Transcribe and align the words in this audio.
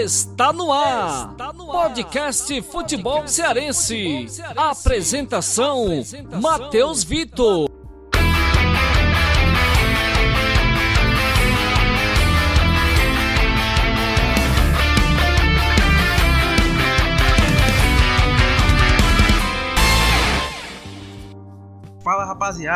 Está 0.00 0.52
no 0.52 0.72
ar. 0.72 1.34
Podcast 1.56 2.62
Futebol 2.62 3.26
Cearense. 3.26 4.28
Apresentação: 4.56 5.86
Matheus 6.40 7.02
Vitor. 7.02 7.67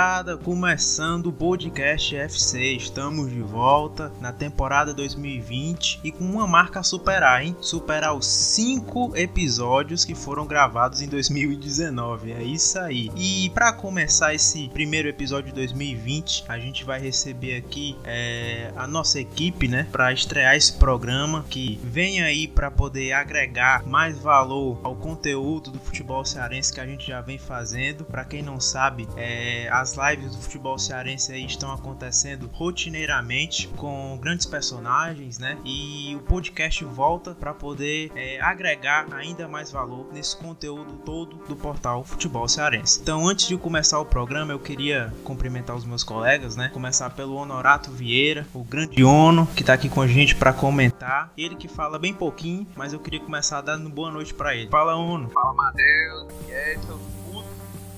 Rapaziada, 0.03 0.37
começando 0.37 1.27
o 1.29 1.33
podcast 1.33 2.17
FC. 2.17 2.73
Estamos 2.73 3.31
de 3.31 3.41
volta 3.41 4.13
na 4.21 4.33
temporada 4.33 4.93
2020 4.93 6.01
e 6.03 6.11
com 6.11 6.25
uma 6.25 6.45
marca 6.45 6.81
a 6.81 6.83
superar, 6.83 7.45
hein? 7.45 7.57
Superar 7.61 8.13
os 8.13 8.27
cinco 8.27 9.17
episódios 9.17 10.05
que 10.05 10.15
foram 10.15 10.45
gravados 10.45 11.03
em 11.03 11.09
2019. 11.09 12.33
É 12.33 12.43
isso 12.43 12.81
aí. 12.81 13.13
E 13.17 13.49
para 13.51 13.73
começar 13.73 14.35
esse 14.35 14.69
primeiro 14.71 15.09
episódio 15.09 15.51
de 15.51 15.55
2020, 15.55 16.47
a 16.49 16.59
gente 16.59 16.85
vai 16.85 17.01
receber 17.01 17.57
aqui 17.57 17.97
é, 18.03 18.73
a 18.75 18.89
nossa 18.89 19.21
equipe, 19.21 19.69
né? 19.69 19.87
Para 19.93 20.13
estrear 20.13 20.57
esse 20.57 20.73
programa 20.73 21.45
que 21.49 21.79
vem 21.85 22.21
aí 22.23 22.49
para 22.49 22.73
poder 22.73 23.13
agregar 23.13 23.87
mais 23.87 24.19
valor 24.19 24.81
ao 24.83 24.97
conteúdo 24.97 25.71
do 25.71 25.79
futebol 25.79 26.25
cearense 26.25 26.73
que 26.73 26.81
a 26.81 26.87
gente 26.87 27.07
já 27.07 27.21
vem 27.21 27.39
fazendo. 27.39 28.05
Para 28.05 28.25
quem 28.25 28.43
não 28.43 28.59
sabe, 28.59 29.07
é, 29.17 29.69
as 29.71 29.92
lives 29.97 30.35
do 30.35 30.43
futebol 30.43 30.79
cearense 30.79 31.33
aí 31.33 31.45
estão 31.45 31.73
acontecendo 31.73 32.49
rotineiramente 32.53 33.69
com 33.69 34.19
grandes 34.21 34.47
personagens, 34.47 35.39
né? 35.39 35.59
E 35.65 36.15
o 36.17 36.21
podcast 36.21 36.85
volta 36.85 37.35
para 37.35 37.53
poder 37.53 38.11
é, 38.15 38.41
agregar 38.41 39.07
ainda 39.13 39.49
mais 39.49 39.71
valor 39.71 40.09
nesse 40.13 40.37
conteúdo 40.37 40.93
todo 41.05 41.37
do 41.47 41.57
portal 41.57 42.05
Futebol 42.05 42.49
Cearense. 42.49 43.01
Então, 43.01 43.27
antes 43.27 43.47
de 43.47 43.57
começar 43.57 43.99
o 43.99 44.05
programa, 44.05 44.53
eu 44.53 44.59
queria 44.59 45.13
cumprimentar 45.25 45.77
os 45.77 45.85
meus 45.85 46.03
colegas, 46.03 46.57
né? 46.57 46.69
Começar 46.73 47.11
pelo 47.11 47.35
Honorato 47.35 47.91
Vieira, 47.91 48.47
o 48.55 48.63
grande 48.65 49.03
Ono, 49.05 49.47
que 49.47 49.65
tá 49.65 49.75
aqui 49.75 49.89
com 49.89 50.01
a 50.01 50.07
gente 50.07 50.35
para 50.35 50.53
comentar. 50.53 51.33
Ele 51.37 51.55
que 51.55 51.69
fala 51.69 51.99
bem 51.99 52.15
pouquinho, 52.15 52.67
mas 52.77 52.93
eu 52.93 53.01
queria 53.01 53.21
começar 53.21 53.61
dando 53.61 53.89
boa 53.89 54.11
noite 54.11 54.33
para 54.35 54.55
ele. 54.55 54.71
Fala, 54.71 54.97
Ono. 54.97 55.31
Fala, 55.31 55.55
Matheus. 55.55 56.33
E 56.49 56.53
aí, 56.53 56.79
seus 56.79 57.01
putos. 57.25 57.51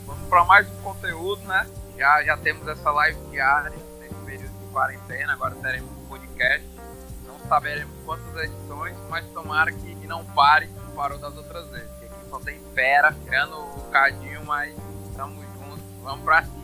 Vamos 0.06 0.28
para 0.28 0.44
mais 0.44 0.68
um 0.68 0.82
conteúdo, 0.82 1.42
né? 1.42 1.66
Já, 1.96 2.22
já 2.24 2.36
temos 2.36 2.66
essa 2.66 2.90
live 2.90 3.18
diária 3.30 3.70
nesse 3.70 4.14
período 4.24 4.58
de 4.58 4.66
quarentena. 4.72 5.32
Agora 5.32 5.54
teremos 5.56 5.90
um 5.90 6.06
podcast. 6.06 6.66
Não 7.26 7.38
saberemos 7.48 7.94
quantas 8.04 8.44
edições, 8.44 8.96
mas 9.08 9.24
tomara 9.28 9.72
que, 9.72 9.94
não 10.06 10.24
pare, 10.24 10.68
como 10.68 10.92
parou 10.92 11.18
das 11.18 11.36
outras 11.36 11.68
vezes. 11.70 11.90
Aqui 12.02 12.28
só 12.28 12.38
tem 12.40 12.60
fera, 12.74 13.14
tirando 13.24 13.56
o 13.56 13.90
cadinho, 13.90 14.44
mas 14.44 14.74
estamos 15.08 15.42
juntos. 15.54 15.84
Vamos 16.02 16.24
pra 16.24 16.42
cima. 16.42 16.63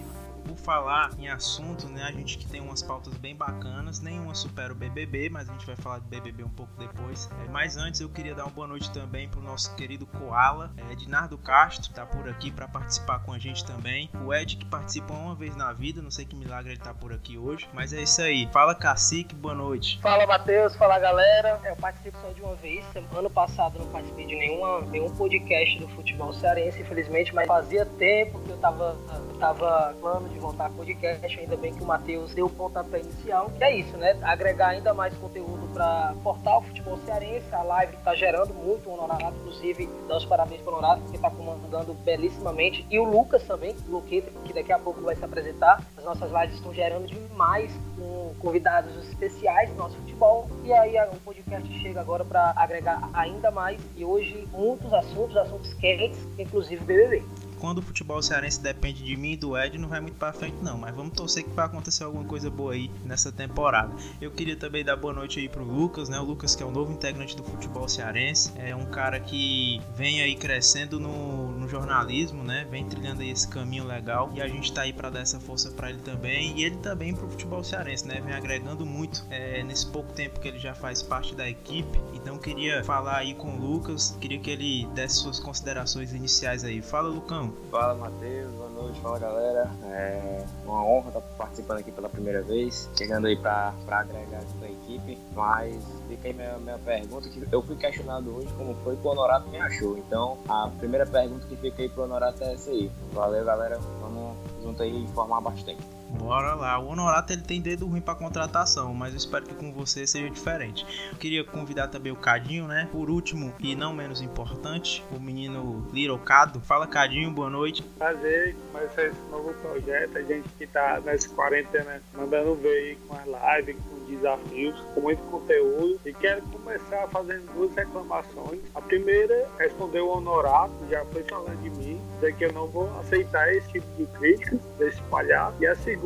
Falar 0.62 1.10
em 1.18 1.28
assunto, 1.28 1.88
né, 1.88 2.04
a 2.04 2.12
gente 2.12 2.36
que 2.36 2.46
tem 2.46 2.60
umas 2.60 2.82
pautas 2.82 3.14
bem 3.14 3.34
bacanas, 3.34 4.00
nenhuma 4.00 4.34
supera 4.34 4.72
o 4.72 4.76
BBB, 4.76 5.30
mas 5.30 5.48
a 5.48 5.52
gente 5.52 5.66
vai 5.66 5.76
falar 5.76 6.00
de 6.00 6.08
BBB 6.08 6.44
um 6.44 6.50
pouco 6.50 6.72
depois. 6.78 7.28
É, 7.44 7.48
mas 7.48 7.76
antes 7.76 8.00
eu 8.00 8.08
queria 8.08 8.34
dar 8.34 8.44
uma 8.44 8.50
boa 8.50 8.66
noite 8.66 8.90
também 8.90 9.28
pro 9.28 9.40
nosso 9.40 9.74
querido 9.74 10.06
Koala, 10.06 10.70
é, 10.76 10.92
Ednardo 10.92 11.38
Castro, 11.38 11.92
tá 11.92 12.04
por 12.04 12.28
aqui 12.28 12.50
para 12.50 12.68
participar 12.68 13.20
com 13.20 13.32
a 13.32 13.38
gente 13.38 13.64
também. 13.64 14.10
O 14.24 14.32
Ed 14.34 14.56
que 14.56 14.66
participa 14.66 15.12
uma 15.14 15.34
vez 15.34 15.56
na 15.56 15.72
vida, 15.72 16.02
não 16.02 16.10
sei 16.10 16.24
que 16.24 16.36
milagre 16.36 16.72
ele 16.72 16.80
tá 16.80 16.92
por 16.92 17.12
aqui 17.12 17.38
hoje, 17.38 17.68
mas 17.72 17.92
é 17.92 18.02
isso 18.02 18.20
aí. 18.20 18.48
Fala 18.52 18.74
Cacique, 18.74 19.34
boa 19.34 19.54
noite. 19.54 19.98
Fala 20.00 20.26
Matheus, 20.26 20.76
fala 20.76 20.98
galera. 20.98 21.60
Eu 21.64 21.76
participo 21.76 22.16
só 22.20 22.28
de 22.32 22.42
uma 22.42 22.54
vez. 22.54 22.84
Ano 23.16 23.30
passado 23.30 23.78
não 23.78 23.86
participei 23.86 24.26
de 24.26 24.36
nenhuma, 24.36 24.80
nenhum 24.82 25.10
podcast 25.14 25.78
do 25.78 25.88
futebol 25.88 26.32
cearense, 26.32 26.80
infelizmente, 26.80 27.34
mas 27.34 27.46
fazia 27.46 27.86
tempo 27.86 28.40
que 28.40 28.50
eu 28.50 28.58
tava, 28.58 28.96
eu 29.08 29.38
tava 29.38 29.94
plano 30.00 30.28
de 30.28 30.38
voltar 30.38 30.49
a 30.58 30.68
podcast. 30.70 31.38
Ainda 31.38 31.56
bem 31.56 31.72
que 31.72 31.82
o 31.82 31.86
Matheus 31.86 32.34
deu 32.34 32.46
o 32.46 32.50
pontapé 32.50 33.00
inicial. 33.00 33.50
Que 33.56 33.64
é 33.64 33.76
isso, 33.76 33.96
né? 33.96 34.18
Agregar 34.22 34.68
ainda 34.68 34.92
mais 34.92 35.14
conteúdo 35.14 35.68
para 35.72 36.14
portal 36.22 36.62
futebol 36.62 36.98
cearense. 37.04 37.46
A 37.52 37.62
live 37.62 37.96
tá 37.98 38.14
gerando 38.14 38.52
muito. 38.54 38.88
O 38.88 38.94
Honorato, 38.94 39.36
inclusive, 39.40 39.88
dá 40.08 40.16
os 40.16 40.24
parabéns 40.24 40.60
pro 40.62 40.72
Honorato, 40.72 41.02
porque 41.02 41.18
tá 41.18 41.30
comandando 41.30 41.94
belíssimamente. 41.94 42.86
E 42.90 42.98
o 42.98 43.04
Lucas 43.04 43.42
também, 43.44 43.74
o 43.88 43.92
Luqueta, 43.92 44.30
que 44.44 44.52
daqui 44.52 44.72
a 44.72 44.78
pouco 44.78 45.00
vai 45.00 45.16
se 45.16 45.24
apresentar. 45.24 45.82
As 45.96 46.04
nossas 46.04 46.30
lives 46.30 46.54
estão 46.56 46.72
gerando 46.72 47.06
demais 47.06 47.72
com 47.96 48.34
convidados 48.40 48.96
especiais 49.08 49.70
do 49.70 49.76
nosso 49.76 49.96
futebol. 49.96 50.48
E 50.64 50.72
aí 50.72 50.96
o 51.12 51.16
podcast 51.24 51.72
chega 51.80 52.00
agora 52.00 52.24
para 52.24 52.52
agregar 52.56 53.08
ainda 53.12 53.50
mais. 53.50 53.80
E 53.96 54.04
hoje, 54.04 54.48
muitos 54.52 54.92
assuntos, 54.92 55.36
assuntos 55.36 55.72
quentes, 55.74 56.18
inclusive 56.38 56.84
BBB 56.84 57.22
quando 57.60 57.78
o 57.78 57.82
futebol 57.82 58.20
cearense 58.22 58.60
depende 58.60 59.04
de 59.04 59.16
mim 59.16 59.32
e 59.32 59.36
do 59.36 59.56
Ed, 59.56 59.78
não 59.78 59.88
vai 59.88 60.00
muito 60.00 60.16
pra 60.16 60.32
frente, 60.32 60.56
não. 60.62 60.78
Mas 60.78 60.94
vamos 60.94 61.12
torcer 61.12 61.44
que 61.44 61.50
vai 61.50 61.66
acontecer 61.66 62.04
alguma 62.04 62.24
coisa 62.24 62.50
boa 62.50 62.72
aí 62.72 62.90
nessa 63.04 63.30
temporada. 63.30 63.94
Eu 64.20 64.30
queria 64.30 64.56
também 64.56 64.84
dar 64.84 64.96
boa 64.96 65.12
noite 65.12 65.38
aí 65.38 65.48
pro 65.48 65.62
Lucas, 65.62 66.08
né? 66.08 66.18
O 66.18 66.24
Lucas, 66.24 66.56
que 66.56 66.62
é 66.62 66.66
o 66.66 66.70
novo 66.70 66.92
integrante 66.92 67.36
do 67.36 67.44
futebol 67.44 67.88
cearense, 67.88 68.52
é 68.56 68.74
um 68.74 68.86
cara 68.86 69.20
que 69.20 69.80
vem 69.94 70.22
aí 70.22 70.34
crescendo 70.34 70.98
no, 70.98 71.52
no 71.52 71.68
jornalismo, 71.68 72.42
né? 72.42 72.66
Vem 72.70 72.84
trilhando 72.86 73.22
aí 73.22 73.30
esse 73.30 73.46
caminho 73.46 73.84
legal 73.84 74.30
e 74.34 74.40
a 74.40 74.48
gente 74.48 74.72
tá 74.72 74.82
aí 74.82 74.92
para 74.92 75.10
dar 75.10 75.20
essa 75.20 75.38
força 75.38 75.70
para 75.70 75.90
ele 75.90 76.00
também 76.00 76.58
e 76.58 76.64
ele 76.64 76.76
também 76.76 77.14
pro 77.14 77.28
futebol 77.28 77.62
cearense, 77.62 78.06
né? 78.06 78.20
Vem 78.20 78.34
agregando 78.34 78.86
muito 78.86 79.24
é, 79.30 79.62
nesse 79.62 79.86
pouco 79.86 80.12
tempo 80.12 80.40
que 80.40 80.48
ele 80.48 80.58
já 80.58 80.74
faz 80.74 81.02
parte 81.02 81.34
da 81.34 81.48
equipe. 81.48 82.00
Então 82.14 82.38
queria 82.38 82.82
falar 82.82 83.18
aí 83.18 83.34
com 83.34 83.56
o 83.56 83.60
Lucas, 83.60 84.16
queria 84.20 84.38
que 84.38 84.50
ele 84.50 84.86
desse 84.94 85.20
suas 85.20 85.38
considerações 85.38 86.12
iniciais 86.12 86.64
aí. 86.64 86.80
Fala, 86.80 87.08
Lucão. 87.08 87.49
Fala 87.70 87.94
Matheus, 87.94 88.50
boa 88.52 88.68
noite, 88.70 89.00
fala 89.00 89.18
galera. 89.18 89.70
É 89.84 90.44
uma 90.64 90.84
honra 90.84 91.08
estar 91.08 91.20
participando 91.38 91.78
aqui 91.78 91.92
pela 91.92 92.08
primeira 92.08 92.42
vez, 92.42 92.88
chegando 92.96 93.26
aí 93.26 93.36
para 93.36 93.72
agregar 93.88 94.40
a 94.62 94.66
equipe. 94.66 95.18
Mas 95.34 95.76
fica 96.08 96.28
aí 96.28 96.34
minha, 96.34 96.58
minha 96.58 96.78
pergunta, 96.78 97.28
que 97.28 97.46
eu 97.50 97.62
fui 97.62 97.76
questionado 97.76 98.34
hoje 98.36 98.48
como 98.56 98.74
foi 98.82 98.96
que 98.96 99.06
o 99.06 99.10
Honorato 99.10 99.48
me 99.48 99.60
achou. 99.60 99.96
Então 99.98 100.38
a 100.48 100.68
primeira 100.78 101.06
pergunta 101.06 101.46
que 101.46 101.56
fica 101.56 101.82
aí 101.82 101.88
pro 101.88 102.04
Honorato 102.04 102.42
é 102.42 102.54
essa 102.54 102.70
aí. 102.70 102.90
Valeu 103.12 103.44
galera, 103.44 103.78
vamos 104.00 104.36
junto 104.62 104.82
aí 104.82 105.04
informar 105.04 105.40
bastante. 105.40 105.99
Bora 106.18 106.54
lá. 106.54 106.78
O 106.78 106.88
Honorato 106.88 107.32
ele 107.32 107.42
tem 107.42 107.60
dedo 107.60 107.86
ruim 107.86 108.00
para 108.00 108.14
contratação, 108.14 108.92
mas 108.94 109.12
eu 109.12 109.18
espero 109.18 109.44
que 109.44 109.54
com 109.54 109.72
você 109.72 110.06
seja 110.06 110.28
diferente. 110.28 110.84
Eu 111.12 111.18
queria 111.18 111.44
convidar 111.44 111.88
também 111.88 112.12
o 112.12 112.16
Cadinho, 112.16 112.66
né? 112.66 112.88
Por 112.90 113.08
último 113.08 113.52
e 113.60 113.74
não 113.74 113.92
menos 113.92 114.20
importante, 114.20 115.04
o 115.14 115.20
menino 115.20 115.86
Little 115.92 116.18
Cado. 116.18 116.60
Fala 116.60 116.86
Cadinho, 116.86 117.30
boa 117.30 117.48
noite. 117.48 117.82
Prazer 117.96 118.56
começar 118.72 119.04
esse 119.04 119.20
novo 119.30 119.54
projeto. 119.54 120.18
A 120.18 120.22
gente 120.22 120.48
que 120.58 120.66
tá 120.66 121.00
nessa 121.04 121.28
quarentena 121.30 122.00
mandando 122.14 122.54
ver 122.56 122.98
com 123.06 123.14
as 123.14 123.24
lives, 123.26 123.76
com 123.88 124.04
desafios, 124.06 124.80
com 124.94 125.00
muito 125.00 125.22
conteúdo. 125.30 126.00
E 126.04 126.12
quero 126.12 126.42
começar 126.42 127.06
fazendo 127.08 127.52
duas 127.54 127.74
reclamações. 127.74 128.60
A 128.74 128.80
primeira, 128.80 129.48
responder 129.58 130.00
o 130.00 130.08
Honorato, 130.08 130.74
já 130.90 131.04
foi 131.06 131.22
falando 131.24 131.60
de 131.62 131.70
mim, 131.70 132.00
dizer 132.14 132.34
que 132.36 132.44
eu 132.44 132.52
não 132.52 132.66
vou 132.66 132.90
aceitar 132.98 133.52
esse 133.54 133.68
tipo 133.68 133.86
de 133.96 134.06
crítica 134.18 134.58
desse 134.78 135.00
palhaço. 135.02 135.56
E 135.60 135.66
a 135.66 135.74
segunda 135.76 135.99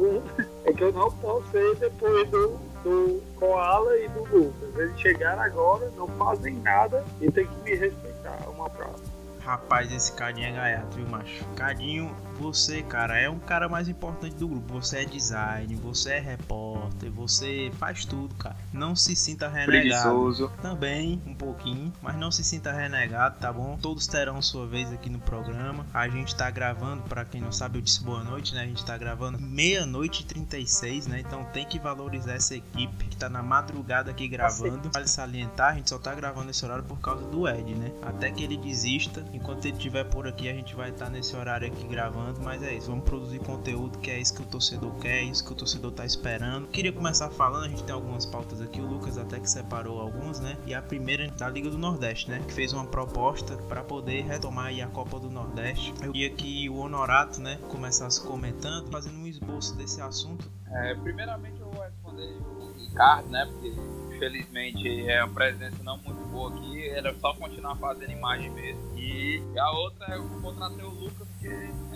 é 0.64 0.72
que 0.72 0.82
eu 0.82 0.92
não 0.92 1.10
posso 1.10 1.46
ser 1.50 1.76
depois 1.76 2.28
do, 2.30 2.58
do 2.82 3.22
Koala 3.36 3.96
e 3.98 4.08
do 4.08 4.24
Lucas. 4.24 4.76
Eles 4.76 5.00
chegaram 5.00 5.42
agora, 5.42 5.90
não 5.96 6.08
fazem 6.08 6.54
nada 6.56 7.04
e 7.20 7.30
tem 7.30 7.46
que 7.46 7.56
me 7.62 7.74
respeitar. 7.74 8.38
Uma 8.48 8.68
prova. 8.70 9.14
Rapaz, 9.40 9.92
esse 9.92 10.10
Cadinho 10.12 10.48
é 10.48 10.52
gaiato, 10.52 10.96
viu, 10.96 11.06
macho? 11.06 11.44
Cadinho, 11.54 12.14
você, 12.34 12.82
cara, 12.82 13.18
é 13.18 13.28
um 13.28 13.38
cara 13.38 13.68
mais 13.68 13.88
importante 13.88 14.36
do 14.36 14.48
grupo. 14.48 14.74
Você 14.74 14.98
é 14.98 15.04
design, 15.04 15.74
você 15.76 16.14
é 16.14 16.18
repórter, 16.20 17.10
você 17.10 17.70
faz 17.78 18.04
tudo, 18.04 18.34
cara. 18.34 18.56
Não 18.72 18.94
se 18.96 19.14
sinta 19.14 19.48
renegado. 19.48 19.70
Preguiçoso. 19.70 20.52
Também, 20.60 21.22
um 21.26 21.34
pouquinho, 21.34 21.92
mas 22.02 22.16
não 22.16 22.30
se 22.30 22.42
sinta 22.42 22.72
renegado, 22.72 23.38
tá 23.38 23.52
bom? 23.52 23.78
Todos 23.80 24.06
terão 24.06 24.40
sua 24.42 24.66
vez 24.66 24.92
aqui 24.92 25.08
no 25.08 25.18
programa. 25.20 25.86
A 25.92 26.08
gente 26.08 26.34
tá 26.34 26.50
gravando, 26.50 27.02
para 27.02 27.24
quem 27.24 27.40
não 27.40 27.52
sabe, 27.52 27.78
eu 27.78 27.82
disse 27.82 28.02
boa 28.02 28.22
noite, 28.22 28.54
né? 28.54 28.62
A 28.62 28.66
gente 28.66 28.84
tá 28.84 28.96
gravando 28.96 29.40
meia-noite 29.40 30.22
e 30.22 30.26
36, 30.26 31.06
né? 31.06 31.20
Então 31.20 31.44
tem 31.52 31.66
que 31.66 31.78
valorizar 31.78 32.34
essa 32.34 32.54
equipe 32.54 33.04
que 33.06 33.16
tá 33.16 33.28
na 33.28 33.42
madrugada 33.42 34.10
aqui 34.10 34.26
gravando. 34.28 34.90
Vale 34.92 35.08
salientar, 35.08 35.72
a 35.72 35.74
gente 35.74 35.90
só 35.90 35.98
tá 35.98 36.14
gravando 36.14 36.50
esse 36.50 36.64
horário 36.64 36.84
por 36.84 36.98
causa 37.00 37.24
do 37.26 37.48
Ed, 37.48 37.74
né? 37.74 37.92
Até 38.02 38.30
que 38.30 38.42
ele 38.42 38.56
desista, 38.56 39.24
enquanto 39.32 39.64
ele 39.66 39.76
estiver 39.76 40.04
por 40.04 40.26
aqui, 40.26 40.48
a 40.48 40.52
gente 40.52 40.74
vai 40.74 40.90
estar 40.90 41.10
nesse 41.10 41.34
horário 41.36 41.66
aqui 41.66 41.86
gravando 41.86 42.23
mas 42.42 42.62
é 42.62 42.74
isso, 42.74 42.88
vamos 42.88 43.04
produzir 43.04 43.38
conteúdo 43.40 43.98
que 43.98 44.10
é 44.10 44.18
isso 44.18 44.34
que 44.34 44.42
o 44.42 44.46
torcedor 44.46 44.94
quer, 44.98 45.18
é 45.18 45.24
isso 45.24 45.44
que 45.44 45.52
o 45.52 45.54
torcedor 45.54 45.92
tá 45.92 46.04
esperando. 46.04 46.68
Queria 46.68 46.92
começar 46.92 47.30
falando, 47.30 47.64
a 47.64 47.68
gente 47.68 47.82
tem 47.84 47.94
algumas 47.94 48.26
pautas 48.26 48.60
aqui, 48.60 48.80
o 48.80 48.86
Lucas 48.86 49.18
até 49.18 49.38
que 49.38 49.48
separou 49.48 50.00
algumas, 50.00 50.40
né? 50.40 50.56
E 50.66 50.74
a 50.74 50.82
primeira 50.82 51.28
da 51.30 51.48
Liga 51.48 51.70
do 51.70 51.78
Nordeste, 51.78 52.30
né? 52.30 52.42
Que 52.46 52.52
fez 52.52 52.72
uma 52.72 52.84
proposta 52.86 53.56
para 53.68 53.82
poder 53.82 54.24
retomar 54.24 54.66
aí 54.66 54.80
a 54.80 54.86
Copa 54.86 55.18
do 55.18 55.30
Nordeste. 55.30 55.92
Eu 56.02 56.12
queria 56.12 56.30
que 56.30 56.68
o 56.68 56.76
Honorato, 56.76 57.40
né, 57.40 57.58
começasse 57.68 58.20
comentando, 58.22 58.90
fazendo 58.90 59.18
um 59.18 59.26
esboço 59.26 59.74
desse 59.76 60.00
assunto. 60.00 60.50
É, 60.70 60.94
primeiramente 60.94 61.60
eu 61.60 61.70
vou 61.70 61.82
responder 61.82 62.36
o 62.58 62.72
Ricardo, 62.78 63.28
né? 63.28 63.46
Porque 63.46 63.74
infelizmente 64.14 65.08
é 65.08 65.22
uma 65.24 65.34
presença 65.34 65.82
não 65.82 65.98
muito 65.98 66.24
boa 66.28 66.50
aqui, 66.54 66.88
era 66.88 67.14
só 67.18 67.34
continuar 67.34 67.76
fazendo 67.76 68.12
imagem 68.12 68.50
mesmo. 68.50 68.98
E 68.98 69.42
a 69.56 69.70
outra 69.72 70.14
eu 70.14 70.28
contratei 70.40 70.84
o 70.84 70.90
Lucas, 70.90 71.28
é, 71.42 71.68
não 71.90 71.93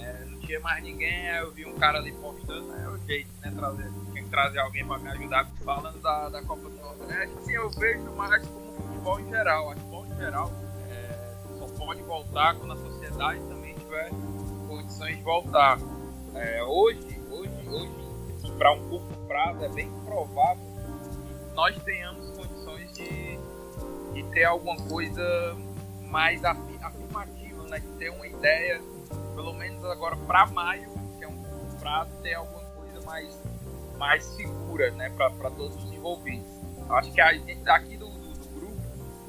mais 0.60 0.82
ninguém, 0.82 1.30
aí 1.30 1.42
eu 1.42 1.52
vi 1.52 1.66
um 1.66 1.74
cara 1.74 1.98
ali 1.98 2.12
postando, 2.12 2.68
né? 2.68 2.84
É 2.84 2.88
o 2.88 2.98
jeito, 3.06 3.30
né? 3.40 3.52
Trazer, 3.54 3.90
que 4.14 4.22
trazer 4.24 4.58
alguém 4.60 4.86
para 4.86 4.98
me 4.98 5.08
ajudar. 5.08 5.50
Falando 5.64 6.00
da, 6.00 6.28
da 6.28 6.42
Copa 6.42 6.68
do 6.68 6.76
Nordeste, 6.76 7.38
assim, 7.38 7.52
eu 7.52 7.70
vejo 7.70 8.04
mais 8.12 8.46
como 8.46 8.72
futebol 8.76 9.20
em 9.20 9.28
geral. 9.28 9.70
Acho 9.70 9.80
futebol 9.80 10.06
em 10.06 10.16
geral 10.16 10.52
é, 10.90 11.58
só 11.58 11.66
pode 11.66 12.02
voltar 12.02 12.54
quando 12.54 12.72
a 12.72 12.76
sociedade 12.76 13.40
também 13.48 13.74
tiver 13.74 14.10
condições 14.68 15.16
de 15.16 15.22
voltar. 15.22 15.78
É, 16.34 16.62
hoje, 16.62 17.20
hoje, 17.30 17.68
hoje, 17.68 18.52
para 18.56 18.72
um 18.72 18.88
curto 18.88 19.14
prazo, 19.26 19.64
é 19.64 19.68
bem 19.68 19.90
provável 20.04 20.68
nós 21.58 21.76
tenhamos 21.82 22.30
condições 22.30 22.92
de, 22.92 23.36
de 24.14 24.22
ter 24.32 24.44
alguma 24.44 24.76
coisa 24.76 25.56
mais 26.02 26.40
afirmativa, 26.44 27.64
né? 27.64 27.80
de 27.80 27.88
ter 27.98 28.10
uma 28.10 28.28
ideia, 28.28 28.80
pelo 29.38 29.54
menos 29.54 29.84
agora 29.84 30.16
para 30.16 30.46
maio, 30.46 30.90
que 31.16 31.22
é 31.22 31.28
um 31.28 31.40
prazo, 31.78 32.10
ter 32.22 32.34
alguma 32.34 32.60
coisa 32.70 33.00
mais, 33.06 33.40
mais 33.96 34.24
segura 34.24 34.90
né? 34.90 35.10
para 35.10 35.50
todos 35.50 35.76
os 35.76 35.92
envolvidos. 35.92 36.48
Acho 36.90 37.12
que 37.12 37.20
a 37.20 37.32
gente 37.32 37.54
daqui 37.62 37.96
do, 37.96 38.08
do, 38.08 38.32
do 38.32 38.48
grupo, 38.48 38.76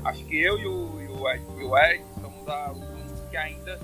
acho 0.03 0.25
que 0.25 0.41
eu 0.41 0.57
e 0.57 0.65
o, 0.65 0.99
e 0.99 1.07
o, 1.09 1.29
Ed, 1.29 1.43
e 1.59 1.63
o 1.63 1.77
Ed 1.77 2.03
somos 2.19 2.47
a, 2.47 2.71
os 2.71 2.81
únicos 2.81 3.21
que 3.29 3.37
ainda 3.37 3.79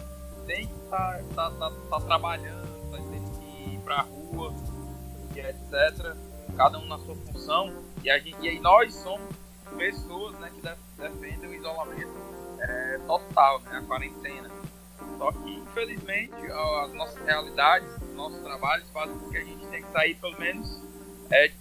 tem 0.47 0.65
que 0.65 0.73
estar 0.73 1.21
tá, 1.35 1.51
tá, 1.51 1.51
tá, 1.51 1.71
tá, 1.91 2.01
trabalhando, 2.01 2.91
tá 2.91 2.97
tendo 2.97 3.39
que 3.39 3.75
ir 3.75 3.79
para 3.81 3.97
a 3.97 4.01
rua, 4.01 4.51
etc. 5.35 6.15
Cada 6.57 6.79
um 6.79 6.87
na 6.87 6.97
sua 6.97 7.15
função 7.15 7.83
e, 8.03 8.09
a 8.09 8.17
gente, 8.17 8.43
e 8.47 8.59
nós 8.61 8.95
somos 8.95 9.35
pessoas 9.77 10.33
né, 10.39 10.49
que 10.55 10.61
defendem 10.99 11.49
o 11.51 11.53
isolamento 11.53 12.17
é, 12.61 12.99
total, 13.05 13.59
né, 13.59 13.77
a 13.77 13.81
quarentena. 13.83 14.64
Só 15.17 15.31
que, 15.31 15.55
infelizmente, 15.55 16.33
as 16.83 16.93
nossas 16.93 17.25
realidades, 17.25 17.87
nossos 18.13 18.41
trabalhos 18.41 18.89
fazem 18.91 19.17
com 19.17 19.29
que 19.29 19.37
a 19.37 19.43
gente 19.43 19.65
tenha 19.67 19.81
que 19.81 19.91
sair, 19.91 20.15
pelo 20.15 20.39
menos, 20.39 20.81
é, 21.31 21.51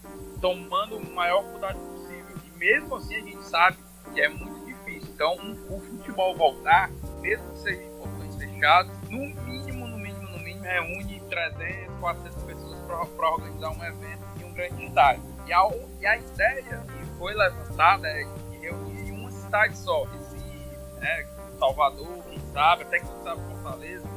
tomando 0.40 0.96
o 0.96 1.14
maior 1.14 1.42
cuidado 1.44 1.78
possível. 1.78 2.36
E 2.44 2.58
mesmo 2.58 2.96
assim, 2.96 3.14
a 3.14 3.20
gente 3.20 3.44
sabe 3.44 3.76
que 4.12 4.20
é 4.20 4.28
muito 4.28 4.64
difícil. 4.66 5.08
Então, 5.14 5.36
um, 5.36 5.52
o 5.74 5.80
futebol 5.80 6.36
voltar, 6.36 6.90
mesmo 7.20 7.50
que 7.52 7.58
seja 7.60 7.82
em 7.82 7.90
portões 7.96 8.36
fechados, 8.36 8.92
no 9.08 9.18
mínimo, 9.44 9.86
no 9.86 9.98
mínimo, 9.98 10.28
no 10.28 10.38
mínimo, 10.38 10.64
reúne 10.64 11.22
300, 11.28 11.98
400 12.00 12.42
pessoas 12.42 12.78
para 12.80 13.30
organizar 13.30 13.70
um 13.70 13.84
evento 13.84 14.22
em 14.40 14.44
um 14.44 14.52
grande 14.52 14.84
estádio. 14.84 15.22
E 15.46 15.52
a, 15.52 15.70
e 16.00 16.06
a 16.06 16.16
ideia 16.16 16.62
que 16.62 17.18
foi 17.18 17.34
levantada 17.34 18.08
é 18.08 18.24
de 18.50 18.58
reunir 18.58 19.08
em 19.08 19.12
uma 19.12 19.30
cidade 19.30 19.76
só, 19.76 20.04
Recife, 20.04 20.76
né, 21.00 21.33
Salvador, 21.58 22.24
quem 22.28 22.40
sabe, 22.52 22.82
até 22.82 22.98
que 23.00 23.06
sabe 23.22 23.40
Fortaleza, 23.42 24.08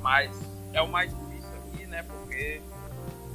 mas 0.00 0.30
é 0.72 0.82
o 0.82 0.88
mais 0.88 1.10
difícil 1.10 1.50
aqui, 1.56 1.86
né, 1.86 2.02
porque 2.02 2.62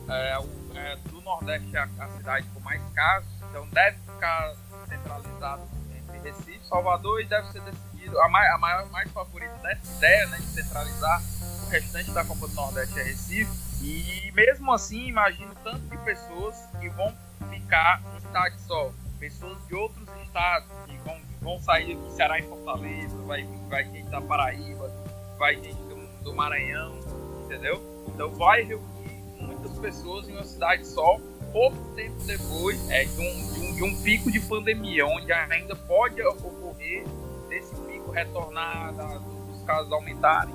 é, 0.09 0.37
é, 0.75 0.95
do 1.09 1.21
Nordeste 1.21 1.75
é 1.75 1.79
a, 1.79 1.89
a 1.99 2.07
cidade 2.17 2.47
com 2.53 2.59
mais 2.61 2.81
casos, 2.93 3.29
então 3.49 3.67
deve 3.69 3.97
ficar 3.97 4.55
centralizado 4.87 5.63
entre 5.95 6.19
Recife, 6.19 6.65
Salvador 6.67 7.21
e 7.21 7.25
deve 7.25 7.51
ser 7.51 7.61
decidido, 7.61 8.19
a, 8.19 8.29
mai, 8.29 8.47
a 8.49 8.57
maior, 8.57 8.89
mais 8.89 9.11
favorita 9.11 9.53
dessa 9.63 9.97
ideia 9.97 10.27
né, 10.27 10.37
de 10.37 10.47
centralizar 10.47 11.21
o 11.65 11.69
restante 11.69 12.11
da 12.11 12.23
Copa 12.23 12.47
do 12.47 12.53
Nordeste 12.53 12.99
é 12.99 13.03
Recife, 13.03 13.67
e 13.81 14.31
mesmo 14.33 14.73
assim, 14.73 15.07
imagino 15.07 15.53
tanto 15.63 15.79
de 15.81 15.97
pessoas 15.97 16.55
que 16.79 16.89
vão 16.89 17.13
ficar 17.49 18.01
em 18.13 18.17
estádio 18.17 18.59
só. 18.59 18.91
Pessoas 19.19 19.57
de 19.67 19.75
outros 19.75 20.07
estados 20.23 20.67
que 20.85 20.97
vão, 20.99 21.19
vão 21.47 21.57
sair 21.61 21.95
do 21.95 22.09
Ceará 22.09 22.39
e 22.39 22.43
Fortaleza, 22.43 23.15
vai, 23.25 23.47
vai 23.69 23.85
gente 23.85 24.09
da 24.09 24.19
Paraíba, 24.19 24.91
vai 25.37 25.55
gente 25.55 25.81
do, 25.83 25.95
do 26.21 26.35
Maranhão, 26.35 26.99
entendeu? 27.45 27.81
Então 28.09 28.29
vai 28.31 28.63
reunir 28.63 29.23
muitas 29.39 29.71
pessoas 29.79 30.27
em 30.27 30.33
uma 30.33 30.43
cidade 30.43 30.85
só, 30.85 31.17
pouco 31.53 31.77
tempo 31.95 32.21
depois 32.25 32.89
é, 32.89 33.05
de, 33.05 33.21
um, 33.21 33.53
de, 33.53 33.59
um, 33.61 33.75
de 33.75 33.83
um 33.83 34.01
pico 34.01 34.29
de 34.29 34.41
pandemia, 34.41 35.05
onde 35.05 35.31
ainda 35.31 35.73
pode 35.73 36.21
ocorrer 36.21 37.05
desse 37.47 37.73
pico 37.75 38.11
retornar, 38.11 38.93
da, 38.93 39.17
dos 39.17 39.63
casos 39.63 39.89
aumentarem. 39.93 40.53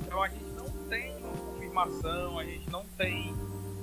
Então 0.00 0.20
a 0.20 0.28
gente 0.28 0.50
não 0.56 0.68
tem 0.88 1.16
uma 1.18 1.36
confirmação, 1.36 2.40
a 2.40 2.44
gente 2.44 2.68
não 2.68 2.84
tem 2.98 3.32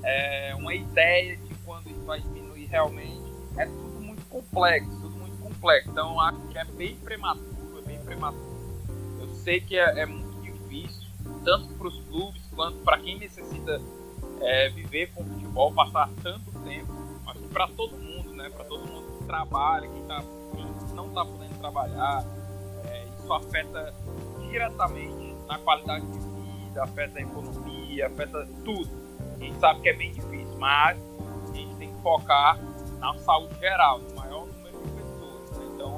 é, 0.03 0.53
uma 0.55 0.73
ideia 0.73 1.37
de 1.37 1.55
quando 1.63 1.89
isso 1.89 2.01
vai 2.01 2.19
diminuir 2.19 2.65
realmente. 2.65 3.33
É 3.57 3.65
tudo 3.65 4.01
muito 4.01 4.25
complexo, 4.25 4.98
Então 5.87 6.19
acho 6.19 6.39
que 6.47 6.57
é 6.57 6.65
bem 6.65 6.95
prematuro, 6.95 7.79
é 7.79 7.81
bem 7.81 7.99
prematuro. 7.99 8.59
Eu 9.19 9.27
sei 9.35 9.59
que 9.59 9.77
é, 9.77 10.01
é 10.01 10.05
muito 10.05 10.41
difícil, 10.41 11.07
tanto 11.43 11.73
para 11.75 11.87
os 11.87 11.99
clubes 12.05 12.41
quanto 12.55 12.77
para 12.79 12.97
quem 12.97 13.19
necessita 13.19 13.81
é, 14.41 14.69
viver 14.69 15.11
com 15.13 15.23
o 15.23 15.25
futebol, 15.25 15.73
passar 15.73 16.09
tanto 16.23 16.51
tempo. 16.63 16.93
Acho 17.27 17.39
que 17.39 17.47
para 17.49 17.67
todo 17.67 17.97
mundo, 17.97 18.33
né? 18.33 18.49
Para 18.49 18.65
todo 18.65 18.85
mundo 18.85 19.17
que 19.19 19.25
trabalha, 19.25 19.87
quem, 19.87 20.03
tá, 20.05 20.23
não 20.93 21.07
está 21.07 21.25
podendo 21.25 21.57
trabalhar, 21.59 22.25
é, 22.85 23.05
isso 23.19 23.33
afeta 23.33 23.93
diretamente 24.49 25.35
na 25.47 25.57
qualidade 25.59 26.05
de 26.05 26.19
vida, 26.19 26.83
afeta 26.83 27.19
a 27.19 27.21
economia, 27.21 28.07
afeta 28.07 28.47
tudo. 28.63 28.89
A 29.35 29.43
gente 29.43 29.59
sabe 29.59 29.81
que 29.81 29.89
é 29.89 29.93
bem 29.93 30.11
difícil, 30.11 30.57
mas 30.57 30.97
a 31.49 31.55
gente 31.55 31.75
tem 31.75 31.93
que 31.93 32.01
focar 32.01 32.57
na 32.99 33.17
saúde 33.19 33.57
geral, 33.59 33.99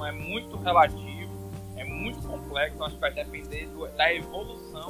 Então 0.02 0.08
é 0.08 0.12
muito 0.12 0.58
relativo, 0.58 1.32
é 1.76 1.86
muito 1.86 2.28
complexo, 2.28 2.84
acho 2.84 2.96
que 2.96 3.02
vai 3.02 3.14
depender 3.14 3.68
do, 3.68 3.88
da 3.90 4.12
evolução 4.12 4.90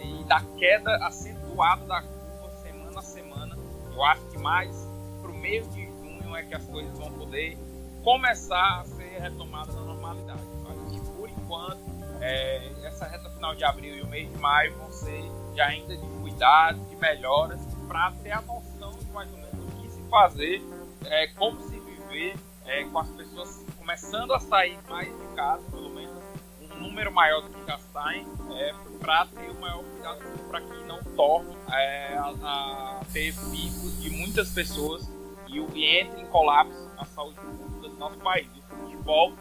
e 0.00 0.24
da 0.24 0.40
queda 0.58 0.96
acentuada 1.04 1.84
da 1.84 2.00
curva 2.00 2.50
semana 2.62 2.98
a 2.98 3.02
semana. 3.02 3.58
Eu 3.92 4.02
acho 4.02 4.22
que 4.28 4.38
mais 4.38 4.88
para 5.20 5.30
o 5.30 5.34
meio 5.34 5.66
de 5.68 5.84
junho 5.84 6.34
é 6.34 6.42
que 6.44 6.54
as 6.54 6.64
coisas 6.64 6.96
vão 6.96 7.12
poder 7.12 7.58
começar 8.02 8.80
a 8.80 8.84
ser 8.84 9.20
retomadas 9.20 9.74
na 9.74 9.82
normalidade. 9.82 10.40
Acho 10.66 10.94
que 10.94 11.10
por 11.10 11.28
enquanto 11.28 11.84
é, 12.22 12.72
essa 12.86 13.06
reta 13.06 13.28
final 13.28 13.54
de 13.54 13.64
abril 13.64 13.96
e 13.96 14.00
o 14.00 14.06
mês 14.06 14.30
de 14.30 14.38
maio 14.38 14.74
vão 14.78 14.90
ser 14.92 15.30
já 15.54 15.66
ainda 15.66 15.94
de 15.94 16.06
cuidados, 16.22 16.88
de 16.88 16.96
melhoras, 16.96 17.60
para 17.86 18.12
ter 18.22 18.30
a 18.30 18.40
noção 18.40 18.92
de 18.92 19.10
mais 19.10 19.30
ou 19.30 19.36
menos 19.36 19.74
o 19.74 19.82
que 19.82 19.90
se 19.90 20.00
fazer, 20.08 20.62
é, 21.04 21.26
como 21.34 21.60
se 21.68 21.78
viver 21.80 22.34
é, 22.64 22.82
com 22.84 22.98
as 22.98 23.10
pessoas 23.10 23.65
começando 23.86 24.34
a 24.34 24.40
sair 24.40 24.76
mais 24.88 25.06
de 25.06 25.26
casa, 25.36 25.62
pelo 25.70 25.90
menos 25.90 26.20
um 26.60 26.80
número 26.80 27.12
maior 27.12 27.42
do 27.42 27.50
que 27.50 27.66
já 27.66 27.78
saem, 27.78 28.26
é, 28.56 28.74
para 28.98 29.26
ter 29.26 29.48
o 29.48 29.60
maior 29.60 29.84
cuidado 29.84 30.18
para 30.48 30.60
que 30.60 30.84
não 30.86 30.98
torne 31.14 31.56
é, 31.70 32.16
a, 32.18 32.34
a, 32.42 33.00
ter 33.12 33.32
picos 33.32 34.02
de 34.02 34.10
muitas 34.10 34.50
pessoas 34.50 35.08
e, 35.46 35.60
e 35.60 36.00
entre 36.00 36.20
em 36.20 36.26
colapso 36.26 36.90
a 36.98 37.04
saúde 37.04 37.38
pública 37.38 37.88
do 37.88 37.96
nosso 37.96 38.18
país. 38.18 38.48
O 38.72 38.76
futebol 38.76 39.34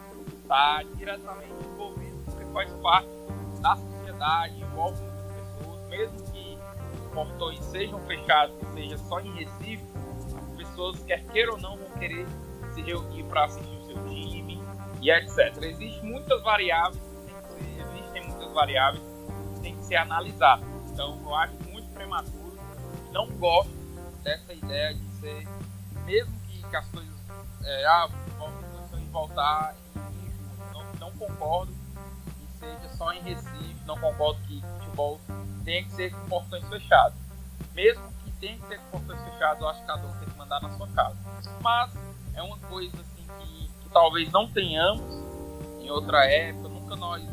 está 0.44 0.84
diretamente 0.94 1.54
envolvido 1.66 2.16
porque 2.26 2.46
faz 2.54 2.72
parte 2.84 3.10
da 3.62 3.76
sociedade, 3.76 4.62
envolve 4.62 5.02
muitas 5.02 5.32
pessoas, 5.34 5.90
mesmo 5.90 6.32
que 6.32 6.58
os 7.02 7.14
portões 7.16 7.66
sejam 7.66 8.00
fechados, 8.02 8.56
que 8.60 8.74
seja 8.74 8.98
só 9.00 9.20
em 9.22 9.32
Recife, 9.34 9.84
as 10.38 10.56
pessoas, 10.56 11.00
quer 11.00 11.26
queira 11.32 11.52
ou 11.52 11.58
não, 11.58 11.76
vão 11.78 11.90
querer 11.98 12.28
se 12.76 12.82
reunir 12.84 13.24
para 13.24 13.46
assistir 13.46 13.75
o 14.00 14.04
seu 14.04 14.32
time 14.32 14.62
e 15.02 15.12
etc. 15.12 15.56
Existem 15.62 16.04
muitas 16.04 16.42
variáveis, 16.44 17.02
existem 17.58 18.28
muitas 18.28 18.54
variáveis 18.54 19.04
que 19.56 19.62
têm 19.62 19.76
que 19.76 19.86
ser 19.86 19.96
analisadas. 19.96 20.66
Então, 20.92 21.20
eu 21.24 21.36
acho 21.36 21.54
muito 21.70 21.88
prematuro, 21.94 22.58
não 23.12 23.28
gosto 23.38 23.72
dessa 24.24 24.54
ideia 24.54 24.94
de 24.94 25.12
ser, 25.20 25.48
mesmo 26.06 26.34
que, 26.48 26.64
que 26.64 26.76
as 26.76 26.88
coisas, 26.88 27.14
é, 27.64 27.86
ah, 27.86 28.08
vão 28.38 28.66
voltar 29.16 29.74
não, 30.74 30.84
não 31.00 31.12
concordo 31.12 31.72
que 31.72 32.60
seja 32.60 32.90
só 32.98 33.14
em 33.14 33.22
Recife, 33.22 33.80
não 33.86 33.98
concordo 33.98 34.40
que 34.42 34.62
futebol 34.62 35.22
tenha 35.64 35.84
que 35.84 35.92
ser 35.94 36.12
com 36.12 36.28
portões 36.28 36.68
fechados. 36.68 37.18
Mesmo 37.74 38.04
que 38.24 38.32
tenha 38.32 38.58
que 38.58 38.68
ser 38.68 38.80
com 38.80 39.00
portões 39.00 39.22
fechados, 39.32 39.62
eu 39.62 39.70
acho 39.70 39.80
que 39.80 39.88
cada 39.88 40.06
um 40.06 40.20
tem 40.20 40.30
que 40.30 40.38
mandar 40.38 40.62
na 40.62 40.70
sua 40.76 40.88
casa. 40.90 41.18
Mas 41.62 41.92
é 42.34 42.42
uma 42.42 42.58
coisa 42.60 42.98
assim 43.00 43.26
que 43.40 43.72
talvez 43.96 44.30
não 44.30 44.46
tenhamos 44.46 45.02
em 45.80 45.90
outra 45.90 46.26
época, 46.26 46.68
nunca 46.68 46.98
nós, 46.98 47.24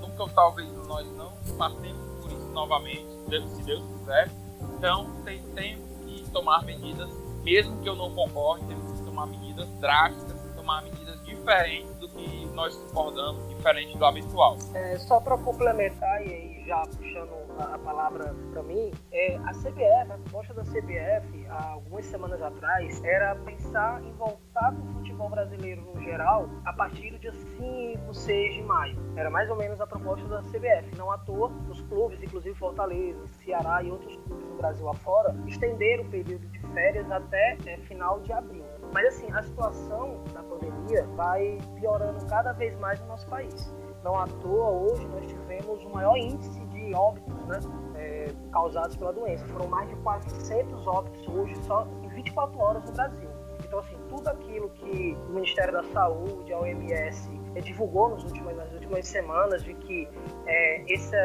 nunca 0.00 0.28
talvez 0.34 0.68
nós 0.88 1.06
não 1.12 1.32
passemos 1.56 2.20
por 2.20 2.32
isso 2.32 2.48
novamente, 2.52 3.06
se 3.54 3.62
Deus 3.62 3.86
quiser. 3.86 4.28
Então, 4.76 5.08
tem, 5.24 5.40
temos 5.54 5.88
que 6.04 6.28
tomar 6.32 6.64
medidas, 6.64 7.08
mesmo 7.44 7.80
que 7.80 7.88
eu 7.88 7.94
não 7.94 8.12
concorde, 8.12 8.66
temos 8.66 8.98
que 8.98 9.04
tomar 9.04 9.26
medidas 9.26 9.68
drásticas, 9.78 10.34
tomar 10.56 10.82
medidas 10.82 11.24
diferentes 11.24 11.94
do 11.98 12.08
que 12.08 12.46
nós 12.54 12.74
concordamos, 12.74 13.48
diferente 13.50 13.96
do 13.96 14.04
habitual. 14.04 14.58
É, 14.74 14.98
só 14.98 15.20
para 15.20 15.38
complementar, 15.38 16.26
e 16.26 16.32
aí 16.32 16.53
já 16.66 16.82
puxando 16.82 17.30
a, 17.58 17.78
palavra 17.78 18.34
para 18.52 18.62
mim, 18.62 18.90
é, 19.12 19.36
a 19.36 19.52
CBF, 19.52 20.12
a 20.12 20.18
proposta 20.18 20.54
da 20.54 20.62
CBF, 20.62 21.46
há 21.48 21.72
algumas 21.72 22.04
semanas 22.06 22.40
atrás, 22.40 23.02
era 23.04 23.34
pensar 23.36 24.02
em 24.02 24.12
voltar 24.12 24.72
para 24.72 24.72
o 24.72 24.92
futebol 24.94 25.28
brasileiro 25.28 25.82
no 25.82 26.00
geral 26.02 26.48
a 26.64 26.72
partir 26.72 27.10
do 27.10 27.18
dia 27.18 27.32
5, 27.32 28.14
6 28.14 28.54
de 28.54 28.62
maio. 28.62 28.96
Era 29.16 29.30
mais 29.30 29.48
ou 29.50 29.56
menos 29.56 29.80
a 29.80 29.86
proposta 29.86 30.26
da 30.26 30.42
CBF. 30.42 30.96
Não 30.96 31.10
à 31.10 31.18
toa, 31.18 31.50
os 31.68 31.80
clubes, 31.82 32.22
inclusive 32.22 32.54
Fortaleza, 32.58 33.26
Ceará 33.44 33.82
e 33.82 33.90
outros 33.90 34.16
clubes 34.16 34.46
no 34.48 34.56
Brasil 34.56 34.88
afora, 34.88 35.34
estenderam 35.46 36.04
o 36.04 36.10
período 36.10 36.46
de 36.48 36.58
férias 36.72 37.10
até 37.10 37.58
é, 37.66 37.76
final 37.78 38.20
de 38.20 38.32
abril. 38.32 38.64
Mas 38.92 39.06
assim, 39.08 39.30
a 39.32 39.42
situação 39.42 40.22
da 40.32 40.42
pandemia 40.42 41.04
vai 41.14 41.58
piorando 41.78 42.24
cada 42.26 42.52
vez 42.52 42.76
mais 42.76 43.00
no 43.00 43.08
nosso 43.08 43.26
país. 43.28 43.74
Não 44.04 44.18
à 44.18 44.26
toa, 44.26 44.70
hoje 44.70 45.06
nós 45.06 45.26
tivemos 45.26 45.82
o 45.82 45.88
maior 45.88 46.14
índice 46.18 46.60
de 46.66 46.94
óbitos 46.94 47.34
né, 47.46 47.58
é, 47.94 48.28
causados 48.52 48.94
pela 48.96 49.14
doença. 49.14 49.46
Foram 49.46 49.66
mais 49.66 49.88
de 49.88 49.96
400 49.96 50.86
óbitos 50.86 51.26
hoje 51.26 51.54
só 51.64 51.88
em 52.02 52.08
24 52.08 52.58
horas 52.58 52.84
no 52.84 52.92
Brasil. 52.92 53.30
Então, 53.64 53.78
assim, 53.78 53.96
tudo 54.10 54.28
aquilo 54.28 54.68
que 54.68 55.16
o 55.26 55.32
Ministério 55.32 55.72
da 55.72 55.82
Saúde, 55.84 56.52
a 56.52 56.58
OMS, 56.60 57.30
é, 57.54 57.60
divulgou 57.62 58.10
nos 58.10 58.22
últimos, 58.24 58.54
nas 58.54 58.70
últimas 58.74 59.08
semanas 59.08 59.64
de 59.64 59.72
que 59.72 60.06
é, 60.46 60.92
esse, 60.92 61.16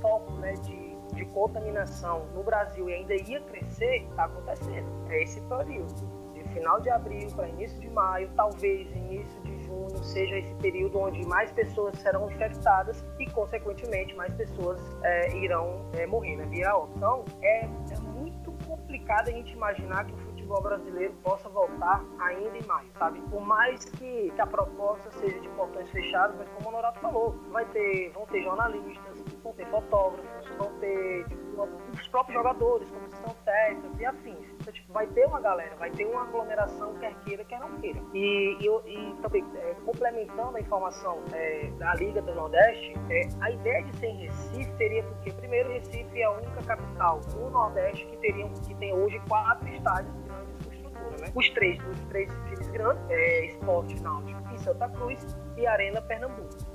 foco 0.00 0.32
né, 0.34 0.52
de, 0.52 0.96
de 1.16 1.24
contaminação 1.26 2.24
no 2.36 2.44
Brasil 2.44 2.86
ainda 2.86 3.16
ia 3.16 3.40
crescer, 3.40 4.06
está 4.10 4.26
acontecendo. 4.26 4.86
É 5.10 5.24
esse 5.24 5.40
período 5.40 6.28
final 6.52 6.80
de 6.80 6.90
abril 6.90 7.28
para 7.34 7.48
início 7.48 7.78
de 7.80 7.88
maio, 7.90 8.30
talvez 8.36 8.90
início 8.90 9.40
de 9.42 9.57
junho 9.68 10.02
seja 10.02 10.38
esse 10.38 10.54
período 10.56 10.98
onde 10.98 11.24
mais 11.26 11.52
pessoas 11.52 11.96
serão 11.98 12.30
infectadas 12.30 13.04
e, 13.18 13.26
consequentemente, 13.30 14.14
mais 14.14 14.32
pessoas 14.34 14.80
é, 15.02 15.36
irão 15.36 15.88
é, 15.94 16.06
morrer, 16.06 16.36
né? 16.36 16.46
Via 16.46 16.72
Então, 16.96 17.24
é, 17.42 17.64
é 17.64 18.00
muito 18.00 18.52
complicado 18.66 19.28
a 19.28 19.32
gente 19.32 19.52
imaginar 19.52 20.04
que 20.06 20.12
o 20.14 20.18
futebol 20.18 20.62
brasileiro 20.62 21.12
possa 21.22 21.48
voltar 21.48 22.02
ainda 22.20 22.56
em 22.56 22.66
maio, 22.66 22.88
sabe? 22.98 23.20
Por 23.30 23.40
mais 23.40 23.84
que, 23.84 24.30
que 24.30 24.40
a 24.40 24.46
proposta 24.46 25.10
seja 25.12 25.38
de 25.40 25.48
portões 25.50 25.90
fechados, 25.90 26.36
mas 26.38 26.48
como 26.50 26.70
o 26.70 26.72
Norato 26.72 26.98
falou, 27.00 27.36
vai 27.50 27.64
ter, 27.66 28.10
vão 28.12 28.26
ter 28.26 28.42
jornalistas, 28.42 29.22
vão 29.42 29.52
ter 29.52 29.66
fotógrafos, 29.66 30.56
vão 30.56 30.72
ter 30.80 31.26
os 31.64 32.08
próprios 32.08 32.34
jogadores, 32.34 32.90
comissão 32.90 33.34
técnica 33.44 34.02
e 34.02 34.04
afins. 34.04 34.48
Então, 34.60 34.72
tipo, 34.72 34.92
vai 34.92 35.06
ter 35.08 35.26
uma 35.26 35.40
galera, 35.40 35.74
vai 35.76 35.90
ter 35.90 36.06
uma 36.06 36.22
aglomeração, 36.22 36.94
quer 36.98 37.14
queira, 37.24 37.44
quer 37.44 37.60
não 37.60 37.78
queira. 37.80 38.00
E, 38.14 38.56
e, 38.60 38.66
e 38.66 39.14
também, 39.22 39.44
é, 39.56 39.74
complementando 39.84 40.56
a 40.56 40.60
informação 40.60 41.22
é, 41.32 41.70
da 41.78 41.94
Liga 41.94 42.22
do 42.22 42.34
Nordeste, 42.34 42.94
é, 43.10 43.28
a 43.40 43.50
ideia 43.50 43.82
de 43.84 43.96
ser 43.98 44.06
em 44.06 44.26
Recife 44.26 44.72
seria 44.76 45.02
porque, 45.02 45.32
primeiro, 45.32 45.72
Recife 45.72 46.20
é 46.20 46.24
a 46.24 46.30
única 46.32 46.62
capital 46.62 47.20
do 47.20 47.50
Nordeste 47.50 48.06
que, 48.06 48.16
teriam, 48.18 48.48
que 48.66 48.74
tem 48.74 48.92
hoje 48.92 49.20
quatro 49.28 49.68
estádios 49.68 50.12
de 50.14 50.22
grande 50.22 50.76
estrutura, 50.76 51.16
né? 51.18 51.32
Os 51.34 51.48
três, 51.50 51.78
os 51.88 52.00
três 52.06 52.30
times 52.48 52.68
grandes, 52.68 53.02
é, 53.10 53.46
Esporte 53.46 54.00
Náutico 54.02 54.54
e 54.54 54.58
Santa 54.58 54.88
Cruz, 54.90 55.36
e 55.56 55.66
Arena 55.66 56.00
Pernambuco. 56.00 56.67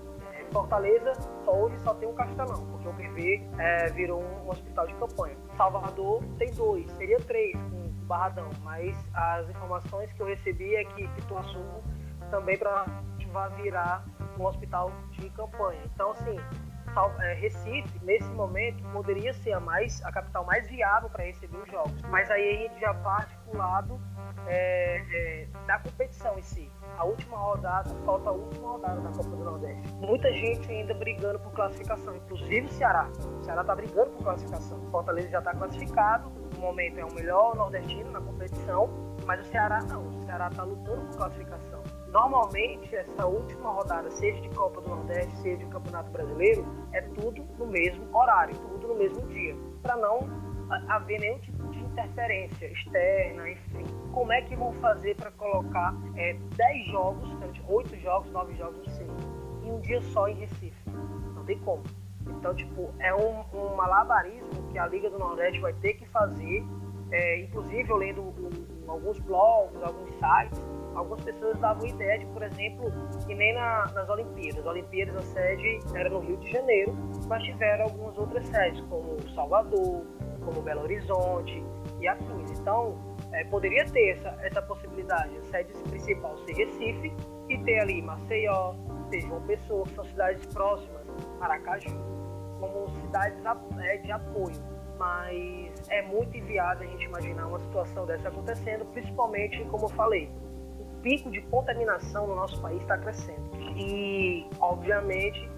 Fortaleza 0.53 1.13
só 1.43 1.51
hoje 1.51 1.77
só 1.83 1.93
tem 1.95 2.07
um 2.07 2.13
Castelão, 2.13 2.65
porque 2.67 2.88
o 2.88 2.93
PV 2.93 3.50
é, 3.57 3.88
virou 3.91 4.22
um, 4.22 4.45
um, 4.45 4.50
hospital 4.50 4.88
de 4.88 4.93
campanha. 4.95 5.36
Salvador 5.57 6.24
tem 6.38 6.51
dois, 6.51 6.89
seria 6.91 7.19
três 7.19 7.53
com 7.53 7.88
o 7.88 7.89
Barradão, 8.05 8.50
mas 8.62 8.95
as 9.13 9.50
informações 9.50 10.13
que 10.13 10.22
eu 10.22 10.27
recebi 10.27 10.75
é 10.75 10.86
que 10.86 11.07
Pituaçu 11.10 11.60
também 12.29 12.57
para 12.57 12.86
vai 13.33 13.50
virar 13.62 14.05
um 14.39 14.45
hospital 14.45 14.91
de 15.12 15.29
campanha. 15.31 15.81
Então, 15.86 16.12
assim, 16.12 16.38
é, 17.22 17.33
Recife, 17.33 18.00
nesse 18.03 18.29
momento, 18.29 18.83
poderia 18.91 19.33
ser 19.33 19.53
a, 19.53 19.60
mais, 19.60 20.03
a 20.05 20.12
capital 20.12 20.45
mais 20.45 20.67
viável 20.69 21.10
para 21.10 21.24
receber 21.24 21.57
os 21.57 21.69
jogos. 21.69 22.00
Mas 22.03 22.29
aí 22.29 22.50
a 22.50 22.57
gente 22.62 22.79
já 22.79 22.93
parte 22.93 23.36
lado 23.55 24.00
é, 24.48 25.03
é, 25.12 25.48
da 25.65 25.79
competição 25.79 26.38
em 26.38 26.41
si. 26.41 26.72
A 26.98 27.05
última 27.05 27.38
rodada, 27.38 27.89
falta 28.05 28.29
a 28.29 28.33
última 28.33 28.69
rodada 28.69 29.01
da 29.01 29.10
Copa 29.10 29.29
do 29.29 29.43
Nordeste. 29.43 29.93
Muita 29.95 30.31
gente 30.31 30.69
ainda 30.72 30.93
brigando 30.93 31.39
por 31.39 31.51
classificação, 31.53 32.15
inclusive 32.15 32.67
o 32.67 32.69
Ceará. 32.69 33.07
O 33.39 33.43
Ceará 33.43 33.62
está 33.62 33.75
brigando 33.75 34.12
por 34.12 34.24
classificação. 34.24 34.79
Fortaleza 34.91 35.29
já 35.29 35.39
está 35.39 35.53
classificado, 35.53 36.29
no 36.55 36.60
momento 36.60 37.00
é 37.00 37.05
o 37.05 37.13
melhor 37.13 37.55
nordestino 37.55 38.12
na 38.12 38.22
competição, 38.22 38.89
mas 39.25 39.39
o 39.45 39.50
Ceará 39.50 39.81
não. 39.83 40.07
O 40.07 40.24
Ceará 40.25 40.50
está 40.50 40.63
lutando 40.63 41.05
por 41.07 41.17
classificação. 41.17 41.83
Normalmente, 42.13 42.95
essa 42.95 43.25
última 43.25 43.72
rodada, 43.72 44.12
seja 44.12 44.39
de 44.39 44.50
Copa 44.50 44.81
do 44.81 44.89
Nordeste, 44.89 45.36
seja 45.38 45.57
de 45.57 45.65
Campeonato 45.65 46.12
Brasileiro, 46.12 46.63
é 46.91 47.01
tudo 47.01 47.43
no 47.57 47.65
mesmo 47.65 48.15
horário, 48.15 48.55
tudo 48.55 48.89
no 48.89 48.95
mesmo 48.95 49.25
dia, 49.29 49.55
para 49.81 49.98
não 49.98 50.19
haver 50.89 51.19
nenhum 51.19 51.39
tipo 51.39 51.62
interferência 51.93 52.65
externa, 52.71 53.50
enfim. 53.50 53.85
Como 54.12 54.31
é 54.31 54.41
que 54.41 54.55
vão 54.55 54.73
fazer 54.73 55.15
para 55.15 55.31
colocar 55.31 55.95
é, 56.15 56.33
10 56.55 56.88
jogos, 56.88 57.29
8 57.67 57.95
jogos, 58.00 58.31
9 58.31 58.55
jogos, 58.55 58.88
não 58.88 58.93
sei, 58.93 59.07
em 59.63 59.71
um 59.71 59.79
dia 59.79 60.01
só 60.01 60.27
em 60.27 60.35
Recife? 60.35 60.89
Não 61.35 61.45
tem 61.45 61.57
como. 61.59 61.83
Então, 62.27 62.53
tipo, 62.55 62.89
é 63.00 63.13
um, 63.13 63.43
um 63.53 63.75
malabarismo 63.75 64.50
que 64.71 64.77
a 64.77 64.88
Liga 64.88 65.09
do 65.09 65.19
Nordeste 65.19 65.59
vai 65.59 65.73
ter 65.73 65.93
que 65.93 66.05
fazer. 66.07 66.63
É, 67.12 67.41
inclusive, 67.41 67.88
eu 67.89 67.97
lendo 67.97 68.21
um, 68.21 68.50
alguns 68.88 69.19
blogs, 69.19 69.83
alguns 69.83 70.09
sites, 70.13 70.63
algumas 70.95 71.23
pessoas 71.23 71.59
davam 71.59 71.85
ideia 71.85 72.17
de, 72.17 72.25
por 72.27 72.41
exemplo, 72.41 72.91
que 73.27 73.35
nem 73.35 73.53
na, 73.53 73.85
nas 73.93 74.09
Olimpíadas. 74.09 74.59
As 74.59 74.65
Olimpíadas, 74.65 75.15
a 75.17 75.21
sede 75.21 75.79
era 75.93 76.09
no 76.09 76.19
Rio 76.19 76.38
de 76.38 76.51
Janeiro, 76.51 76.95
mas 77.27 77.43
tiveram 77.43 77.83
algumas 77.85 78.17
outras 78.17 78.45
sedes, 78.47 78.81
como 78.89 79.17
Salvador, 79.35 80.05
como 80.43 80.62
Belo 80.62 80.81
Horizonte 80.81 81.63
e 82.03 82.07
afins. 82.07 82.60
Então, 82.60 82.95
é, 83.31 83.43
poderia 83.45 83.86
ter 83.86 84.17
essa, 84.17 84.38
essa 84.41 84.62
possibilidade, 84.62 85.36
a 85.38 85.43
sede 85.45 85.74
principal 85.89 86.38
ser 86.39 86.53
Recife 86.53 87.13
e 87.50 87.57
ter 87.63 87.79
ali 87.79 88.01
Maceió, 88.01 88.75
ter 89.10 89.22
João 89.22 89.41
Pessoa, 89.43 89.83
que 89.83 89.95
são 89.95 90.05
cidades 90.05 90.45
próximas, 90.48 91.01
Aracaju, 91.41 91.89
como 92.60 92.89
cidades 93.01 93.39
é, 93.79 93.98
de 93.98 94.12
apoio 94.12 94.74
mas 94.98 95.74
é 95.89 96.01
muito 96.03 96.38
inviável 96.38 96.88
a 96.88 96.91
gente 96.91 97.05
imaginar 97.05 97.48
uma 97.48 97.60
situação 97.60 98.05
dessa 98.05 98.29
acontecendo, 98.29 98.86
principalmente, 98.86 99.63
como 99.65 99.86
eu 99.86 99.89
falei, 99.89 100.29
pico 101.01 101.29
de 101.29 101.41
contaminação 101.41 102.27
no 102.27 102.36
nosso 102.36 102.62
país 102.62 102.81
está 102.81 102.98
crescendo. 102.98 103.43
E, 103.75 104.48
obviamente, 104.60 105.50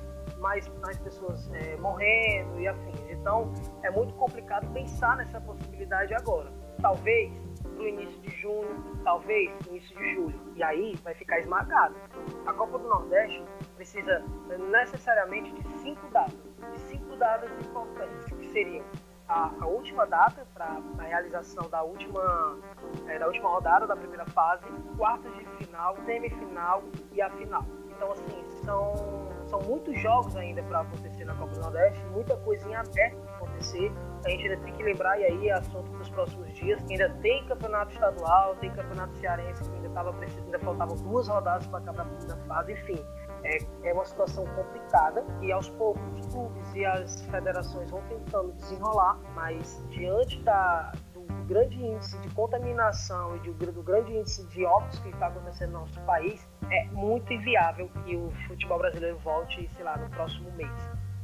mais, 0.45 0.67
mais 0.79 0.97
pessoas 0.99 1.51
é, 1.53 1.75
morrendo 1.77 2.59
e 2.59 2.67
afins. 2.67 3.01
Então, 3.09 3.51
é 3.81 3.89
muito 3.89 4.13
complicado 4.13 4.71
pensar 4.73 5.17
nessa 5.17 5.41
possibilidade 5.41 6.13
agora. 6.13 6.53
Talvez 6.79 7.33
no 7.63 7.87
início 7.87 8.21
de 8.21 8.29
junho, 8.41 9.01
talvez 9.03 9.51
no 9.65 9.71
início 9.71 9.97
de 9.97 10.13
julho. 10.13 10.39
E 10.55 10.61
aí 10.61 10.95
vai 11.03 11.15
ficar 11.15 11.39
esmagado. 11.39 11.95
A 12.45 12.53
Copa 12.53 12.77
do 12.77 12.87
Nordeste 12.87 13.43
precisa 13.75 14.23
necessariamente 14.69 15.51
de 15.51 15.79
cinco 15.79 16.07
datas. 16.11 16.37
De 16.73 16.79
cinco 16.81 17.15
datas 17.15 17.49
importantes, 17.65 18.25
que 18.25 18.47
seriam 18.49 18.85
a, 19.27 19.49
a 19.59 19.65
última 19.65 20.05
data 20.05 20.45
para 20.53 20.79
a 20.99 21.01
realização 21.01 21.67
da 21.71 21.81
última, 21.81 22.59
é, 23.07 23.17
da 23.17 23.25
última 23.25 23.49
rodada 23.49 23.87
da 23.87 23.95
primeira 23.95 24.25
fase, 24.27 24.63
quartas 24.95 25.33
de 25.33 25.43
final, 25.57 25.97
semifinal 26.05 26.83
e 27.11 27.19
a 27.19 27.31
final. 27.31 27.65
Então, 27.89 28.11
assim, 28.11 28.44
são, 28.65 28.93
são 29.47 29.61
muitos 29.61 29.99
jogos 30.01 30.35
ainda 30.35 30.61
para 30.63 30.81
acontecer 30.81 31.23
na 31.25 31.35
Copa 31.35 31.53
do 31.53 31.61
Nordeste, 31.61 32.03
muita 32.11 32.35
coisinha 32.37 32.79
aberta 32.79 33.17
para 33.17 33.35
acontecer. 33.35 33.91
A 34.25 34.29
gente 34.29 34.43
ainda 34.47 34.57
tem 34.63 34.73
que 34.73 34.83
lembrar, 34.83 35.19
e 35.19 35.23
aí 35.23 35.49
é 35.49 35.53
assunto 35.53 35.89
para 35.91 36.01
os 36.01 36.09
próximos 36.09 36.53
dias, 36.53 36.83
ainda 36.89 37.09
tem 37.21 37.45
campeonato 37.45 37.93
estadual, 37.93 38.55
tem 38.55 38.71
campeonato 38.71 39.15
cearense, 39.17 39.63
que 39.63 39.75
ainda, 39.75 39.89
tava, 39.89 40.15
ainda 40.19 40.59
faltavam 40.59 40.95
duas 40.97 41.27
rodadas 41.27 41.67
para 41.67 41.79
acabar 41.79 42.01
a 42.01 42.05
primeira 42.05 42.37
fase, 42.47 42.73
enfim 42.73 43.05
é, 43.45 43.57
é 43.83 43.93
uma 43.93 44.05
situação 44.05 44.45
complicada 44.55 45.23
e 45.41 45.51
aos 45.51 45.69
poucos 45.69 46.19
os 46.19 46.33
clubes 46.33 46.73
e 46.73 46.83
as 46.83 47.23
federações 47.25 47.89
vão 47.91 48.01
tentando 48.09 48.51
desenrolar, 48.53 49.19
mas 49.35 49.83
diante 49.89 50.41
da, 50.41 50.91
grande 51.45 51.75
índice 51.75 52.17
de 52.19 52.29
contaminação 52.29 53.35
e 53.37 53.39
do, 53.39 53.71
do 53.71 53.83
grande 53.83 54.13
índice 54.13 54.45
de 54.47 54.65
óbitos 54.65 54.99
que 54.99 55.09
está 55.09 55.27
acontecendo 55.27 55.73
no 55.73 55.79
nosso 55.79 55.99
país, 56.01 56.47
é 56.69 56.85
muito 56.85 57.31
inviável 57.31 57.89
que 58.03 58.15
o 58.15 58.31
futebol 58.47 58.79
brasileiro 58.79 59.17
volte, 59.19 59.69
sei 59.75 59.83
lá, 59.83 59.97
no 59.97 60.09
próximo 60.09 60.51
mês. 60.53 60.71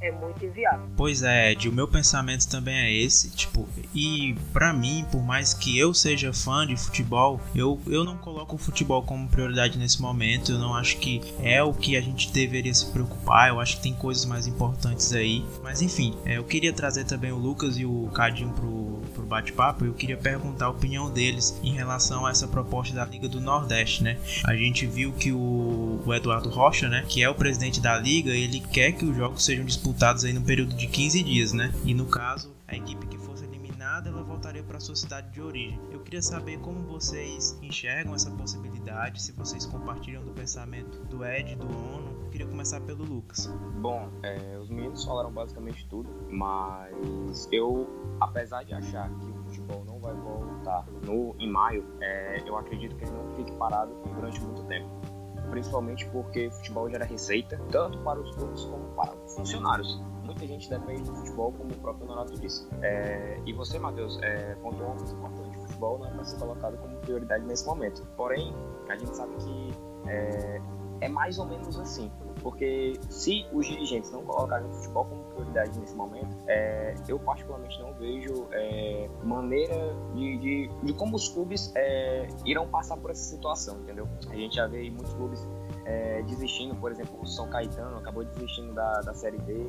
É 0.01 0.12
muito 0.12 0.43
inviável. 0.43 0.88
Pois 0.98 1.22
é, 1.22 1.51
Ed, 1.51 1.70
o 1.70 1.72
meu 1.72 1.88
pensamento 1.88 2.48
também 2.48 2.75
é 2.75 2.91
esse, 2.91 3.29
tipo, 3.29 3.70
e 3.93 4.36
para 4.51 4.74
mim, 4.74 5.05
por 5.12 5.24
mais 5.24 5.53
que 5.53 5.77
eu 5.77 5.93
seja 5.93 6.34
fã 6.34 6.65
de 6.65 6.75
futebol, 6.75 7.39
eu, 7.55 7.79
eu 7.88 8.03
não 8.03 8.17
coloco 8.17 8.55
o 8.55 8.58
futebol 8.58 9.03
como 9.03 9.27
prioridade 9.27 9.77
nesse 9.77 10.01
momento, 10.01 10.53
eu 10.53 10.60
não 10.60 10.74
acho 10.74 10.98
que 10.98 11.22
é 11.39 11.62
o 11.62 11.74
que 11.74 11.96
a 11.96 12.01
gente 12.01 12.31
deveria 12.31 12.74
se 12.74 12.88
preocupar, 12.88 13.50
eu 13.50 13.60
acho 13.60 13.77
que 13.77 13.84
tem 13.84 13.93
coisas 13.93 14.25
mais 14.25 14.48
importantes 14.48 15.13
aí, 15.13 15.46
mas 15.62 15.81
enfim, 15.81 16.17
é, 16.25 16.38
eu 16.38 16.43
queria 16.43 16.74
trazer 16.74 17.05
também 17.05 17.31
o 17.31 17.38
Lucas 17.38 17.77
e 17.77 17.86
o 17.86 18.10
Cadinho 18.13 18.50
pro, 18.53 19.01
pro 19.13 19.24
bate-papo, 19.24 19.86
eu 19.86 19.93
queria 19.93 20.17
perguntar 20.17 20.65
a 20.65 20.70
opinião 20.70 21.12
deles 21.12 21.60
em 21.62 21.74
relação 21.74 22.25
a 22.25 22.31
essa 22.31 22.48
proposta 22.48 22.96
da 22.96 23.05
Liga 23.05 23.29
do 23.29 23.39
Nordeste, 23.39 24.03
né? 24.03 24.17
A 24.46 24.55
gente 24.55 24.88
viu 24.88 25.13
que 25.13 25.31
o, 25.31 26.01
o 26.03 26.13
Eduardo 26.13 26.50
Rocha, 26.50 26.89
né, 26.89 27.05
que 27.08 27.22
é 27.22 27.29
o 27.29 27.36
presidente 27.36 27.79
da 27.79 27.98
liga, 27.98 28.31
ele 28.31 28.60
quer 28.60 28.93
que 28.93 29.05
os 29.05 29.15
jogos 29.15 29.43
sejam 29.43 29.63
disputados 29.63 29.91
aí 30.24 30.34
no 30.34 30.42
período 30.42 30.76
de 30.76 30.88
15 30.88 31.24
dias, 31.24 31.54
né? 31.54 31.74
E 31.84 31.94
no 31.94 32.06
caso, 32.06 32.54
a 32.68 32.76
equipe 32.76 33.06
que 33.08 33.18
fosse 33.18 33.44
eliminada, 33.44 34.10
ela 34.10 34.24
voltaria 34.24 34.64
para 34.64 34.80
sua 34.80 34.96
cidade 34.96 35.32
de 35.32 35.42
origem. 35.42 35.80
Eu 35.92 36.00
queria 36.00 36.22
saber 36.22 36.60
como 36.60 36.82
vocês 36.84 37.58
enxergam 37.62 38.16
essa 38.16 38.32
possibilidade, 38.32 39.22
se 39.22 39.32
vocês 39.32 39.66
compartilham 39.66 40.24
do 40.24 40.32
pensamento 40.32 41.04
do 41.06 41.26
Ed, 41.26 41.56
do 41.56 41.68
ONU. 41.68 42.24
Eu 42.24 42.30
queria 42.30 42.48
começar 42.48 42.80
pelo 42.82 43.04
Lucas. 43.04 43.48
Bom, 43.80 44.10
é, 44.24 44.58
os 44.58 44.70
meninos 44.70 45.04
falaram 45.04 45.32
basicamente 45.32 45.86
tudo, 45.88 46.10
mas 46.30 47.48
eu, 47.52 48.18
apesar 48.20 48.64
de 48.64 48.74
achar 48.74 49.10
que 49.20 49.26
o 49.26 49.44
futebol 49.44 49.84
não 49.86 50.00
vai 50.00 50.14
voltar 50.14 50.86
no, 51.06 51.36
em 51.40 51.50
maio, 51.50 51.86
é, 52.00 52.42
eu 52.48 52.58
acredito 52.58 52.96
que 52.96 53.04
ele 53.04 53.12
não 53.12 53.36
fique 53.36 53.52
parado 53.54 53.92
durante 54.16 54.40
muito 54.42 54.64
tempo 54.64 55.00
principalmente 55.50 56.06
porque 56.10 56.50
futebol 56.52 56.90
gera 56.90 57.06
receita, 57.06 57.60
tanto 57.72 57.98
para 58.00 58.20
os 58.20 58.36
clubes 58.36 58.64
como 58.66 58.84
para 58.96 59.16
os 59.16 59.36
funcionários. 59.36 60.02
Muita 60.24 60.48
gente 60.48 60.70
depende 60.70 61.04
do 61.04 61.16
futebol, 61.16 61.52
como 61.52 61.72
o 61.72 61.78
próprio 61.78 62.08
Nonato 62.08 62.40
disse. 62.40 62.68
É, 62.82 63.40
e 63.46 63.54
você, 63.54 63.78
Matheus, 63.78 64.20
é, 64.22 64.56
pontuou 64.56 64.90
uma 64.90 64.98
coisa 64.98 65.14
importante: 65.14 65.58
o 65.58 65.62
futebol 65.62 66.00
não 66.00 66.08
é 66.08 66.12
para 66.12 66.24
ser 66.24 66.40
colocado 66.40 66.78
como 66.78 66.96
prioridade 66.98 67.44
nesse 67.46 67.66
momento. 67.66 68.06
Porém, 68.16 68.54
a 68.90 68.96
gente 68.96 69.16
sabe 69.16 69.36
que 69.38 69.74
é, 70.08 70.62
é 71.02 71.10
mais 71.10 71.38
ou 71.38 71.46
menos 71.46 71.78
assim. 71.80 72.12
Porque 72.42 72.94
se 73.10 73.46
os 73.54 73.68
dirigentes 73.68 74.12
não 74.12 74.24
colocarem 74.24 74.68
o 74.68 74.74
futebol 74.74 75.06
como 75.06 75.24
prioridade 75.26 75.80
nesse 75.80 75.96
momento, 75.96 76.36
é, 76.48 76.96
eu 77.08 77.20
particularmente 77.20 77.80
não 77.80 77.94
vejo 77.94 78.48
é, 78.52 79.10
maneira 79.24 79.96
de, 80.14 80.38
de, 80.38 80.70
de, 80.84 80.94
como 80.94 81.16
os 81.16 81.30
clubes 81.30 81.72
é, 81.76 82.28
irão 82.46 82.68
passar 82.68 82.98
por 82.98 83.12
essa 83.12 83.24
situação, 83.24 83.80
entendeu? 83.82 84.08
A 84.30 84.36
gente 84.36 84.56
já 84.56 84.68
vê 84.68 84.90
muitos 84.90 85.14
clubes 85.14 85.48
é, 85.86 86.22
desistindo, 86.24 86.76
por 86.76 86.92
exemplo, 86.92 87.20
o 87.22 87.26
São 87.26 87.50
Caetano 87.50 87.98
acabou 87.98 88.24
desistindo 88.24 88.74
da, 88.74 89.02
da 89.02 89.14
Série 89.14 89.38
B, 89.40 89.68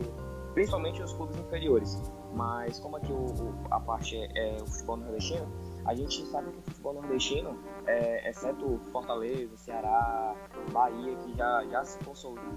principalmente 0.55 1.03
os 1.03 1.13
clubes 1.13 1.37
inferiores. 1.39 2.01
Mas 2.35 2.79
como 2.81 2.97
aqui 2.97 3.13
o, 3.13 3.27
a 3.71 3.79
parte 3.81 4.17
é, 4.17 4.57
é 4.57 4.63
o 4.63 4.67
futebol 4.67 4.97
nordestino, 4.97 5.47
a 5.85 5.95
gente 5.95 6.25
sabe 6.27 6.51
que 6.51 6.59
o 6.59 6.63
futebol 6.63 6.95
nordestino, 6.95 7.59
é, 7.87 8.29
exceto 8.31 8.81
Fortaleza, 8.91 9.57
Ceará, 9.57 10.32
Bahia, 10.73 11.15
que 11.17 11.37
já, 11.37 11.65
já, 11.67 11.85
se 11.85 11.99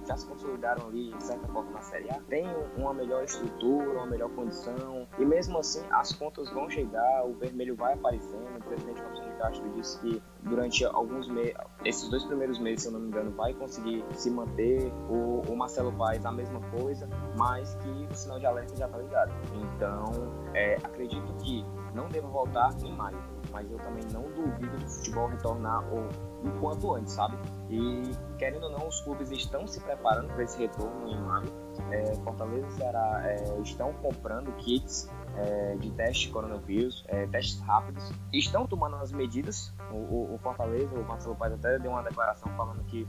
já 0.08 0.18
se 0.18 0.28
consolidaram 0.28 0.88
ali, 0.88 1.14
de 1.14 1.24
certa 1.24 1.48
forma, 1.48 1.72
na 1.72 1.82
Série 1.82 2.10
A, 2.10 2.20
tem 2.30 2.46
uma 2.78 2.94
melhor 2.94 3.24
estrutura, 3.24 3.92
uma 3.92 4.06
melhor 4.06 4.30
condição, 4.32 5.08
e 5.18 5.26
mesmo 5.26 5.58
assim 5.60 5.84
as 5.92 6.14
contas 6.14 6.50
vão 6.50 6.70
chegar, 6.70 7.26
o 7.26 7.34
vermelho 7.34 7.76
vai 7.76 7.94
aparecendo. 7.94 8.46
O 8.58 8.64
presidente 8.64 9.02
Robson 9.02 9.24
de 9.24 9.36
Castro 9.36 9.70
disse 9.74 10.00
que 10.00 10.24
durante 10.42 10.86
alguns 10.86 11.28
meses, 11.28 11.54
esses 11.84 12.10
dois 12.10 12.24
primeiros 12.24 12.60
meses, 12.60 12.84
se 12.84 12.88
eu 12.88 12.94
não 12.94 13.00
me 13.00 13.08
engano, 13.08 13.32
vai 13.32 13.54
conseguir 13.54 14.04
se 14.14 14.30
manter. 14.30 14.92
O, 15.10 15.42
o 15.48 15.56
Marcelo 15.56 15.92
Paes, 15.94 16.26
a 16.26 16.32
mesma 16.32 16.62
coisa, 16.78 17.08
mas 17.38 17.76
que 17.76 18.08
o 18.12 18.16
sinal 18.16 18.40
de 18.40 18.46
alerta 18.46 18.76
já 18.76 18.86
está 18.86 18.98
ligado. 18.98 19.34
Então, 19.54 20.12
é, 20.54 20.76
acredito 20.76 21.34
que 21.38 21.66
não 21.94 22.10
devo 22.10 22.28
voltar 22.30 22.74
em 22.84 22.92
maio, 22.92 23.18
mas 23.56 23.72
eu 23.72 23.78
também 23.80 24.04
não 24.12 24.24
duvido 24.34 24.78
do 24.78 24.90
futebol 24.90 25.30
retornar 25.30 25.82
ou 25.94 26.10
o 26.44 26.60
quanto 26.60 26.94
antes, 26.94 27.14
sabe? 27.14 27.38
E 27.70 28.12
querendo 28.38 28.64
ou 28.64 28.70
não, 28.70 28.86
os 28.86 29.00
clubes 29.00 29.32
estão 29.32 29.66
se 29.66 29.80
preparando 29.80 30.28
para 30.28 30.44
esse 30.44 30.60
retorno 30.60 31.08
em 31.08 31.18
maio. 31.22 31.48
É, 31.90 32.16
Fortaleza 32.16 32.68
e 32.68 32.72
Ceará 32.72 33.22
é, 33.24 33.62
estão 33.62 33.94
comprando 33.94 34.52
kits 34.58 35.10
é, 35.38 35.76
de 35.78 35.90
teste 35.92 36.28
de 36.28 36.34
coronavírus, 36.34 37.06
é, 37.08 37.26
testes 37.28 37.62
rápidos, 37.62 38.12
estão 38.34 38.68
tomando 38.68 38.98
as 38.98 39.14
medidas. 39.14 39.74
O, 39.90 39.96
o, 39.96 40.36
o 40.36 40.38
Fortaleza, 40.40 40.94
o 40.94 41.06
Marcelo 41.06 41.36
Paz 41.38 41.54
até 41.54 41.80
deu 41.80 41.92
uma 41.92 42.04
declaração 42.04 42.52
falando 42.58 42.84
que 42.84 43.08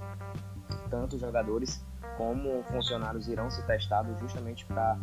tanto 0.88 1.18
jogadores 1.18 1.84
como 2.16 2.62
funcionários 2.64 3.26
irão 3.26 3.50
ser 3.50 3.66
testados 3.66 4.16
justamente 4.20 4.64
para 4.64 4.96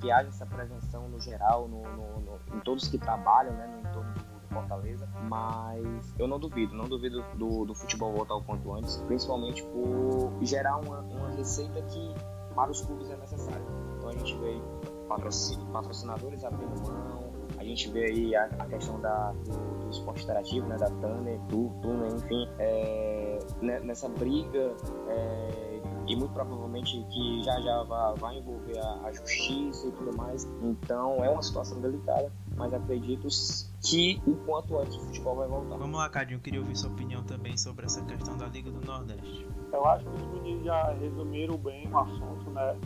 que 0.00 0.12
haja 0.12 0.28
essa 0.28 0.46
prevenção 0.46 1.08
no 1.08 1.20
geral, 1.20 1.66
no, 1.66 1.82
no, 1.82 2.20
no, 2.20 2.56
em 2.56 2.60
todos 2.60 2.86
que 2.86 2.96
trabalham 2.96 3.52
né, 3.54 3.66
no 3.66 3.88
entorno 3.88 4.14
do, 4.14 4.33
Fortaleza. 4.54 5.08
Mas 5.28 6.14
eu 6.18 6.26
não 6.26 6.38
duvido, 6.38 6.74
não 6.74 6.86
duvido 6.86 7.22
do, 7.34 7.64
do 7.64 7.74
futebol 7.74 8.12
voltar 8.12 8.36
o 8.36 8.42
quanto 8.42 8.72
antes, 8.72 8.96
principalmente 9.06 9.62
por 9.64 10.32
gerar 10.42 10.78
uma, 10.78 11.00
uma 11.00 11.30
receita 11.30 11.82
que 11.82 12.14
para 12.54 12.70
os 12.70 12.80
clubes 12.80 13.10
é 13.10 13.16
necessária. 13.16 13.64
Então 13.98 14.08
a 14.08 14.12
gente 14.12 14.36
vê 14.36 14.60
patrocinadores 15.72 16.44
abrindo 16.44 16.90
mão, 16.90 17.32
a 17.58 17.64
gente 17.64 17.90
vê 17.90 18.04
aí 18.06 18.36
a, 18.36 18.44
a 18.58 18.66
questão 18.66 19.00
da, 19.00 19.32
do, 19.32 19.84
do, 19.84 19.90
esporte 19.90 20.24
interativo, 20.24 20.66
né, 20.66 20.76
da 20.76 20.88
Tanner, 20.88 21.38
do 21.42 21.68
Tuner, 21.82 22.12
enfim, 22.14 22.48
é, 22.58 23.38
né, 23.60 23.80
nessa 23.80 24.08
briga 24.08 24.74
é, 25.08 25.80
e 26.06 26.16
muito 26.16 26.32
provavelmente 26.32 27.04
que 27.10 27.42
já 27.42 27.60
já 27.60 27.82
vai, 27.84 28.14
vai 28.16 28.38
envolver 28.38 28.78
a, 28.78 29.06
a, 29.06 29.12
justiça 29.12 29.88
e 29.88 29.92
tudo 29.92 30.16
mais. 30.16 30.44
Então 30.62 31.24
é 31.24 31.30
uma 31.30 31.42
situação 31.42 31.80
delicada, 31.80 32.30
mas 32.56 32.72
acredito 32.72 33.28
que 33.82 34.20
o 34.26 34.34
quanto 34.46 34.78
antes 34.78 34.96
o 34.96 35.00
futebol 35.00 35.36
vai 35.36 35.48
voltar. 35.48 35.76
Vamos 35.76 35.98
lá, 35.98 36.08
Cadinho, 36.08 36.38
eu 36.38 36.40
queria 36.40 36.60
ouvir 36.60 36.76
sua 36.76 36.90
opinião 36.90 37.22
também 37.24 37.56
sobre 37.56 37.86
essa 37.86 38.02
questão 38.04 38.36
da 38.36 38.46
Liga 38.46 38.70
do 38.70 38.84
Nordeste. 38.86 39.46
Eu 39.72 39.84
acho 39.86 40.04
que 40.04 40.16
os 40.16 40.26
meninos 40.34 40.64
já 40.64 40.92
resumiram 40.92 41.56
bem 41.56 41.88
o 41.88 41.98
assunto, 41.98 42.50
né? 42.50 42.76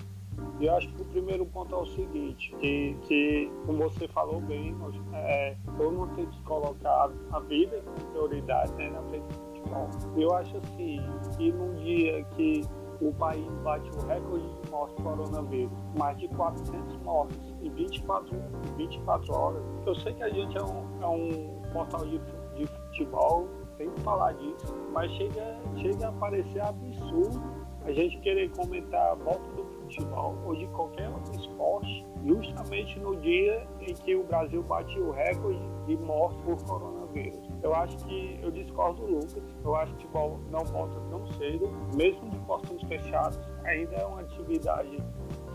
E 0.60 0.66
eu 0.66 0.76
acho 0.76 0.88
que 0.88 1.02
o 1.02 1.04
primeiro 1.06 1.46
ponto 1.46 1.74
é 1.74 1.78
o 1.78 1.86
seguinte, 1.86 2.54
que, 2.60 2.96
que 3.02 3.50
como 3.66 3.78
você 3.78 4.08
falou 4.08 4.40
bem, 4.40 4.74
é, 5.12 5.56
todo 5.76 5.92
mundo 5.92 6.14
tem 6.14 6.26
que 6.26 6.42
colocar 6.42 7.10
a 7.32 7.40
vida 7.40 7.82
como 7.84 8.10
prioridade 8.12 8.72
né, 8.74 8.90
na 8.90 9.02
frente 9.02 9.24
do 9.24 9.34
futebol. 9.34 9.90
Eu 10.16 10.34
acho 10.34 10.56
assim, 10.58 11.00
que 11.36 11.52
num 11.52 11.74
dia 11.74 12.24
que 12.36 12.62
o 13.00 13.12
país 13.14 13.46
bate 13.62 13.88
o 13.90 14.06
recorde 14.06 14.48
de 14.62 14.70
mortes 14.70 14.96
por 14.96 15.04
coronavírus, 15.04 15.78
mais 15.96 16.18
de 16.18 16.28
400 16.28 16.96
mortes 17.02 17.47
em 17.68 17.74
24, 17.74 18.36
24 18.76 19.34
horas. 19.34 19.62
Eu 19.86 19.94
sei 19.96 20.14
que 20.14 20.22
a 20.22 20.30
gente 20.30 20.56
é 20.56 20.62
um, 20.62 21.02
é 21.02 21.06
um 21.06 21.62
portal 21.72 22.04
de, 22.06 22.18
de 22.56 22.66
futebol, 22.66 23.48
tem 23.76 23.90
que 23.90 24.00
falar 24.00 24.32
disso, 24.32 24.74
mas 24.92 25.10
chega, 25.12 25.56
chega 25.76 26.08
a 26.08 26.12
parecer 26.12 26.60
absurdo 26.60 27.40
a 27.84 27.92
gente 27.92 28.18
querer 28.18 28.50
comentar 28.50 29.12
a 29.12 29.14
volta 29.14 29.48
do 29.52 29.64
futebol 29.64 30.36
ou 30.44 30.54
de 30.54 30.66
qualquer 30.68 31.08
outro 31.08 31.34
esporte, 31.40 32.04
justamente 32.26 32.98
no 33.00 33.16
dia 33.16 33.66
em 33.80 33.94
que 33.94 34.14
o 34.14 34.24
Brasil 34.24 34.62
bate 34.62 34.98
o 34.98 35.10
recorde 35.10 35.60
de 35.86 35.96
mortes 35.96 36.38
por 36.42 36.62
coronavírus. 36.64 37.38
Eu 37.62 37.74
acho 37.74 37.96
que 38.04 38.38
eu 38.42 38.50
discordo 38.50 39.06
do 39.06 39.14
Lucas. 39.14 39.42
Eu 39.64 39.74
acho 39.74 39.94
que 39.94 40.04
o 40.04 40.08
futebol 40.08 40.38
não 40.50 40.64
volta 40.66 41.00
tão 41.08 41.26
cedo, 41.32 41.70
mesmo 41.96 42.28
de 42.28 42.38
portões 42.40 42.82
fechados. 42.82 43.38
Ainda 43.64 43.96
é 43.96 44.04
uma 44.04 44.20
atividade 44.20 44.98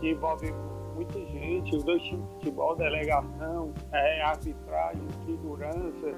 que 0.00 0.10
envolve 0.10 0.52
muita 0.94 1.18
gente, 1.18 1.76
os 1.76 1.84
dois 1.84 2.02
times 2.02 2.24
de 2.24 2.34
futebol, 2.34 2.76
delegação, 2.76 3.72
é, 3.92 4.22
arbitragem, 4.22 5.02
segurança, 5.26 6.14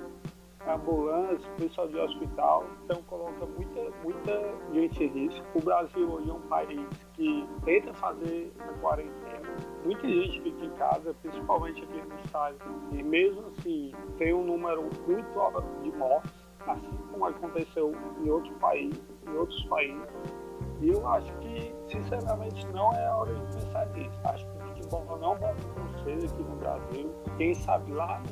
ambulância, 0.69 1.49
pessoal 1.57 1.89
de 1.89 1.97
hospital, 1.97 2.65
então 2.85 3.01
coloca 3.03 3.47
muita, 3.47 3.81
muita 4.03 4.55
gente 4.73 5.05
em 5.05 5.09
risco. 5.09 5.47
O 5.55 5.61
Brasil 5.61 6.12
hoje 6.12 6.29
é 6.29 6.33
um 6.33 6.41
país 6.43 6.89
que 7.15 7.49
tenta 7.65 7.95
fazer 7.95 8.53
a 8.59 8.73
quarentena, 8.81 9.57
muita 9.85 10.07
gente 10.09 10.41
fica 10.43 10.65
em 10.65 10.71
casa, 10.71 11.15
principalmente 11.23 11.83
aqui 11.83 12.03
no 12.03 12.21
estado, 12.21 12.57
e 12.93 13.03
mesmo 13.03 13.45
assim 13.57 13.93
tem 14.19 14.35
um 14.35 14.45
número 14.45 14.89
muito 15.07 15.41
alto 15.41 15.65
de 15.83 15.93
mortes, 15.93 16.33
assim 16.67 16.99
como 17.12 17.27
aconteceu 17.27 17.93
em 18.21 18.29
outros 18.29 18.57
países, 18.59 19.01
em 19.27 19.37
outros 19.37 19.62
países. 19.65 20.09
E 20.81 20.91
eu 20.91 21.09
acho 21.09 21.33
que, 21.39 21.75
sinceramente, 21.91 22.67
não 22.69 22.93
é 22.93 23.07
a 23.07 23.17
hora 23.17 23.35
de 23.35 23.41
pensar 23.55 23.87
nisso. 23.95 24.21
Acho 24.25 24.47
futebol 24.87 25.18
não 25.18 25.37
vai 25.37 25.53
acontecer 25.53 26.27
aqui 26.27 26.42
no 26.42 26.57
Brasil. 26.57 27.14
Quem 27.37 27.55
sabe 27.55 27.92
lá, 27.92 28.22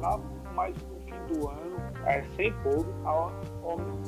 lá 0.00 0.18
mais 0.54 0.76
no 0.84 1.00
fim 1.00 1.34
do 1.34 1.48
ano 1.48 1.76
é, 2.06 2.22
sem 2.36 2.52
público, 2.62 2.94
a 3.04 3.32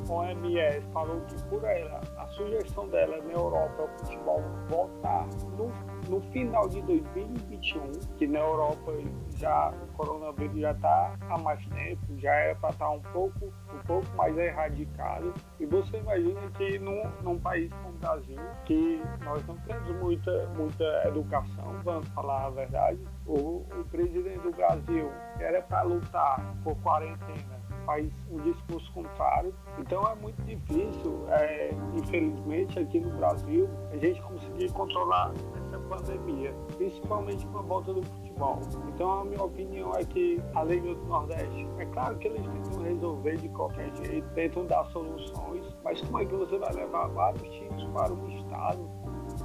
OMS 0.09 0.81
falou 0.93 1.19
que 1.21 1.43
por 1.45 1.63
ela, 1.63 2.01
a 2.17 2.27
sugestão 2.27 2.87
dela 2.89 3.17
na 3.23 3.33
Europa 3.33 3.81
é 3.81 3.85
o 3.85 3.99
futebol 3.99 4.43
voltar 4.69 5.27
no 5.57 5.71
no 6.09 6.21
final 6.31 6.67
de 6.69 6.81
2021, 6.81 7.91
que 8.17 8.27
na 8.27 8.39
Europa 8.39 8.93
já 9.35 9.69
o 9.69 9.87
coronavírus 9.93 10.59
já 10.59 10.71
está 10.71 11.15
há 11.29 11.37
mais 11.37 11.63
tempo, 11.67 12.01
já 12.17 12.33
é 12.33 12.55
para 12.55 12.69
estar 12.69 12.85
tá 12.85 12.91
um 12.91 13.01
pouco, 13.01 13.45
um 13.45 13.79
pouco 13.85 14.07
mais 14.15 14.37
erradicado. 14.37 15.33
E 15.59 15.65
você 15.65 15.97
imagina 15.97 16.41
que 16.51 16.79
num, 16.79 17.03
num 17.21 17.39
país 17.39 17.71
como 17.71 17.89
o 17.89 17.99
Brasil, 17.99 18.37
que 18.65 19.01
nós 19.23 19.45
não 19.45 19.57
temos 19.57 19.95
muita, 19.97 20.47
muita 20.55 21.07
educação, 21.07 21.79
vamos 21.83 22.07
falar 22.09 22.45
a 22.45 22.49
verdade, 22.49 22.99
o, 23.25 23.65
o 23.77 23.85
presidente 23.91 24.39
do 24.39 24.51
Brasil 24.51 25.11
era 25.39 25.61
para 25.61 25.83
lutar 25.83 26.55
por 26.63 26.75
quarentena 26.77 27.56
faz 27.87 28.05
um 28.29 28.37
discurso 28.41 28.91
contrário. 28.91 29.55
Então 29.79 30.05
é 30.05 30.13
muito 30.15 30.39
difícil, 30.43 31.25
é, 31.29 31.71
infelizmente, 31.95 32.77
aqui 32.77 32.99
no 32.99 33.09
Brasil, 33.11 33.67
a 33.91 33.97
gente 33.97 34.21
conseguir 34.21 34.71
controlar 34.73 35.31
essa 35.65 35.79
pandemia, 35.79 36.53
principalmente 36.75 37.47
com 37.47 37.59
a 37.59 37.61
volta 37.61 37.93
do 37.93 38.03
futebol. 38.03 38.59
Então 38.89 39.21
a 39.21 39.25
minha 39.25 39.41
opinião 39.41 39.91
é 39.95 40.03
que 40.03 40.39
a 40.53 40.63
Liga 40.65 40.93
do 40.93 41.05
Nordeste, 41.05 41.67
é 41.79 41.85
claro 41.85 42.17
que 42.17 42.27
eles 42.27 42.45
tentam 42.45 42.83
resolver 42.83 43.37
de 43.37 43.49
qualquer 43.49 43.95
jeito, 43.95 44.27
tentam 44.35 44.65
dar 44.65 44.85
soluções, 44.87 45.65
mas 45.83 46.01
como 46.01 46.19
é 46.19 46.25
que 46.25 46.35
você 46.35 46.57
vai 46.57 46.73
levar 46.73 47.07
vários 47.07 47.49
times 47.49 47.83
para 47.93 48.13
um 48.13 48.27
estado, 48.37 48.89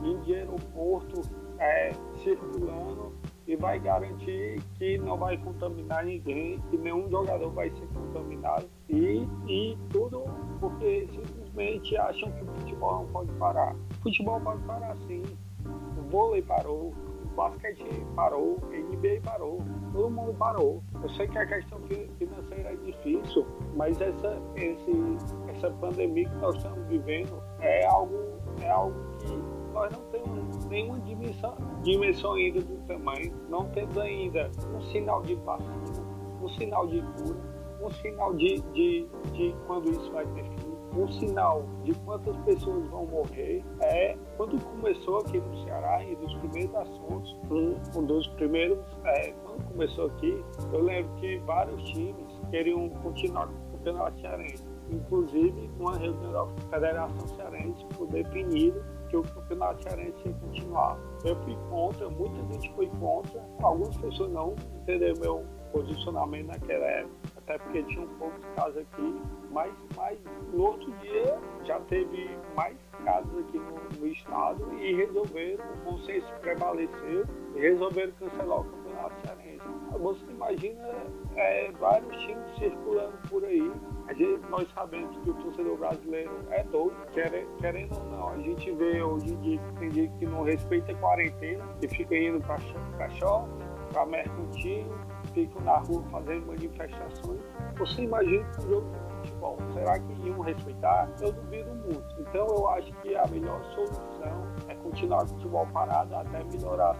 em 0.03 0.35
aeroporto, 0.35 1.21
é, 1.61 1.93
circulando 2.25 3.13
e 3.53 3.57
vai 3.57 3.79
garantir 3.79 4.63
que 4.79 4.97
não 4.99 5.19
vai 5.19 5.37
contaminar 5.37 6.05
ninguém, 6.05 6.59
que 6.71 6.79
nenhum 6.79 7.09
jogador 7.11 7.51
vai 7.51 7.71
ser 7.71 7.87
contaminado 7.89 8.67
e, 8.89 9.29
e 9.47 9.79
tudo 9.91 10.25
porque 10.59 11.07
simplesmente 11.13 11.97
acham 11.99 12.31
que 12.33 12.45
o 12.45 12.47
futebol 12.47 12.95
não 13.01 13.07
pode 13.09 13.33
parar. 13.33 13.75
O 13.75 14.03
futebol 14.03 14.41
pode 14.41 14.63
parar 14.63 14.97
sim, 15.07 15.23
o 15.67 16.11
vôlei 16.11 16.41
parou, 16.41 16.95
o 17.25 17.29
basquete 17.37 17.85
parou, 18.17 18.59
a 18.73 18.77
NBA 18.77 19.21
parou, 19.23 19.59
todo 19.93 20.11
mundo 20.11 20.35
parou. 20.39 20.83
Eu 21.03 21.09
sei 21.11 21.29
que 21.29 21.37
a 21.37 21.47
questão 21.47 21.79
financeira 22.19 22.73
é 22.73 22.77
difícil, 22.77 23.47
mas 23.77 24.01
essa, 24.01 24.41
esse, 24.57 24.93
essa 25.49 25.71
pandemia 25.73 26.27
que 26.27 26.37
nós 26.37 26.57
estamos 26.57 26.87
vivendo 26.89 27.43
é 27.61 27.87
algo, 27.87 28.19
é 28.63 28.71
algo 28.71 28.97
que 29.19 29.62
nós 29.73 29.93
não 29.93 30.03
temos 30.11 30.67
nenhuma 30.67 31.01
dimensão, 31.01 31.55
dimensão 31.83 32.35
ainda 32.35 32.61
do 32.61 32.77
tamanho, 32.87 33.33
não 33.49 33.69
temos 33.71 33.97
ainda 33.99 34.51
um 34.75 34.81
sinal 34.91 35.23
de 35.23 35.35
vacina, 35.37 35.73
um 36.43 36.49
sinal 36.51 36.87
de 36.87 37.01
cura, 37.01 37.41
um 37.83 37.91
sinal 37.91 38.35
de, 38.35 38.61
de, 38.73 39.09
de 39.33 39.55
quando 39.67 39.91
isso 39.91 40.11
vai 40.13 40.27
ter 40.27 40.45
fim, 40.45 40.73
um 40.97 41.09
sinal 41.09 41.65
de 41.85 41.95
quantas 42.01 42.37
pessoas 42.39 42.87
vão 42.89 43.07
morrer. 43.07 43.65
É 43.81 44.17
quando 44.37 44.63
começou 44.65 45.19
aqui 45.19 45.39
no 45.39 45.65
Ceará, 45.65 46.05
e 46.05 46.15
dos 46.17 46.35
primeiros 46.35 46.75
assuntos, 46.75 47.37
um, 47.51 47.99
um 47.99 48.05
dos 48.05 48.27
primeiros, 48.29 48.79
é, 49.05 49.33
quando 49.45 49.65
começou 49.71 50.07
aqui, 50.07 50.45
eu 50.73 50.83
lembro 50.83 51.13
que 51.17 51.39
vários 51.39 51.83
times 51.91 52.27
queriam 52.51 52.89
continuar 53.03 53.47
com 53.47 53.55
o 53.55 53.79
campeonato 53.79 54.21
cearense, 54.21 54.65
inclusive 54.91 55.71
com 55.79 55.89
a 55.89 55.97
reunião 55.97 56.33
da 56.33 56.47
Federação 56.71 57.29
Cearense 57.29 57.87
foi 57.97 58.07
definido 58.09 58.83
que 59.13 59.17
o 59.19 59.23
campeonato 59.23 59.83
cearense 59.83 60.17
ia 60.25 60.33
continuar. 60.35 60.99
Eu 61.25 61.37
fui 61.43 61.57
contra, 61.69 62.09
muita 62.09 62.37
gente 62.53 62.73
foi 62.75 62.87
contra, 62.99 63.45
algumas 63.61 63.97
pessoas 63.99 64.31
não 64.33 64.55
entenderam 64.81 65.21
meu 65.21 65.45
posicionamento 65.71 66.47
naquela 66.47 66.85
época, 66.87 67.15
até 67.37 67.59
porque 67.59 67.83
tinha 67.85 68.03
um 68.03 68.19
pouco 68.19 68.39
de 68.39 68.47
casos 68.55 68.77
aqui, 68.79 69.23
mas, 69.51 69.73
mas 69.97 70.19
no 70.53 70.65
outro 70.65 70.91
dia 70.99 71.39
já 71.65 71.81
teve 71.81 72.31
mais 72.55 72.77
casos 73.05 73.39
aqui 73.39 73.59
no, 73.59 74.01
no 74.01 74.07
estado 74.07 74.75
e 74.79 74.95
resolveram, 74.95 75.65
o 75.65 75.79
consenso 75.85 76.33
prevaleceu 76.41 77.25
e 77.55 77.61
resolveram 77.61 78.13
cancelar 78.13 78.61
o 78.61 78.65
campeonato 78.65 79.15
cearense. 79.27 79.42
Você 79.99 80.25
imagina 80.31 80.89
é, 81.37 81.71
vários 81.73 82.17
times 82.23 82.59
circulando 82.59 83.17
por 83.29 83.45
aí 83.45 83.71
a 84.09 84.15
gente, 84.15 84.47
nós 84.51 84.69
sabemos 84.75 85.17
que 85.19 85.31
o 85.31 85.35
torcedor 85.35 85.79
brasileiro 85.79 86.33
é 86.51 86.63
doido, 86.65 86.97
querendo 87.13 87.99
ou 87.99 88.05
não. 88.11 88.29
A 88.31 88.39
gente 88.39 88.71
vê 88.73 89.03
hoje 89.03 89.33
em 89.33 89.41
dia 89.41 89.59
que 89.59 89.79
tem 89.79 89.91
gente 89.91 90.19
que 90.19 90.27
não 90.27 90.43
respeita 90.43 90.93
a 90.93 90.95
quarentena, 90.97 91.65
que 91.81 91.89
fica 91.89 92.17
indo 92.17 92.41
para 92.41 93.09
shopping, 93.11 93.51
para 93.93 94.07
mercantil, 94.07 94.87
fica 95.33 95.61
na 95.61 95.79
rua 95.79 96.03
fazendo 96.11 96.47
manifestações. 96.47 97.41
Você 97.79 98.03
imagina 98.03 98.45
um 98.59 98.63
jogo 98.69 98.91
de 98.91 99.29
futebol, 99.29 99.59
será 99.73 99.99
que 99.99 100.27
iam 100.27 100.41
respeitar? 100.41 101.09
Eu 101.21 101.33
duvido 101.33 101.75
muito. 101.75 102.21
Então 102.21 102.47
eu 102.49 102.69
acho 102.71 102.93
que 103.03 103.15
a 103.15 103.27
melhor 103.29 103.63
solução 103.75 104.53
é 104.69 104.75
continuar 104.75 105.25
o 105.25 105.29
futebol 105.29 105.67
parado 105.73 106.15
até 106.17 106.43
melhorar 106.45 106.91
a 106.91 106.95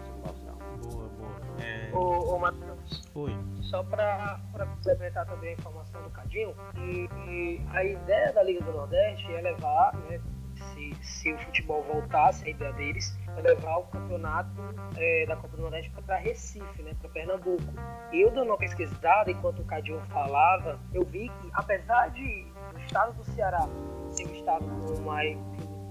Ô, 1.93 2.35
ô 2.35 2.39
Matheus. 2.39 3.03
Oi 3.15 3.53
só 3.73 3.81
para 3.81 4.39
complementar 4.75 5.25
também 5.25 5.49
a 5.49 5.53
informação 5.53 6.03
do 6.03 6.09
Cadinho, 6.11 6.53
e, 6.77 7.09
e, 7.27 7.61
a 7.71 7.83
ideia 7.83 8.31
da 8.31 8.43
Liga 8.43 8.63
do 8.63 8.71
Nordeste 8.71 9.33
é 9.33 9.41
levar, 9.41 9.95
né, 10.07 10.21
se, 10.55 10.95
se 11.01 11.33
o 11.33 11.39
futebol 11.39 11.81
voltasse, 11.81 12.45
a 12.45 12.49
ideia 12.51 12.71
deles 12.73 13.17
é 13.35 13.41
levar 13.41 13.77
o 13.79 13.83
campeonato 13.85 14.51
é, 14.95 15.25
da 15.25 15.35
Copa 15.35 15.57
do 15.57 15.63
Nordeste 15.63 15.89
para 15.89 16.17
Recife, 16.17 16.83
né, 16.83 16.93
para 17.01 17.09
Pernambuco. 17.09 17.63
Eu 18.11 18.29
dando 18.29 18.49
uma 18.49 18.57
pesquisada, 18.57 19.31
enquanto 19.31 19.63
o 19.63 19.65
Cadinho 19.65 19.99
falava, 20.11 20.79
eu 20.93 21.03
vi 21.03 21.27
que, 21.29 21.49
apesar 21.53 22.11
de 22.11 22.45
o 22.75 22.77
estado 22.77 23.13
do 23.13 23.23
Ceará 23.23 23.67
ser 24.11 24.27
o 24.27 24.35
estado 24.35 24.65
com 24.65 25.01
mais, 25.01 25.35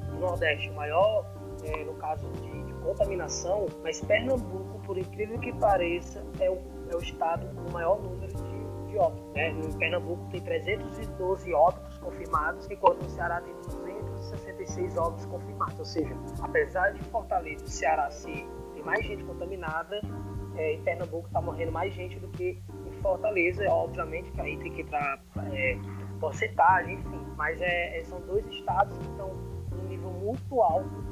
do 0.06 0.20
Nordeste, 0.20 0.70
o 0.70 0.74
maior, 0.74 1.26
é, 1.64 1.82
no 1.82 1.94
caso 1.94 2.30
de 2.30 2.61
contaminação, 2.82 3.66
mas 3.82 4.00
Pernambuco, 4.00 4.80
por 4.84 4.98
incrível 4.98 5.38
que 5.38 5.52
pareça, 5.54 6.24
é 6.40 6.50
o 6.50 6.72
é 6.92 6.96
o 6.96 7.00
estado 7.00 7.46
com 7.54 7.70
o 7.70 7.72
maior 7.72 8.00
número 8.00 8.32
de, 8.32 8.90
de 8.90 8.98
óbitos. 8.98 9.32
Né? 9.34 9.50
No 9.52 9.78
Pernambuco 9.78 10.28
tem 10.30 10.40
312 10.40 11.54
óbitos 11.54 11.98
confirmados, 11.98 12.70
enquanto 12.70 13.02
no 13.02 13.10
Ceará 13.10 13.40
tem 13.40 13.54
266 13.54 14.96
óbitos 14.96 15.26
confirmados. 15.26 15.78
Ou 15.78 15.84
seja, 15.84 16.14
apesar 16.42 16.92
de 16.92 17.02
Fortaleza 17.04 17.64
e 17.64 17.70
Ceará 17.70 18.10
ser, 18.10 18.46
tem 18.74 18.82
mais 18.84 19.04
gente 19.04 19.24
contaminada, 19.24 20.00
é, 20.56 20.74
em 20.74 20.82
Pernambuco 20.82 21.26
está 21.26 21.40
morrendo 21.40 21.72
mais 21.72 21.94
gente 21.94 22.18
do 22.18 22.28
que 22.28 22.62
em 22.86 22.92
Fortaleza. 23.00 23.64
Obviamente 23.70 24.30
que 24.32 24.40
aí 24.40 24.58
tem 24.58 24.72
que 24.72 24.80
ir 24.82 24.86
para 24.86 25.18
é, 25.52 25.78
porcentagem, 26.20 26.94
enfim. 26.96 27.26
Mas 27.36 27.60
é, 27.60 27.98
é, 27.98 28.04
são 28.04 28.20
dois 28.20 28.46
estados 28.48 28.96
que 28.98 29.04
estão 29.04 29.30
num 29.72 29.88
nível 29.88 30.10
muito 30.10 30.60
alto 30.60 31.11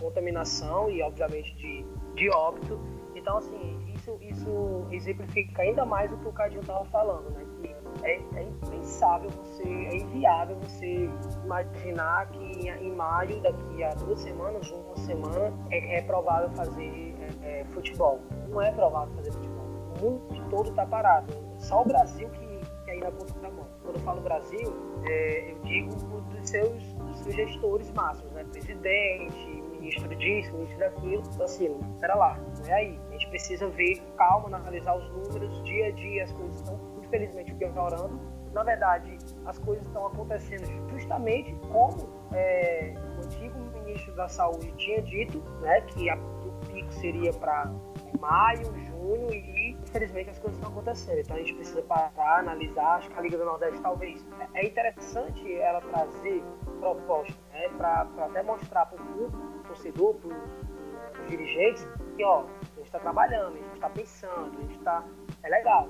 contaminação 0.00 0.90
e, 0.90 1.02
obviamente, 1.02 1.54
de, 1.56 1.84
de 2.14 2.30
óbito. 2.30 2.80
Então, 3.14 3.36
assim, 3.36 3.78
isso, 3.94 4.18
isso 4.22 4.86
exemplifica 4.90 5.62
ainda 5.62 5.84
mais 5.84 6.10
o 6.12 6.16
que 6.16 6.28
o 6.28 6.32
Cadinho 6.32 6.62
estava 6.62 6.84
falando, 6.86 7.30
né? 7.30 7.44
Que 7.60 7.80
é, 8.02 8.20
é, 8.36 8.42
impensável 8.42 9.28
você, 9.30 9.62
é 9.62 9.96
inviável 9.96 10.56
você 10.60 11.10
imaginar 11.44 12.30
que 12.30 12.68
em, 12.68 12.92
maio, 12.92 13.40
daqui 13.42 13.82
a 13.82 13.90
duas 13.90 14.20
semanas, 14.20 14.70
uma 14.70 14.96
semana, 14.96 15.52
é, 15.70 15.98
é 15.98 16.02
provável 16.02 16.50
fazer 16.50 17.14
é, 17.42 17.60
é 17.60 17.64
futebol. 17.66 18.20
Não 18.48 18.62
é 18.62 18.70
provável 18.72 19.14
fazer 19.16 19.32
futebol. 19.32 19.64
O 20.00 20.02
mundo 20.02 20.48
todo 20.48 20.70
está 20.70 20.86
parado. 20.86 21.32
Só 21.58 21.82
o 21.82 21.84
Brasil 21.84 22.28
que, 22.30 22.84
que 22.84 22.90
aí 22.90 23.00
na 23.00 23.10
ponta 23.10 23.38
da 23.40 23.50
mão. 23.50 23.66
Quando 23.82 23.96
eu 23.96 24.02
falo 24.02 24.20
Brasil, 24.20 24.72
é, 25.04 25.52
eu 25.52 25.58
digo 25.64 25.94
dos 25.94 26.48
seus, 26.48 26.82
dos 26.94 27.18
seus 27.18 27.34
gestores 27.34 27.90
máximos, 27.92 28.32
né? 28.32 28.44
Presidente, 28.44 29.59
ministro 29.90 30.16
disso, 30.16 30.52
ministro 30.52 30.78
daquilo. 30.78 31.22
Então, 31.34 31.44
assim, 31.44 31.80
espera 31.94 32.14
lá, 32.14 32.38
não 32.58 32.66
é 32.66 32.72
aí. 32.72 33.00
A 33.08 33.12
gente 33.12 33.28
precisa 33.28 33.68
ver, 33.68 34.00
calma, 34.16 34.56
analisar 34.56 34.96
os 34.96 35.08
números, 35.10 35.64
dia 35.64 35.86
a 35.86 35.90
dia 35.90 36.24
as 36.24 36.32
coisas 36.32 36.56
estão, 36.56 36.80
infelizmente, 37.02 37.54
piorando. 37.54 38.20
Na 38.52 38.62
verdade, 38.64 39.16
as 39.46 39.58
coisas 39.58 39.86
estão 39.86 40.06
acontecendo 40.06 40.66
justamente 40.90 41.54
como 41.70 41.96
é, 42.32 42.94
o 43.16 43.24
antigo 43.24 43.58
ministro 43.74 44.14
da 44.16 44.28
Saúde 44.28 44.72
tinha 44.76 45.02
dito, 45.02 45.38
né, 45.60 45.80
que 45.82 46.10
a, 46.10 46.16
o 46.16 46.66
pico 46.72 46.92
seria 46.94 47.32
para 47.32 47.72
maio, 48.20 48.66
junho 48.86 49.32
e 49.32 49.76
infelizmente 49.82 50.30
as 50.30 50.38
coisas 50.40 50.58
estão 50.58 50.72
acontecendo. 50.72 51.20
Então 51.20 51.36
a 51.36 51.38
gente 51.38 51.54
precisa 51.54 51.80
parar, 51.82 52.40
analisar. 52.40 52.96
Acho 52.96 53.08
que 53.08 53.18
a 53.18 53.22
Liga 53.22 53.38
do 53.38 53.44
Nordeste 53.44 53.80
talvez 53.80 54.26
é 54.54 54.66
interessante 54.66 55.54
ela 55.54 55.80
trazer 55.80 56.42
propostas 56.80 57.36
né, 57.52 57.68
para 57.78 58.08
até 58.18 58.42
mostrar 58.42 58.86
para 58.86 59.00
o 59.00 59.06
público 59.06 59.59
torcedor, 59.70 60.14
para 60.14 61.22
os 61.22 61.28
dirigentes, 61.28 61.86
que 62.16 62.24
ó, 62.24 62.40
a 62.40 62.64
gente 62.76 62.86
está 62.86 62.98
trabalhando, 62.98 63.54
a 63.54 63.58
gente 63.58 63.74
está 63.74 63.90
pensando, 63.90 64.58
a 64.58 64.60
gente 64.62 64.76
está. 64.76 65.04
É 65.42 65.48
legal, 65.48 65.88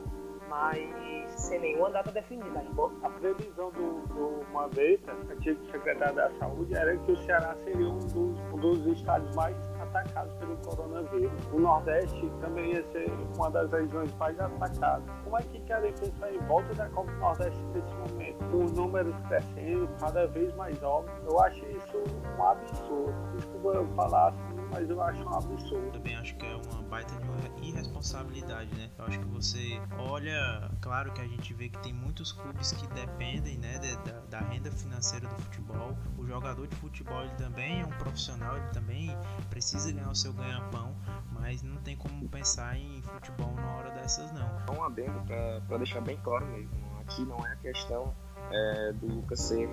mas 0.48 1.30
sem 1.40 1.60
nenhuma 1.60 1.90
data 1.90 2.10
definida. 2.10 2.64
A 3.02 3.08
previsão 3.08 3.70
do, 3.70 4.00
do 4.08 4.52
Mandetta, 4.52 5.12
antigo 5.30 5.64
secretário 5.66 6.14
da 6.14 6.30
Saúde, 6.32 6.74
era 6.74 6.96
que 6.96 7.12
o 7.12 7.16
Ceará 7.18 7.54
seria 7.64 7.88
um 7.88 7.98
dos, 7.98 8.40
um 8.52 8.56
dos 8.56 8.86
estados 8.86 9.34
mais 9.36 9.56
atacados 9.80 10.32
pelo 10.34 10.56
coronavírus. 10.58 11.32
O 11.52 11.60
Nordeste 11.60 12.30
também 12.40 12.72
ia 12.72 12.82
ser 12.90 13.10
uma 13.36 13.50
das 13.50 13.70
regiões 13.72 14.12
mais 14.16 14.38
atacadas. 14.40 15.04
Como 15.24 15.36
é 15.38 15.42
que 15.42 15.60
querem 15.60 15.92
pensar 15.92 16.32
em 16.32 16.38
volta 16.40 16.74
da 16.74 16.88
Copa 16.90 17.10
do 17.10 17.18
Nordeste 17.18 17.62
nesse 17.72 17.94
momento? 17.94 18.38
Com 18.50 18.64
os 18.64 18.72
números 18.72 19.14
crescendo, 19.28 19.88
cada 20.00 20.26
vez 20.26 20.54
mais 20.56 20.82
óbvio. 20.82 21.14
Eu 21.28 21.40
acho 21.40 21.64
isso 21.90 22.20
um 22.38 22.48
absurdo. 22.48 23.36
Desculpa 23.36 23.68
eu 23.70 23.86
falar 23.94 24.28
assim, 24.28 24.60
mas 24.70 24.88
eu 24.88 25.02
acho 25.02 25.22
um 25.22 25.34
absurdo. 25.34 25.90
Também 25.92 26.16
acho 26.16 26.36
que 26.36 26.46
é 26.46 26.54
uma 26.54 26.82
baita 26.82 27.14
de 27.14 27.28
uma 27.28 27.66
irresponsabilidade, 27.66 28.74
né? 28.76 28.90
Eu 28.98 29.04
acho 29.06 29.18
que 29.18 29.26
você 29.26 29.80
olha, 29.98 30.70
claro 30.80 31.12
que 31.12 31.20
a 31.20 31.26
gente 31.26 31.52
vê 31.54 31.68
que 31.68 31.78
tem 31.80 31.92
muitos 31.92 32.32
clubes 32.32 32.72
que 32.72 32.86
dependem, 32.88 33.58
né, 33.58 33.78
de, 33.78 33.96
da, 33.98 34.20
da, 34.30 34.40
renda 34.40 34.70
financeira 34.70 35.26
do 35.26 35.42
futebol. 35.42 35.96
O 36.16 36.26
jogador 36.26 36.66
de 36.66 36.76
futebol 36.76 37.22
ele 37.22 37.34
também 37.36 37.80
é 37.80 37.84
um 37.84 37.90
profissional, 37.90 38.56
ele 38.56 38.68
também 38.68 39.16
precisa 39.48 39.92
ganhar 39.92 40.10
o 40.10 40.14
seu 40.14 40.32
ganha-pão, 40.32 40.94
mas 41.32 41.62
não 41.62 41.76
tem 41.82 41.96
como 41.96 42.28
pensar 42.28 42.76
em 42.76 43.02
futebol 43.02 43.48
numa 43.48 43.76
hora 43.76 43.90
dessas 43.90 44.30
não. 44.32 44.48
Um 44.76 44.84
adendo 44.84 45.20
para 45.66 45.78
deixar 45.78 46.00
bem 46.00 46.18
claro 46.22 46.46
mesmo, 46.46 46.70
aqui 47.00 47.24
não 47.24 47.44
é 47.46 47.52
a 47.52 47.56
questão 47.56 48.14
é, 48.50 48.92
do 48.92 49.06
Lucas 49.06 49.40
ser 49.40 49.68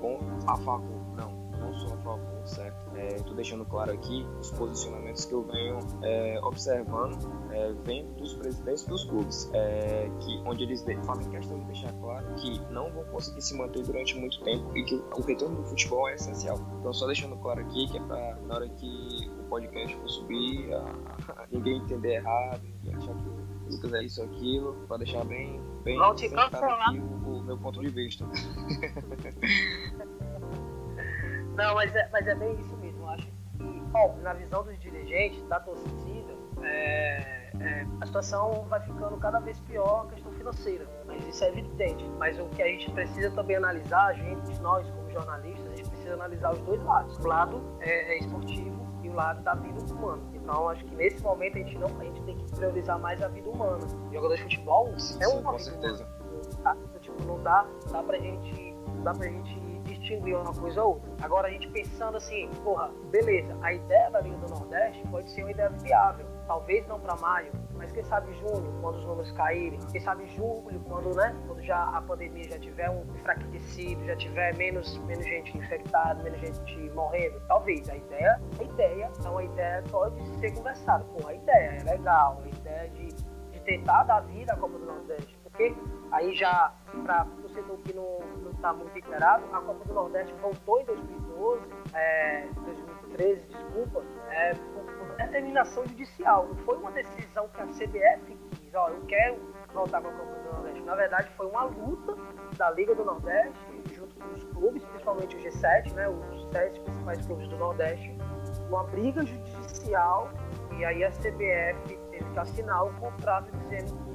com 0.00 0.18
a 0.46 0.56
favor, 0.56 1.16
não 1.16 1.39
não 1.70 1.78
sou 1.78 1.94
a 1.94 1.96
favor, 1.98 2.46
certo? 2.46 2.96
Estou 3.16 3.32
é, 3.32 3.36
deixando 3.36 3.64
claro 3.64 3.92
aqui 3.92 4.26
os 4.40 4.50
posicionamentos 4.50 5.24
que 5.24 5.32
eu 5.32 5.42
venho 5.44 5.78
é, 6.02 6.40
observando, 6.42 7.16
é, 7.52 7.72
vendo 7.84 8.12
dos 8.14 8.34
presidentes 8.34 8.84
dos 8.84 9.04
clubes, 9.04 9.50
é, 9.54 10.10
que, 10.20 10.42
onde 10.44 10.64
eles 10.64 10.84
fazem 11.04 11.30
questão 11.30 11.58
de 11.60 11.66
deixar 11.66 11.92
claro 11.94 12.26
que 12.34 12.60
não 12.72 12.90
vão 12.90 13.04
conseguir 13.04 13.42
se 13.42 13.56
manter 13.56 13.82
durante 13.84 14.18
muito 14.18 14.42
tempo 14.42 14.76
e 14.76 14.84
que 14.84 14.94
o 14.96 15.22
retorno 15.22 15.56
do 15.56 15.64
futebol 15.68 16.08
é 16.08 16.14
essencial. 16.14 16.58
Então, 16.78 16.92
só 16.92 17.06
deixando 17.06 17.36
claro 17.36 17.60
aqui 17.60 17.86
que 17.88 17.98
é 17.98 18.00
para, 18.02 18.36
na 18.46 18.54
hora 18.56 18.68
que 18.68 19.30
o 19.38 19.44
podcast 19.44 19.96
for 19.96 20.08
subir, 20.08 20.74
a, 20.74 20.78
a, 21.42 21.46
ninguém 21.52 21.78
entender 21.78 22.16
errado, 22.16 22.60
ninguém 22.62 22.96
achar 22.96 23.14
que 23.14 23.28
o 23.28 23.40
Lucas 23.70 23.92
é 23.92 24.02
isso 24.02 24.20
ou 24.20 24.26
aquilo, 24.26 24.72
para 24.88 24.96
deixar 24.98 25.24
bem, 25.24 25.60
bem 25.84 26.00
aqui 26.02 26.28
o, 26.98 27.38
o 27.38 27.42
meu 27.42 27.56
ponto 27.56 27.80
de 27.80 27.88
vista. 27.88 28.26
Não, 31.60 31.74
mas 31.74 31.94
é, 31.94 32.08
mas 32.10 32.26
é 32.26 32.34
bem 32.34 32.58
isso 32.58 32.76
mesmo. 32.78 33.02
Eu 33.02 33.08
acho 33.10 33.26
que, 33.26 34.22
na 34.22 34.32
visão 34.32 34.64
dos 34.64 34.78
dirigentes, 34.80 35.42
da 35.46 35.60
torcida, 35.60 36.34
é, 36.62 37.50
é, 37.60 37.86
a 38.00 38.06
situação 38.06 38.64
vai 38.68 38.80
ficando 38.80 39.16
cada 39.18 39.40
vez 39.40 39.60
pior 39.60 40.06
a 40.06 40.14
questão 40.14 40.32
financeira. 40.32 40.86
Mas 41.06 41.26
isso 41.26 41.44
é 41.44 41.48
evidente. 41.48 42.04
Mas 42.18 42.38
o 42.38 42.46
que 42.46 42.62
a 42.62 42.66
gente 42.66 42.90
precisa 42.92 43.30
também 43.32 43.56
analisar, 43.56 44.06
a 44.06 44.12
gente, 44.14 44.60
nós 44.60 44.88
como 44.90 45.10
jornalistas, 45.10 45.66
a 45.72 45.76
gente 45.76 45.90
precisa 45.90 46.14
analisar 46.14 46.52
os 46.52 46.60
dois 46.60 46.82
lados. 46.82 47.18
O 47.18 47.28
lado 47.28 47.62
é, 47.80 48.14
é 48.14 48.18
esportivo 48.20 48.88
e 49.02 49.08
o 49.08 49.12
lado 49.12 49.42
da 49.42 49.54
vida 49.54 49.80
humana. 49.92 50.22
Então 50.32 50.68
acho 50.68 50.84
que 50.84 50.94
nesse 50.94 51.22
momento 51.22 51.56
a 51.56 51.60
gente 51.60 51.78
não 51.78 51.88
a 52.00 52.04
gente 52.04 52.22
tem 52.22 52.36
que 52.38 52.50
priorizar 52.52 52.98
mais 52.98 53.22
a 53.22 53.28
vida 53.28 53.50
humana. 53.50 53.84
O 54.08 54.14
jogador 54.14 54.36
de 54.36 54.42
futebol 54.44 54.88
é 54.88 55.28
uma 55.28 55.58
sim, 55.58 55.70
vida 55.72 55.82
certeza. 55.82 56.04
humana. 56.04 56.20
Tá? 56.62 56.76
Tipo, 57.00 57.22
não 57.24 57.42
dá, 57.42 57.66
dá 57.90 58.02
pra 58.02 58.18
gente. 58.18 58.69
Dá 59.02 59.14
pra 59.14 59.28
gente 59.28 59.60
distinguir 59.84 60.36
uma 60.36 60.52
coisa 60.52 60.82
ou 60.82 60.94
outra. 60.94 61.10
Agora 61.22 61.48
a 61.48 61.50
gente 61.50 61.68
pensando 61.68 62.16
assim, 62.16 62.48
porra, 62.62 62.90
beleza, 63.10 63.56
a 63.62 63.72
ideia 63.72 64.10
da 64.10 64.20
Liga 64.20 64.36
do 64.36 64.50
Nordeste 64.50 65.06
pode 65.08 65.30
ser 65.30 65.42
uma 65.42 65.50
ideia 65.50 65.70
viável. 65.70 66.26
Talvez 66.46 66.86
não 66.88 66.98
para 66.98 67.16
maio, 67.16 67.52
mas 67.74 67.92
quem 67.92 68.02
sabe 68.04 68.32
junho, 68.34 68.72
quando 68.80 68.96
os 68.96 69.04
números 69.04 69.30
caírem, 69.32 69.78
quem 69.92 70.00
sabe 70.00 70.26
julho, 70.34 70.80
quando, 70.88 71.14
né, 71.14 71.34
quando 71.46 71.62
já 71.62 71.84
a 71.96 72.02
pandemia 72.02 72.44
já 72.44 72.58
tiver 72.58 72.90
um 72.90 73.04
enfraquecido, 73.14 74.04
já 74.04 74.16
tiver 74.16 74.56
menos, 74.56 74.98
menos 75.04 75.24
gente 75.24 75.56
infectada, 75.56 76.22
menos 76.22 76.40
gente 76.40 76.90
morrendo. 76.90 77.40
Talvez 77.46 77.88
a 77.88 77.96
ideia, 77.96 78.40
a 78.58 78.62
ideia, 78.62 79.10
então 79.18 79.38
a 79.38 79.44
ideia 79.44 79.84
pode 79.90 80.40
ser 80.40 80.52
conversada. 80.54 81.04
Porra, 81.04 81.30
a 81.30 81.34
ideia 81.34 81.78
é 81.80 81.82
legal, 81.84 82.42
a 82.44 82.48
ideia 82.48 82.90
de, 82.90 83.06
de 83.06 83.60
tentar 83.60 84.02
dar 84.04 84.20
vida 84.20 84.52
à 84.52 84.56
Copa 84.56 84.76
do 84.76 84.86
Nordeste. 84.86 85.38
Porque 85.44 85.74
aí 86.10 86.34
já, 86.34 86.74
para 87.04 87.26
torcedor 87.62 87.78
que 87.78 87.92
não 87.92 88.50
está 88.52 88.72
muito 88.72 88.96
inteirado, 88.98 89.44
a 89.52 89.60
Copa 89.60 89.84
do 89.84 89.94
Nordeste 89.94 90.34
voltou 90.40 90.80
em 90.80 90.84
2012, 90.84 91.62
é, 91.94 92.46
2013, 92.64 93.40
desculpa, 93.48 94.04
é, 94.30 94.54
por, 94.54 94.84
por, 94.84 95.16
determinação 95.16 95.86
judicial. 95.86 96.46
Não 96.46 96.56
foi 96.56 96.76
uma 96.76 96.90
decisão 96.92 97.48
que 97.48 97.60
a 97.60 97.66
CBF 97.66 98.36
quis, 98.50 98.74
ó, 98.74 98.88
eu 98.88 99.00
quero 99.06 99.38
voltar 99.72 100.00
com 100.00 100.08
a 100.08 100.12
Copa 100.12 100.34
do 100.34 100.52
Nordeste. 100.52 100.82
Na 100.82 100.94
verdade, 100.94 101.30
foi 101.36 101.46
uma 101.46 101.64
luta 101.64 102.16
da 102.56 102.70
Liga 102.70 102.94
do 102.94 103.04
Nordeste, 103.04 103.58
junto 103.94 104.14
com 104.16 104.32
os 104.32 104.44
clubes, 104.44 104.84
principalmente 104.84 105.36
o 105.36 105.38
G7, 105.40 105.92
né, 105.94 106.08
os 106.08 106.48
sete 106.52 106.80
principais 106.80 107.26
clubes 107.26 107.48
do 107.48 107.56
Nordeste, 107.56 108.16
uma 108.68 108.84
briga 108.84 109.24
judicial, 109.24 110.30
e 110.76 110.84
aí 110.84 111.04
a 111.04 111.10
CBF 111.10 111.98
teve 112.10 112.30
que 112.32 112.38
assinar 112.38 112.84
o 112.84 112.94
contrato 113.00 113.50
dizendo 113.56 114.09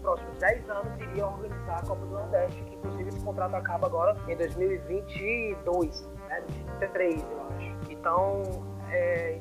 próximos 0.00 0.38
10 0.38 0.70
anos 0.70 1.00
iria 1.00 1.26
organizar 1.26 1.78
a 1.78 1.82
Copa 1.82 2.04
do 2.04 2.12
Nordeste, 2.12 2.62
que 2.64 2.74
inclusive 2.74 3.08
esse 3.08 3.24
contrato 3.24 3.54
acaba 3.54 3.86
agora 3.86 4.16
em 4.28 4.36
2022, 4.36 6.08
né? 6.28 6.40
2023, 6.80 7.22
eu 7.22 7.42
acho. 7.48 7.92
Então, 7.92 8.42
é, 8.90 9.40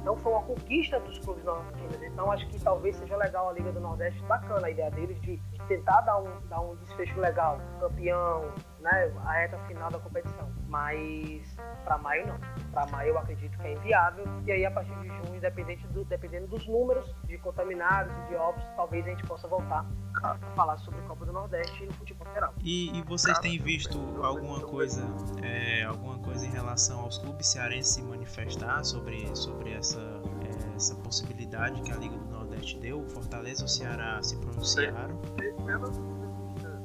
então 0.00 0.16
foi 0.16 0.32
uma 0.32 0.42
conquista 0.42 0.98
dos 1.00 1.18
clubes 1.18 1.44
nordestinos. 1.44 2.02
Então 2.02 2.30
acho 2.30 2.46
que 2.48 2.60
talvez 2.60 2.96
seja 2.96 3.16
legal 3.16 3.50
a 3.50 3.52
Liga 3.52 3.72
do 3.72 3.80
Nordeste, 3.80 4.22
bacana 4.24 4.66
a 4.66 4.70
ideia 4.70 4.90
deles 4.90 5.20
de, 5.20 5.36
de 5.36 5.58
tentar 5.68 6.00
dar 6.02 6.18
um, 6.18 6.40
dar 6.48 6.60
um 6.60 6.76
desfecho 6.76 7.18
legal, 7.20 7.58
campeão, 7.80 8.50
né, 8.80 9.12
a 9.24 9.32
reta 9.32 9.58
final 9.66 9.90
da 9.90 9.98
competição. 9.98 10.48
Mas 10.68 11.56
para 11.84 11.98
maio 11.98 12.26
não. 12.26 12.38
Para 12.70 12.86
maio 12.86 13.10
eu 13.10 13.18
acredito 13.18 13.56
que 13.58 13.66
é 13.66 13.72
inviável. 13.72 14.24
E 14.44 14.52
aí 14.52 14.66
a 14.66 14.70
partir 14.70 14.94
de 15.00 15.08
junho, 15.08 15.36
independente 15.36 15.86
do, 15.88 16.04
dependendo 16.04 16.46
dos 16.46 16.66
números 16.66 17.14
de 17.24 17.38
contaminados 17.38 18.12
e 18.24 18.28
de 18.28 18.36
óbitos, 18.36 18.68
talvez 18.76 19.06
a 19.06 19.10
gente 19.10 19.24
possa 19.24 19.48
voltar 19.48 19.86
a 20.22 20.34
falar 20.54 20.76
sobre 20.78 21.00
Copa 21.02 21.24
do 21.24 21.32
Nordeste 21.32 21.82
e 21.82 21.86
no 21.86 21.92
futebol 21.94 22.26
geral. 22.32 22.54
E, 22.62 22.96
e 22.98 23.02
vocês 23.02 23.38
têm 23.38 23.58
visto 23.58 23.98
alguma 24.22 24.60
coisa, 24.60 25.02
é, 25.42 25.84
alguma 25.84 26.18
coisa 26.18 26.44
em 26.46 26.50
relação 26.50 27.00
aos 27.00 27.18
clubes 27.18 27.46
cearenses 27.46 27.94
se 27.94 28.02
manifestar 28.02 28.84
sobre, 28.84 29.34
sobre 29.36 29.72
essa, 29.72 30.00
é, 30.00 30.76
essa 30.76 30.94
possibilidade 30.96 31.80
que 31.82 31.92
a 31.92 31.96
Liga 31.96 32.16
do 32.16 32.26
Nordeste 32.26 32.78
deu? 32.78 33.00
O 33.00 33.08
Fortaleza 33.08 33.62
e 33.62 33.64
o 33.64 33.68
Ceará 33.68 34.22
se 34.22 34.36
pronunciaram? 34.38 35.16
Pelas, 35.64 35.96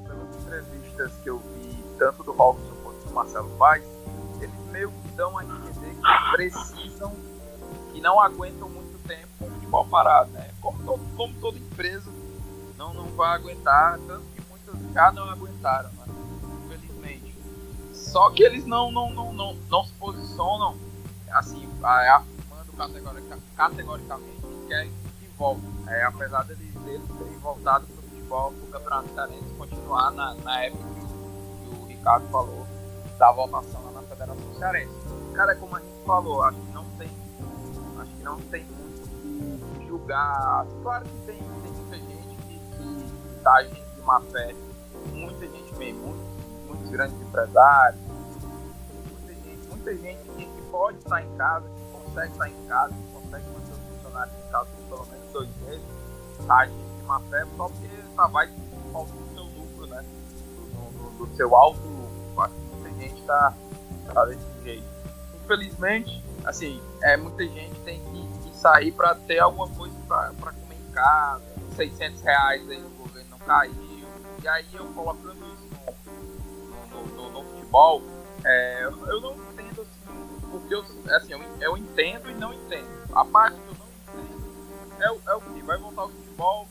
pelas 0.06 0.36
entrevistas 0.36 1.14
que 1.18 1.30
eu 1.30 1.40
vi, 1.40 1.63
tanto 2.04 2.22
do 2.24 2.34
Robson 2.34 2.76
quanto 2.84 3.08
do 3.08 3.14
Marcelo 3.14 3.50
Paz, 3.58 3.82
eles 4.42 4.72
meio 4.72 4.92
que 4.92 5.08
dão 5.16 5.38
a 5.38 5.44
entender 5.46 5.96
que 5.96 6.32
precisam, 6.34 7.16
que 7.94 8.02
não 8.02 8.20
aguentam 8.20 8.68
muito 8.68 9.02
tempo 9.08 9.30
com 9.40 9.46
o 9.46 9.52
futebol 9.52 9.86
parado, 9.86 10.30
né? 10.32 10.50
Como, 10.62 10.84
todo, 10.84 11.16
como 11.16 11.34
toda 11.40 11.58
empresa 11.58 12.12
não, 12.78 12.94
não 12.94 13.06
vai 13.16 13.36
aguentar, 13.36 13.98
tanto 14.06 14.26
que 14.36 14.42
muitas 14.50 14.94
já 14.94 15.14
não 15.14 15.30
aguentaram, 15.30 15.92
né? 15.92 16.06
infelizmente. 16.66 17.34
Só 17.94 18.30
que 18.32 18.44
eles 18.44 18.66
não, 18.66 18.92
não, 18.92 19.10
não, 19.10 19.32
não, 19.32 19.54
não 19.70 19.86
se 19.86 19.94
posicionam 19.94 20.76
assim, 21.32 21.70
afirmando 21.82 22.74
categorica, 22.78 23.40
categoricamente 23.56 24.42
que 24.42 24.68
querem 24.68 24.92
que 25.22 25.28
volte. 25.38 25.64
É, 25.88 26.04
apesar 26.04 26.44
deles, 26.44 26.74
deles 26.82 27.08
terem 27.18 27.38
voltado 27.40 27.88
para 27.88 28.00
o 28.00 28.10
futebol, 28.10 28.52
para 28.52 28.80
o 28.80 28.84
Campeonato 28.84 29.56
continuar 29.58 30.12
na, 30.12 30.34
na 30.36 30.64
época 30.66 31.03
Ricardo 32.04 32.28
falou 32.28 32.68
da 33.18 33.32
votação 33.32 33.82
lá 33.86 33.92
na 33.94 34.02
Federação 34.02 34.56
Cearense. 34.56 34.94
Cara, 35.34 35.56
como 35.56 35.78
a 35.78 35.80
gente 35.80 36.06
falou, 36.06 36.44
acho 36.44 36.60
que 36.60 36.74
não 36.74 36.84
tem, 36.98 37.10
acho 37.98 38.12
que 38.12 38.24
não 38.24 38.38
tem 38.42 38.66
muito 38.66 39.88
julgar. 39.88 40.66
Claro 40.82 41.06
que 41.06 41.26
tem, 41.26 41.38
tem 41.38 41.72
muita 41.72 41.98
gente 41.98 42.36
que, 42.36 42.60
que 42.60 43.42
tá 43.42 43.54
agindo 43.54 43.96
de 43.96 44.02
má 44.02 44.20
fé, 44.20 44.54
muita 45.14 45.48
gente 45.48 45.76
mesmo, 45.78 46.08
muitos, 46.08 46.66
muitos 46.68 46.90
grandes 46.90 47.22
empresários, 47.22 48.02
muita 49.10 49.34
gente, 49.34 49.68
muita 49.70 49.96
gente 49.96 50.24
que, 50.24 50.46
que 50.46 50.62
pode 50.70 50.98
estar 50.98 51.24
em 51.24 51.38
casa, 51.38 51.66
que 51.66 51.86
consegue 51.86 52.32
estar 52.34 52.50
em 52.50 52.68
casa, 52.68 52.94
que 52.94 53.14
consegue 53.14 53.46
manter 53.48 53.72
os 53.72 53.96
funcionários 53.96 54.36
em 54.36 54.52
casa 54.52 54.70
por 54.90 54.98
pelo 54.98 55.06
menos 55.10 55.32
dois 55.32 55.50
meses, 55.62 55.86
tá 56.46 56.58
agindo 56.58 56.98
de 56.98 57.04
má 57.06 57.22
fé 57.22 57.46
só 57.56 57.70
porque 57.70 57.88
tá, 58.14 58.28
vai 58.28 58.52
falta 58.92 59.14
do 59.14 59.34
seu 59.34 59.44
lucro, 59.44 59.88
né? 59.88 60.04
Do, 61.18 61.28
seu 61.36 61.56
alto. 61.56 61.80
Acho 62.38 62.54
que 62.54 62.76
muita 62.76 63.00
gente 63.00 63.22
tá, 63.24 63.54
tá 64.14 64.26
desse 64.26 64.64
jeito. 64.64 64.86
Infelizmente, 65.44 66.24
assim, 66.46 66.82
é, 67.02 67.18
muita 67.18 67.44
gente 67.44 67.80
tem 67.82 68.00
que, 68.00 68.50
que 68.50 68.58
sair 68.58 68.92
para 68.92 69.16
ter 69.16 69.40
alguma 69.40 69.68
coisa 69.70 69.96
para 70.08 70.32
comer 70.34 70.76
em 70.76 70.92
casa. 70.92 71.44
600 71.76 72.22
reais 72.22 72.70
aí 72.70 72.80
no 72.80 72.90
governo 72.90 73.30
não 73.32 73.40
caiu. 73.40 73.74
E 74.44 74.48
aí 74.48 74.66
eu 74.74 74.86
colocando 74.88 75.38
isso 75.54 75.70
no, 76.92 77.06
no, 77.06 77.16
no, 77.16 77.32
no 77.32 77.44
futebol, 77.50 78.02
é, 78.44 78.84
eu 78.84 79.22
não 79.22 79.36
entendo 79.36 79.82
assim, 79.82 80.50
porque 80.52 80.76
eu, 80.76 80.82
assim, 81.16 81.32
eu, 81.32 81.42
eu 81.62 81.78
entendo 81.78 82.30
e 82.30 82.34
não 82.34 82.54
entendo. 82.54 82.88
A 83.14 83.24
parte 83.24 83.58
que 83.58 83.68
eu 83.68 83.76
não 83.76 83.88
entendo 83.88 84.44
é, 85.00 85.32
é 85.32 85.36
o 85.36 85.42
que? 85.42 85.62
Vai 85.62 85.78
voltar 85.78 86.06
o 86.06 86.10
futebol, 86.10 86.68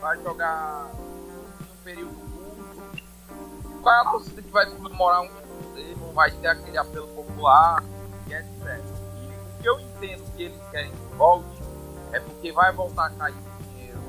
vai 0.00 0.20
jogar 0.22 0.90
um 0.94 1.84
período. 1.84 2.27
Qual 3.82 3.94
é 3.94 4.00
a 4.00 4.10
torcida 4.10 4.42
que 4.42 4.50
vai 4.50 4.66
comemorar 4.66 5.22
um 5.22 5.28
não 6.08 6.12
vai 6.12 6.30
ter 6.30 6.48
aquele 6.48 6.78
apelo 6.78 7.08
popular 7.08 7.84
e 8.26 8.34
etc. 8.34 8.82
E 9.16 9.62
que 9.62 9.68
eu 9.68 9.78
entendo 9.80 10.36
que 10.36 10.42
eles 10.44 10.62
querem 10.70 10.90
que 10.90 11.14
volte 11.16 11.62
é 12.12 12.20
porque 12.20 12.52
vai 12.52 12.72
voltar 12.72 13.06
a 13.06 13.10
cair 13.10 13.34
o 13.34 13.62
dinheiro 13.64 14.00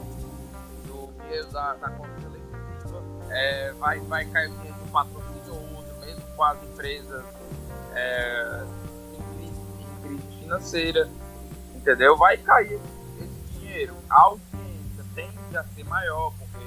do 0.85 1.13
dinheiro 1.21 1.47
da, 1.51 1.73
da 1.73 1.89
conta 1.89 2.09
televisiva, 2.21 3.03
é, 3.29 3.71
vai, 3.73 3.99
vai 4.01 4.25
cair 4.25 4.49
o 4.49 4.55
dinheiro 4.55 4.77
do 4.77 4.91
patrocínio 4.91 5.53
ou 5.53 5.75
outro, 5.75 5.95
mesmo 5.99 6.21
com 6.35 6.43
as 6.43 6.63
empresas 6.63 7.25
é, 7.93 8.63
em, 9.13 9.35
crise, 9.35 9.61
em 9.79 10.01
crise 10.01 10.39
financeira, 10.39 11.09
entendeu? 11.75 12.15
Vai 12.17 12.37
cair 12.37 12.79
esse 13.19 13.59
dinheiro. 13.59 13.95
A 14.09 14.21
audiência 14.21 15.05
tende 15.13 15.57
a 15.57 15.63
ser 15.63 15.83
maior, 15.83 16.33
porque 16.39 16.65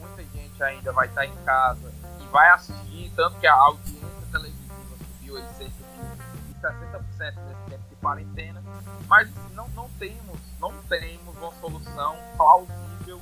muita 0.00 0.24
gente 0.24 0.62
ainda 0.62 0.92
vai 0.92 1.06
estar 1.06 1.24
em 1.24 1.36
casa 1.44 1.91
vai 2.32 2.50
assistir, 2.50 3.12
tanto 3.14 3.38
que 3.38 3.46
a 3.46 3.54
audiência 3.54 4.26
televisiva 4.32 4.96
subiu 4.98 5.36
aí 5.36 5.44
cerca 5.54 6.76
de 6.80 6.98
60% 7.20 7.34
nesse 7.46 7.70
tempo 7.70 7.84
de 7.90 7.96
quarentena, 7.96 8.62
mas 9.06 9.30
não, 9.54 9.68
não 9.68 9.88
temos 9.98 10.40
não 10.58 10.72
temos 10.88 11.36
uma 11.36 11.52
solução 11.60 12.16
plausível 12.36 13.20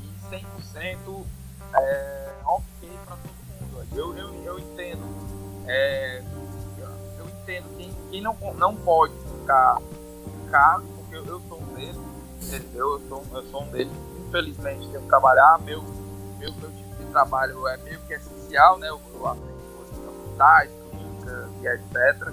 e 0.00 0.34
100% 0.34 1.26
é, 1.74 2.32
ok 2.44 2.98
para 3.04 3.16
todo 3.16 3.60
mundo. 3.60 3.86
Eu, 3.92 4.16
eu, 4.16 4.44
eu 4.44 4.58
entendo, 4.60 5.04
é, 5.66 6.22
eu 7.18 7.28
entendo 7.28 7.76
quem, 7.76 7.92
quem 8.10 8.22
não, 8.22 8.34
não 8.54 8.76
pode 8.76 9.14
ficar 9.14 9.78
em 10.26 10.48
casa, 10.48 10.84
porque 10.96 11.16
eu, 11.16 11.26
eu 11.26 11.40
sou 11.48 11.60
um 11.60 11.74
deles? 11.74 11.96
Eu 12.72 13.00
sou, 13.08 13.24
eu 13.32 13.50
sou 13.50 13.62
um 13.64 13.70
deles, 13.70 13.92
infelizmente 14.28 14.86
tenho 14.88 15.02
que 15.02 15.08
trabalhar, 15.08 15.58
meu, 15.62 15.82
meu, 16.38 16.52
meu 16.52 16.85
de 16.98 17.04
trabalho 17.06 17.66
é 17.68 17.76
meio 17.78 18.00
que 18.00 18.14
essencial, 18.14 18.78
né? 18.78 18.88
Eu, 18.88 19.00
eu 19.14 19.26
atendo 19.26 19.46
em 19.92 20.08
hospitais, 20.08 20.70
clínicas 20.90 21.50
e 21.62 21.66
etc. 21.66 22.32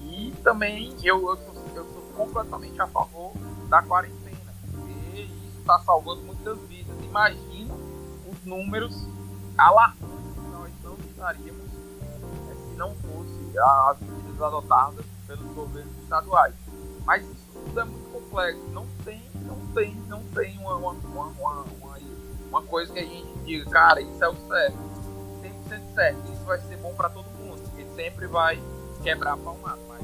E 0.00 0.34
também 0.42 0.96
eu, 1.02 1.28
eu, 1.28 1.36
sou, 1.36 1.54
eu 1.74 1.84
sou 1.84 2.02
completamente 2.16 2.80
a 2.80 2.86
favor 2.86 3.32
da 3.68 3.82
quarentena, 3.82 4.54
porque 4.70 5.20
isso 5.20 5.58
está 5.60 5.78
salvando 5.80 6.22
muitas 6.22 6.58
vidas. 6.60 6.96
Imagina 7.04 7.74
os 8.30 8.44
números 8.44 9.06
alarmantes 9.56 10.34
que 10.34 10.50
nós 10.50 10.70
não 10.82 10.94
estaríamos 10.94 11.72
né, 11.72 12.56
se 12.68 12.76
não 12.76 12.94
fosse 12.96 13.58
as 13.58 14.00
medidas 14.00 14.42
adotadas 14.42 15.04
pelos 15.26 15.54
governos 15.54 15.96
estaduais. 16.02 16.54
Mas 17.04 17.22
isso 17.22 17.44
tudo 17.52 17.80
é 17.80 17.84
muito 17.84 18.10
complexo. 18.10 18.62
Não 18.70 18.86
tem, 19.04 19.22
não 19.34 19.66
tem, 19.74 19.94
não 20.08 20.22
tem 20.34 20.58
uma, 20.58 20.76
uma, 20.76 20.92
uma, 20.92 21.26
uma, 21.26 21.64
uma 22.54 22.62
coisa 22.62 22.92
que 22.92 23.00
a 23.00 23.04
gente 23.04 23.38
diga, 23.40 23.68
cara, 23.68 24.00
isso 24.00 24.22
é 24.22 24.28
o 24.28 24.36
certo. 24.46 24.78
100% 25.42 25.94
certo. 25.94 26.32
Isso 26.32 26.44
vai 26.44 26.60
ser 26.60 26.76
bom 26.76 26.94
para 26.94 27.08
todo 27.08 27.26
mundo, 27.30 27.60
porque 27.62 27.84
sempre 27.96 28.28
vai 28.28 28.62
quebrar 29.02 29.36
palmado. 29.36 29.80
Mas 29.88 30.00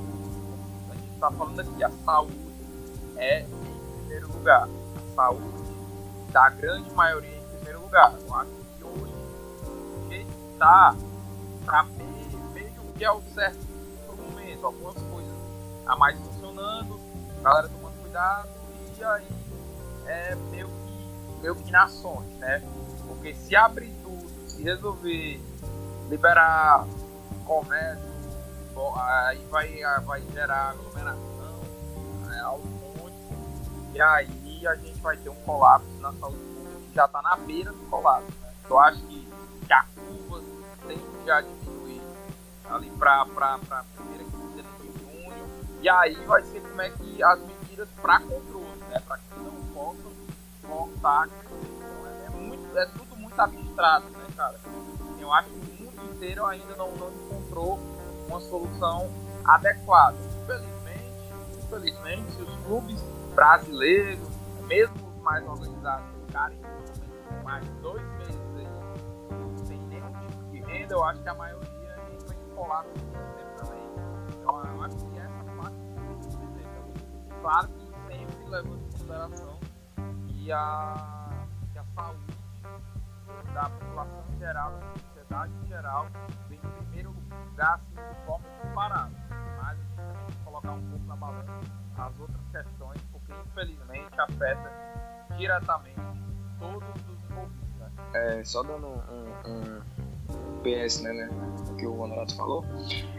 a 0.91 0.95
gente 0.95 1.15
está 1.15 1.31
falando 1.31 1.61
aqui, 1.61 1.85
a 1.85 1.91
saúde 2.05 2.55
é 3.17 3.43
em 3.43 3.99
primeiro 3.99 4.33
lugar. 4.33 4.65
A 4.67 5.15
saúde 5.15 5.71
da 6.33 6.49
grande 6.51 6.93
maioria 6.93 7.37
em 7.37 7.57
primeiro 7.57 7.83
lugar. 7.83 8.15
Eu 8.21 8.35
acho 8.35 8.51
que 8.51 8.85
hoje, 8.85 9.15
o 9.65 10.09
jeito 10.09 10.33
que 10.33 10.53
está, 10.53 10.97
tá 11.65 11.85
meio, 11.85 12.41
meio 12.53 12.93
que 12.97 13.05
é 13.05 13.13
o 13.13 13.23
certo 13.33 13.65
pro 14.09 14.17
momento. 14.17 14.67
Algumas 14.67 14.95
coisas 14.95 15.33
a 15.87 15.97
mais 15.97 16.19
funcionando, 16.19 16.99
a 17.39 17.43
galera 17.43 17.69
tomando 17.69 18.01
cuidado, 18.03 18.49
e 18.99 19.05
aí 19.05 19.29
é 20.07 20.35
meio 20.51 20.80
meio 21.41 21.55
que 21.55 21.71
nações, 21.71 22.29
né? 22.39 22.63
Porque 23.07 23.35
se 23.35 23.57
abrir 23.57 23.93
tudo, 24.03 24.29
se 24.49 24.63
resolver 24.63 25.41
liberar 26.09 26.87
comércio, 27.45 28.11
aí 28.97 29.45
vai, 29.51 29.81
vai 30.05 30.23
gerar 30.33 30.71
aglomeração, 30.71 31.61
é, 32.31 32.81
e 33.93 34.01
aí 34.01 34.67
a 34.67 34.75
gente 34.77 35.01
vai 35.01 35.17
ter 35.17 35.29
um 35.29 35.35
colapso 35.37 35.93
na 36.01 36.13
saúde 36.13 36.39
pública 36.39 36.81
que 36.89 36.95
já 36.95 37.05
está 37.07 37.21
na 37.23 37.37
beira 37.37 37.73
do 37.73 37.91
colapso. 37.91 38.31
Né? 38.41 38.53
Eu 38.69 38.79
acho 38.79 39.03
que, 39.03 39.29
que 39.67 39.73
a 39.73 39.85
curva 39.95 40.43
tem 40.87 40.99
já 41.27 41.41
diminuir 41.41 42.01
ali 42.71 42.91
para 42.93 43.23
a 43.23 43.27
primeira 43.27 44.25
quinzena 44.25 44.69
de 44.81 44.99
junho. 45.01 45.51
E 45.83 45.89
aí 45.89 46.15
vai 46.25 46.43
ser 46.45 46.61
como 46.61 46.81
é 46.81 46.91
que 46.91 47.23
as 47.23 47.41
medidas 47.41 47.89
para 48.01 48.21
controle, 48.21 48.81
né? 48.89 49.01
para 49.07 49.19
que 49.19 49.41
não 49.41 49.67
possam 49.75 50.11
Então 50.71 52.07
é, 52.07 52.27
é, 52.27 52.31
muito, 52.31 52.79
é 52.79 52.87
tudo 52.87 53.17
muito 53.17 53.39
abstrato, 53.39 54.09
né, 54.11 54.27
cara? 54.37 54.61
Eu 55.19 55.33
acho 55.33 55.49
que 55.51 55.83
o 55.83 55.85
mundo 55.85 56.15
inteiro 56.15 56.47
ainda 56.47 56.77
não, 56.77 56.91
não 56.93 57.11
encontrou 57.11 57.79
uma 58.29 58.41
solução 58.41 59.11
adequada. 59.45 60.17
Infelizmente, 60.43 61.65
infelizmente, 61.65 62.43
os 62.43 62.67
clubes 62.67 63.03
brasileiros, 63.35 64.29
mesmo 64.67 64.95
os 65.09 65.23
mais 65.23 65.47
organizados, 65.47 66.07
ficarem 66.27 66.59
mais 67.43 67.67
dois 67.83 68.03
meses 68.19 68.41
aí, 68.57 69.67
sem 69.67 69.79
nenhum 69.89 70.13
tipo 70.13 70.45
de 70.53 70.61
renda, 70.61 70.95
eu 70.95 71.05
acho 71.05 71.23
que 71.23 71.29
a 71.29 71.35
maioria 71.35 71.71
em 72.31 72.55
colapso 72.55 72.93
também. 73.57 73.83
Então 74.41 74.65
eu 74.65 74.83
acho 74.83 74.97
que 74.97 75.19
essa 75.19 75.45
parte 75.57 75.77
é 76.47 77.41
Claro 77.41 77.69
que 77.69 77.87
sempre 77.87 78.51
levando 78.51 78.79
em 78.79 78.91
consideração 78.91 79.60
a, 80.53 81.47
que 81.73 81.79
a 81.79 81.85
saúde 81.95 82.35
da 83.55 83.71
população 83.71 84.25
geral, 84.39 84.73
da 84.73 85.01
sociedade 85.01 85.53
geral, 85.69 86.07
vem 86.49 86.59
em 86.59 86.85
primeiro 86.85 87.11
lugar 87.11 87.75
assim, 87.75 87.95
de 87.95 88.27
forma 88.27 88.47
separada. 88.63 89.11
Mas 89.59 89.69
a 89.69 89.75
gente 89.75 89.97
tem 89.97 90.27
que 90.27 90.45
colocar 90.45 90.73
um 90.73 90.91
pouco 90.91 91.05
na 91.07 91.17
balança 91.17 91.81
as 91.99 92.19
outras 92.19 92.41
questões 92.51 93.11
infelizmente 93.51 94.21
afeta 94.21 94.71
diretamente 95.37 96.01
todos 96.59 96.89
os 96.89 97.31
envolvidos. 97.31 97.77
Né? 97.79 97.91
É, 98.15 98.45
só 98.45 98.63
dando 98.63 98.87
um, 98.87 99.31
um, 99.47 100.61
PS, 100.63 101.03
né, 101.03 101.13
né, 101.13 101.29
que 101.79 101.87
o 101.87 101.99
Honorato 101.99 102.37
falou, 102.37 102.65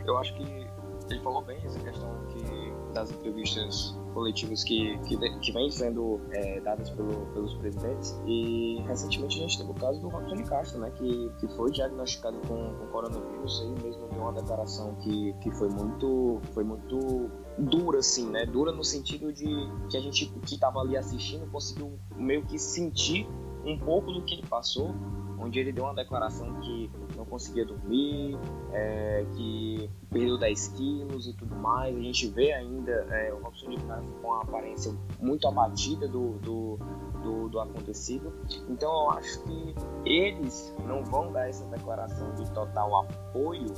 eu 0.05 0.17
acho 0.17 0.33
que 0.35 0.43
ele 0.43 1.21
falou 1.23 1.43
bem 1.43 1.57
essa 1.65 1.79
questão 1.79 2.09
que 2.27 2.60
das 2.91 3.11
entrevistas 3.11 3.95
coletivas 4.13 4.63
que, 4.63 4.97
que, 5.07 5.17
que 5.39 5.51
vem 5.51 5.69
sendo 5.71 6.19
é, 6.31 6.59
dadas 6.59 6.89
pelo, 6.91 7.25
pelos 7.33 7.53
presidentes. 7.55 8.19
E 8.25 8.81
recentemente 8.87 9.37
a 9.37 9.41
gente 9.41 9.57
teve 9.57 9.71
o 9.71 9.73
caso 9.73 9.99
do 10.01 10.09
Robson 10.09 10.43
Castro, 10.43 10.79
né, 10.79 10.91
que, 10.91 11.31
que 11.39 11.47
foi 11.55 11.71
diagnosticado 11.71 12.37
com, 12.47 12.73
com 12.75 12.87
coronavírus 12.87 13.61
e 13.61 13.83
mesmo 13.83 14.07
deu 14.09 14.21
uma 14.21 14.33
declaração 14.33 14.95
que, 14.95 15.33
que 15.41 15.51
foi 15.51 15.69
muito 15.69 16.39
foi 16.53 16.63
muito 16.63 17.29
dura, 17.57 17.99
assim, 17.99 18.29
né? 18.29 18.45
Dura 18.45 18.71
no 18.71 18.83
sentido 18.83 19.31
de 19.31 19.45
que 19.89 19.97
a 19.97 20.01
gente 20.01 20.25
que 20.45 20.55
estava 20.55 20.79
ali 20.79 20.97
assistindo 20.97 21.49
conseguiu 21.51 21.97
meio 22.15 22.43
que 22.45 22.57
sentir 22.57 23.27
um 23.65 23.77
pouco 23.77 24.11
do 24.11 24.21
que 24.21 24.35
ele 24.35 24.47
passou, 24.47 24.95
onde 25.39 25.59
ele 25.59 25.71
deu 25.71 25.85
uma 25.85 25.95
declaração 25.95 26.59
que 26.61 26.89
não 27.15 27.25
conseguia 27.25 27.65
dormir, 27.65 28.37
é, 28.71 29.25
que 29.35 29.89
perdeu 30.09 30.37
10 30.37 30.67
quilos 30.69 31.27
e 31.27 31.33
tudo 31.33 31.55
mais. 31.55 31.95
A 31.95 31.99
gente 31.99 32.27
vê 32.27 32.51
ainda 32.53 32.91
é, 32.91 33.33
o 33.33 33.41
Robson 33.41 33.69
de 33.69 33.77
Castro 33.77 34.11
com 34.21 34.33
a 34.33 34.41
aparência 34.41 34.93
muito 35.19 35.47
abatida 35.47 36.07
do, 36.07 36.33
do, 36.39 36.79
do, 37.23 37.49
do, 37.49 37.59
acontecido. 37.59 38.31
Então 38.69 38.91
eu 38.91 39.11
acho 39.11 39.43
que 39.43 39.75
eles 40.05 40.75
não 40.85 41.03
vão 41.03 41.31
dar 41.31 41.49
essa 41.49 41.65
declaração 41.65 42.33
de 42.35 42.49
total 42.51 42.97
apoio 42.97 43.73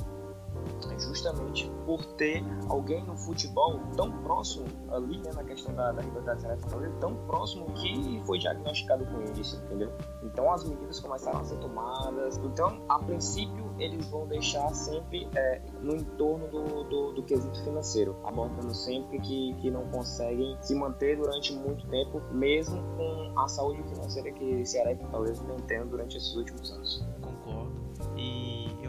justamente 0.98 1.70
por 1.84 2.04
ter 2.14 2.42
alguém 2.68 3.04
no 3.04 3.16
futebol 3.16 3.80
tão 3.96 4.10
próximo 4.22 4.66
ali, 4.90 5.18
né, 5.18 5.30
na 5.34 5.44
questão 5.44 5.74
da, 5.74 5.92
da 5.92 6.02
rivalidade 6.02 6.42
seleção 6.42 6.80
tão 7.00 7.14
próximo 7.26 7.66
que 7.74 8.22
foi 8.24 8.38
diagnosticado 8.38 9.04
com 9.06 9.40
isso, 9.40 9.56
entendeu? 9.64 9.92
Então 10.22 10.52
as 10.52 10.64
medidas 10.64 11.00
começaram 11.00 11.40
a 11.40 11.44
ser 11.44 11.56
tomadas. 11.58 12.38
Então, 12.38 12.82
a 12.88 12.98
princípio, 12.98 13.74
eles 13.78 14.06
vão 14.08 14.26
deixar 14.26 14.72
sempre 14.74 15.28
é, 15.34 15.60
no 15.80 15.96
entorno 15.96 16.46
do, 16.48 16.84
do, 16.84 17.12
do, 17.12 17.22
quesito 17.22 17.62
financeiro, 17.64 18.16
abordando 18.24 18.74
sempre 18.74 19.18
que, 19.20 19.54
que 19.54 19.70
não 19.70 19.84
conseguem 19.90 20.56
se 20.60 20.74
manter 20.74 21.16
durante 21.16 21.52
muito 21.52 21.86
tempo, 21.88 22.20
mesmo 22.30 22.82
com 22.96 23.38
a 23.38 23.48
saúde 23.48 23.82
financeira 23.84 24.30
que 24.32 24.64
Ceará 24.64 24.92
e 24.92 24.96
Fortaleza 24.96 25.42
vem 25.44 25.58
tendo 25.66 25.90
durante 25.90 26.16
esses 26.16 26.34
últimos 26.36 26.70
anos. 26.72 27.04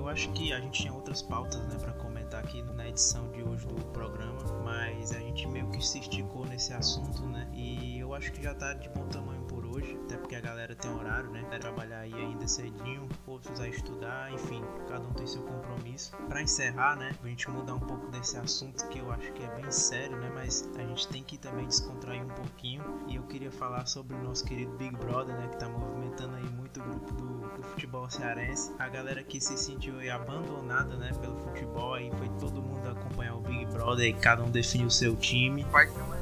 Eu 0.06 0.10
acho 0.10 0.30
que 0.34 0.54
a 0.54 0.60
gente 0.60 0.84
tinha 0.84 0.94
outras 0.94 1.24
pautas, 1.24 1.60
né, 1.66 1.80
para 1.80 1.92
comentar 1.94 2.40
aqui 2.40 2.62
na 2.62 2.88
edição 2.88 3.28
de 3.32 3.42
hoje 3.42 3.66
do 3.66 3.84
programa, 3.86 4.40
mas 4.64 5.12
a 5.12 5.18
gente 5.18 5.48
meio 5.48 5.68
que 5.72 5.84
se 5.84 5.98
esticou 5.98 6.46
nesse 6.46 6.74
assunto, 6.74 7.26
né? 7.26 7.50
E 7.52 7.98
eu 7.98 8.14
acho 8.14 8.32
que 8.32 8.44
já 8.44 8.54
tá 8.54 8.76
de 8.76 8.88
bom 8.90 9.08
tamanho 9.08 9.35
hoje, 9.76 9.98
até 10.06 10.18
porque 10.18 10.36
a 10.36 10.42
galera 10.42 10.76
tem 10.76 10.92
horário, 10.92 11.30
né? 11.32 11.44
Vai 11.50 11.60
trabalhar 11.60 12.00
aí 12.00 12.14
ainda 12.14 12.48
cedinho, 12.48 13.08
outros 13.28 13.60
a 13.60 13.68
estudar, 13.68 14.32
enfim, 14.32 14.64
cada 14.88 15.06
um 15.06 15.14
tem 15.14 15.28
seu 15.28 15.42
compromisso. 15.44 16.16
Para 16.30 16.42
encerrar, 16.42 16.96
né, 16.96 17.12
a 17.22 17.28
gente 17.28 17.50
mudar 17.50 17.76
um 17.76 17.80
pouco 17.80 18.08
desse 18.08 18.38
assunto 18.38 18.88
que 18.90 19.00
eu 19.00 19.12
acho 19.12 19.32
que 19.34 19.44
é 19.44 19.56
bem 19.56 19.70
sério, 19.72 20.18
né? 20.18 20.32
Mas 20.34 20.70
a 20.78 20.82
gente 20.82 21.08
tem 21.10 21.24
que 21.24 21.38
também 21.38 21.68
descontrair 21.68 22.24
um 22.24 22.30
pouquinho. 22.30 22.84
E 23.08 23.16
eu 23.16 23.24
queria 23.24 23.52
falar 23.52 23.86
sobre 23.86 24.16
o 24.16 24.24
nosso 24.24 24.46
querido 24.46 24.72
Big 24.78 24.96
Brother, 24.96 25.36
né? 25.36 25.48
Que 25.50 25.58
tá 25.58 25.68
movimentando 25.68 26.36
aí 26.36 26.50
muito 26.50 26.80
o 26.80 26.84
grupo 26.84 27.14
do, 27.14 27.58
do 27.58 27.64
futebol 27.64 28.10
cearense. 28.10 28.74
A 28.80 28.88
galera 28.88 29.24
que 29.24 29.42
se 29.42 29.58
sentiu 29.58 30.00
aí 30.00 30.10
abandonada, 30.10 30.96
né? 30.96 31.12
Pelo 31.20 31.38
futebol, 31.38 31.94
aí 31.94 32.10
foi 32.12 32.30
todo 32.40 32.62
mundo 32.62 32.88
acompanhar 32.90 33.36
o 33.36 33.42
Big 33.42 33.66
Brother 33.66 34.08
e 34.08 34.14
cada 34.14 34.44
um 34.44 34.50
definiu 34.50 34.88
o 34.88 34.92
seu 34.92 35.16
time. 35.16 35.64
Vai 35.66 35.88
ser 35.88 36.02
uma 36.02 36.15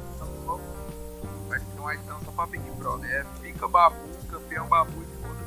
Fica 3.41 3.67
babu, 3.67 4.07
campeão 4.29 4.67
babu 4.67 5.03
de 5.03 5.15
todas 5.17 5.43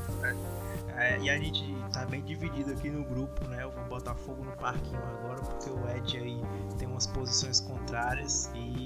é, 0.97 1.19
e 1.21 1.29
a 1.29 1.37
gente 1.37 1.63
tá 1.93 2.07
bem 2.07 2.23
dividido 2.23 2.73
aqui 2.73 2.89
no 2.89 3.05
grupo, 3.05 3.47
né? 3.49 3.65
Eu 3.65 3.71
vou 3.71 3.85
botar 3.85 4.15
fogo 4.15 4.43
no 4.43 4.53
parquinho 4.53 4.99
agora, 4.99 5.41
porque 5.43 5.69
o 5.69 5.89
Ed 5.91 6.17
aí 6.17 6.41
tem 6.79 6.89
umas 6.89 7.07
posições 7.07 7.61
contrárias 7.61 8.51
e 8.55 8.86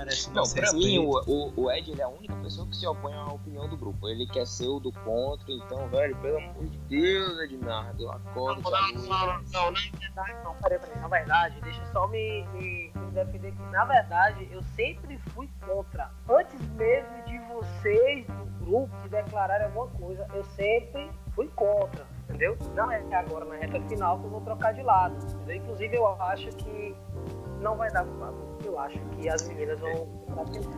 ele 0.00 0.10
não 0.28 0.28
merece 0.28 0.30
Não, 0.30 0.48
pra 0.48 0.72
mim, 0.72 0.98
o, 0.98 1.10
o, 1.26 1.64
o, 1.64 1.70
Ed 1.70 1.90
ele 1.90 2.00
é 2.00 2.04
a 2.04 2.08
única 2.08 2.34
pessoa 2.36 2.66
que 2.68 2.76
se 2.76 2.86
opõe 2.86 3.14
à 3.14 3.26
opinião 3.26 3.68
do 3.68 3.76
grupo. 3.76 4.08
Ele 4.08 4.26
quer 4.26 4.46
ser 4.46 4.68
o 4.68 4.78
do 4.78 4.92
contra, 4.92 5.52
então, 5.52 5.88
velho, 5.88 6.16
pelo 6.16 6.38
amor 6.38 6.66
de 6.66 6.78
Deus, 6.78 7.38
Ednardo, 7.40 8.10
acorda. 8.10 8.62
Não, 8.70 8.70
não, 8.70 9.02
não, 9.02 9.26
não, 9.52 9.72
não, 9.72 10.44
não, 10.44 10.54
peraí, 10.62 10.78
peraí. 10.78 11.00
Na 11.00 11.08
verdade, 11.08 11.60
deixa 11.62 11.80
eu 11.80 11.92
só 11.92 12.06
me, 12.08 12.46
me, 12.54 12.92
me 12.94 13.10
defender 13.12 13.52
que, 13.52 13.62
na 13.70 13.84
verdade, 13.84 14.48
eu 14.50 14.62
sempre 14.74 15.18
fui 15.34 15.48
contra. 15.66 16.10
Antes 16.28 16.60
mesmo 16.70 17.24
de 17.26 17.38
vocês 17.52 18.26
do 18.26 18.64
grupo 18.64 18.94
se 19.02 19.08
declararem 19.08 19.66
alguma 19.66 19.88
coisa, 19.88 20.26
eu 20.34 20.44
sempre 20.44 21.10
fui 21.34 21.48
contra, 21.54 22.06
entendeu? 22.24 22.56
Não 22.74 22.90
é 22.90 23.02
agora 23.14 23.44
na 23.44 23.54
reta 23.56 23.80
final 23.88 24.18
que 24.18 24.24
eu 24.24 24.30
vou 24.30 24.40
trocar 24.40 24.74
de 24.74 24.82
lado. 24.82 25.16
Entendeu? 25.24 25.56
Inclusive 25.56 25.96
eu 25.96 26.06
acho 26.22 26.48
que 26.48 26.96
não 27.60 27.76
vai 27.76 27.90
dar 27.90 28.04
eu 28.64 28.78
acho 28.78 28.98
que 29.16 29.28
as 29.28 29.46
meninas 29.46 29.78
vão. 29.78 30.08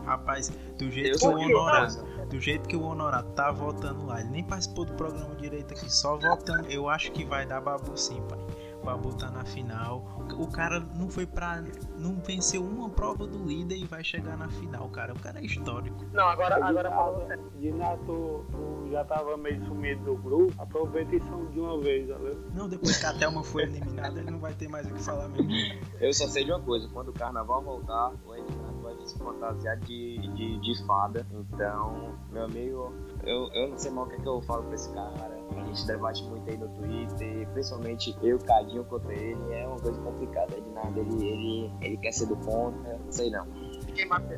Rapaz, 0.04 0.50
do 0.78 0.90
jeito, 0.90 1.18
que 1.18 1.26
o, 1.26 1.38
Honorato, 1.38 2.04
do 2.26 2.40
jeito 2.40 2.68
que 2.68 2.76
o 2.76 2.82
Honorato 2.82 3.30
tá 3.32 3.50
votando 3.50 4.06
lá, 4.06 4.20
ele 4.20 4.30
nem 4.30 4.44
participou 4.44 4.84
do 4.84 4.92
programa 4.94 5.34
direito 5.34 5.72
aqui, 5.74 5.92
só 5.92 6.16
votando, 6.16 6.70
eu 6.70 6.88
acho 6.88 7.10
que 7.12 7.24
vai 7.24 7.44
dar 7.44 7.60
babu 7.60 7.96
sim, 7.96 8.22
pai 8.28 8.38
pra 8.80 8.96
botar 8.96 9.30
na 9.30 9.44
final. 9.44 10.24
O 10.38 10.46
cara 10.46 10.80
não 10.80 11.08
foi 11.08 11.26
pra. 11.26 11.62
não 11.98 12.16
venceu 12.20 12.62
uma 12.62 12.88
prova 12.88 13.26
do 13.26 13.44
líder 13.44 13.76
e 13.76 13.84
vai 13.84 14.02
chegar 14.02 14.36
na 14.36 14.48
final, 14.48 14.88
cara. 14.90 15.12
O 15.12 15.18
cara 15.18 15.40
é 15.40 15.44
histórico. 15.44 16.04
Não, 16.12 16.26
agora, 16.26 16.64
agora 16.64 16.90
falando 16.90 17.26
sério. 17.26 17.50
Renato, 17.60 18.46
tu 18.50 18.88
já 18.90 19.04
tava 19.04 19.36
meio 19.36 19.64
sumido 19.66 20.04
do 20.04 20.16
grupo, 20.16 20.54
aproveita 20.58 21.16
e 21.16 21.20
são 21.20 21.46
de 21.46 21.60
uma 21.60 21.78
vez, 21.80 22.08
valeu? 22.08 22.40
Não, 22.54 22.68
depois 22.68 22.96
que 22.96 23.06
a 23.06 23.12
Thelma 23.12 23.42
foi 23.42 23.64
eliminada, 23.64 24.20
ele 24.20 24.30
não 24.30 24.38
vai 24.38 24.54
ter 24.54 24.68
mais 24.68 24.86
o 24.90 24.94
que 24.94 25.02
falar 25.02 25.28
mesmo. 25.28 25.50
Eu 26.00 26.12
só 26.12 26.26
sei 26.26 26.44
de 26.44 26.50
uma 26.50 26.60
coisa, 26.60 26.88
quando 26.88 27.08
o 27.08 27.12
carnaval 27.12 27.62
voltar, 27.62 28.12
o 28.24 28.32
Renato 28.32 28.80
vai 28.82 28.94
se 29.06 29.18
fantasiar 29.18 29.76
de, 29.78 30.18
de, 30.34 30.60
de 30.60 30.86
fada. 30.86 31.26
Então, 31.32 32.14
meu 32.30 32.44
amigo, 32.44 32.94
eu, 33.24 33.48
eu 33.52 33.68
não 33.68 33.78
sei 33.78 33.90
mal 33.90 34.04
o 34.04 34.08
que, 34.08 34.16
é 34.16 34.18
que 34.18 34.28
eu 34.28 34.40
falo 34.42 34.64
pra 34.64 34.74
esse 34.74 34.92
cara. 34.92 35.40
A 35.56 35.64
gente 35.64 35.86
debate 35.86 36.24
muito 36.24 36.48
aí 36.48 36.56
no 36.56 36.68
Twitter, 36.68 37.48
principalmente 37.52 38.16
eu, 38.22 38.38
Cadinho, 38.38 38.84
contra 38.84 39.12
ele. 39.12 39.52
É 39.52 39.66
uma 39.66 39.78
coisa 39.78 40.00
complicada. 40.00 40.60
De 40.60 40.70
nada, 40.70 41.00
ele, 41.00 41.26
ele, 41.26 41.72
ele 41.80 41.96
quer 41.98 42.12
ser 42.12 42.26
do 42.26 42.36
contra, 42.36 42.98
não 42.98 43.12
sei 43.12 43.30
não. 43.30 43.46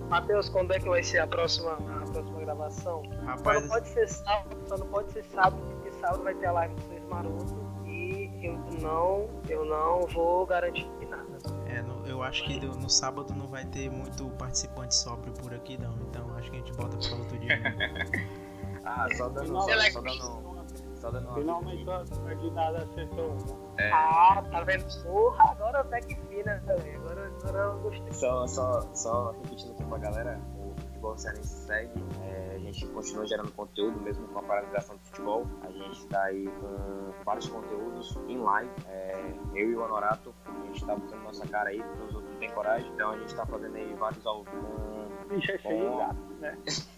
Matheus, 0.09 0.49
quando 0.49 0.73
é 0.73 0.81
que 0.81 0.89
vai 0.89 1.03
ser 1.03 1.19
a 1.19 1.27
próxima, 1.27 1.73
a 1.73 2.11
próxima 2.11 2.41
gravação? 2.41 3.03
Rapaz... 3.25 3.59
Só 3.59 3.63
não 3.63 3.69
pode 3.69 3.89
ser 3.89 4.09
sábado, 4.09 4.57
só 4.67 4.77
não 4.77 4.87
pode 4.89 5.13
ser 5.13 5.25
sábado, 5.25 5.63
porque 5.75 5.93
sábado 5.93 6.23
vai 6.23 6.35
ter 6.35 6.47
a 6.47 6.53
live 6.53 6.75
do 6.75 6.83
Seis 6.83 7.05
Maroto 7.05 7.63
e 7.87 8.31
eu 8.43 8.59
não, 8.81 9.29
eu 9.49 9.65
não 9.65 10.07
vou 10.09 10.47
garantir 10.47 10.89
nada. 11.09 11.39
É, 11.67 11.83
no, 11.83 12.07
eu 12.07 12.23
acho 12.23 12.45
que 12.45 12.59
no 12.61 12.91
sábado 12.91 13.35
não 13.35 13.47
vai 13.47 13.65
ter 13.67 13.91
muito 13.91 14.29
participante 14.31 14.95
sóbrio 14.95 15.33
por 15.35 15.55
aqui 15.55 15.79
não, 15.79 15.95
então 16.09 16.35
acho 16.37 16.51
que 16.51 16.57
a 16.57 16.61
gente 16.61 16.73
bota 16.73 16.97
para 16.97 17.17
outro 17.17 17.39
dia. 17.39 17.59
Ah, 18.85 19.07
só 19.17 19.29
dando, 19.29 19.49
só, 19.49 19.61
só 19.61 20.01
dando, 20.01 20.53
só 20.97 21.11
dando 21.11 21.35
Finalmente 21.35 21.91
a 21.91 22.33
Edinada 22.33 22.79
acertou. 22.85 23.37
É. 23.79 23.91
Ah, 23.93 24.45
tá 24.51 24.63
vendo? 24.63 24.85
Porra, 25.03 25.51
agora 25.51 25.81
até 25.81 26.01
que 26.01 26.15
fina 26.15 26.63
também. 26.67 26.95
Agora, 26.97 27.33
agora 27.43 27.59
eu 27.59 27.79
gostei. 27.81 28.13
Só, 28.13 28.47
só, 28.47 28.81
só 28.95 29.31
repetindo 29.43 29.73
aqui 29.73 29.85
pra 29.85 29.99
galera, 29.99 30.41
o 30.57 30.75
futebol 30.81 31.19
cearense 31.19 31.67
segue. 31.67 32.05
É, 32.23 32.53
a 32.55 32.59
gente 32.59 32.87
continua 32.89 33.27
gerando 33.27 33.51
conteúdo, 33.53 34.01
mesmo 34.01 34.27
com 34.29 34.39
a 34.39 34.43
paralisação 34.43 34.97
do 34.97 35.03
futebol. 35.03 35.47
A 35.63 35.71
gente 35.71 36.07
tá 36.07 36.23
aí 36.23 36.47
com 36.47 37.13
vários 37.25 37.49
conteúdos 37.49 38.17
em 38.29 38.39
live. 38.39 38.71
É, 38.89 39.35
eu 39.55 39.71
e 39.71 39.75
o 39.75 39.83
Honorato, 39.83 40.35
a 40.47 40.67
gente 40.67 40.85
tá 40.85 40.95
botando 40.95 41.23
nossa 41.23 41.47
cara 41.49 41.71
aí, 41.71 41.83
porque 41.83 42.03
os 42.05 42.15
outros 42.15 42.33
não 42.33 42.39
têm 42.39 42.51
coragem. 42.51 42.91
Então 42.93 43.11
a 43.11 43.19
gente 43.19 43.35
tá 43.35 43.45
fazendo 43.47 43.77
aí 43.77 43.95
vários 43.95 44.25
ao 44.25 44.45
vivo. 44.45 45.37
Ixi, 45.37 45.53
é 45.53 45.59
cheio 45.59 45.97
gato, 45.97 46.35
né? 46.41 46.59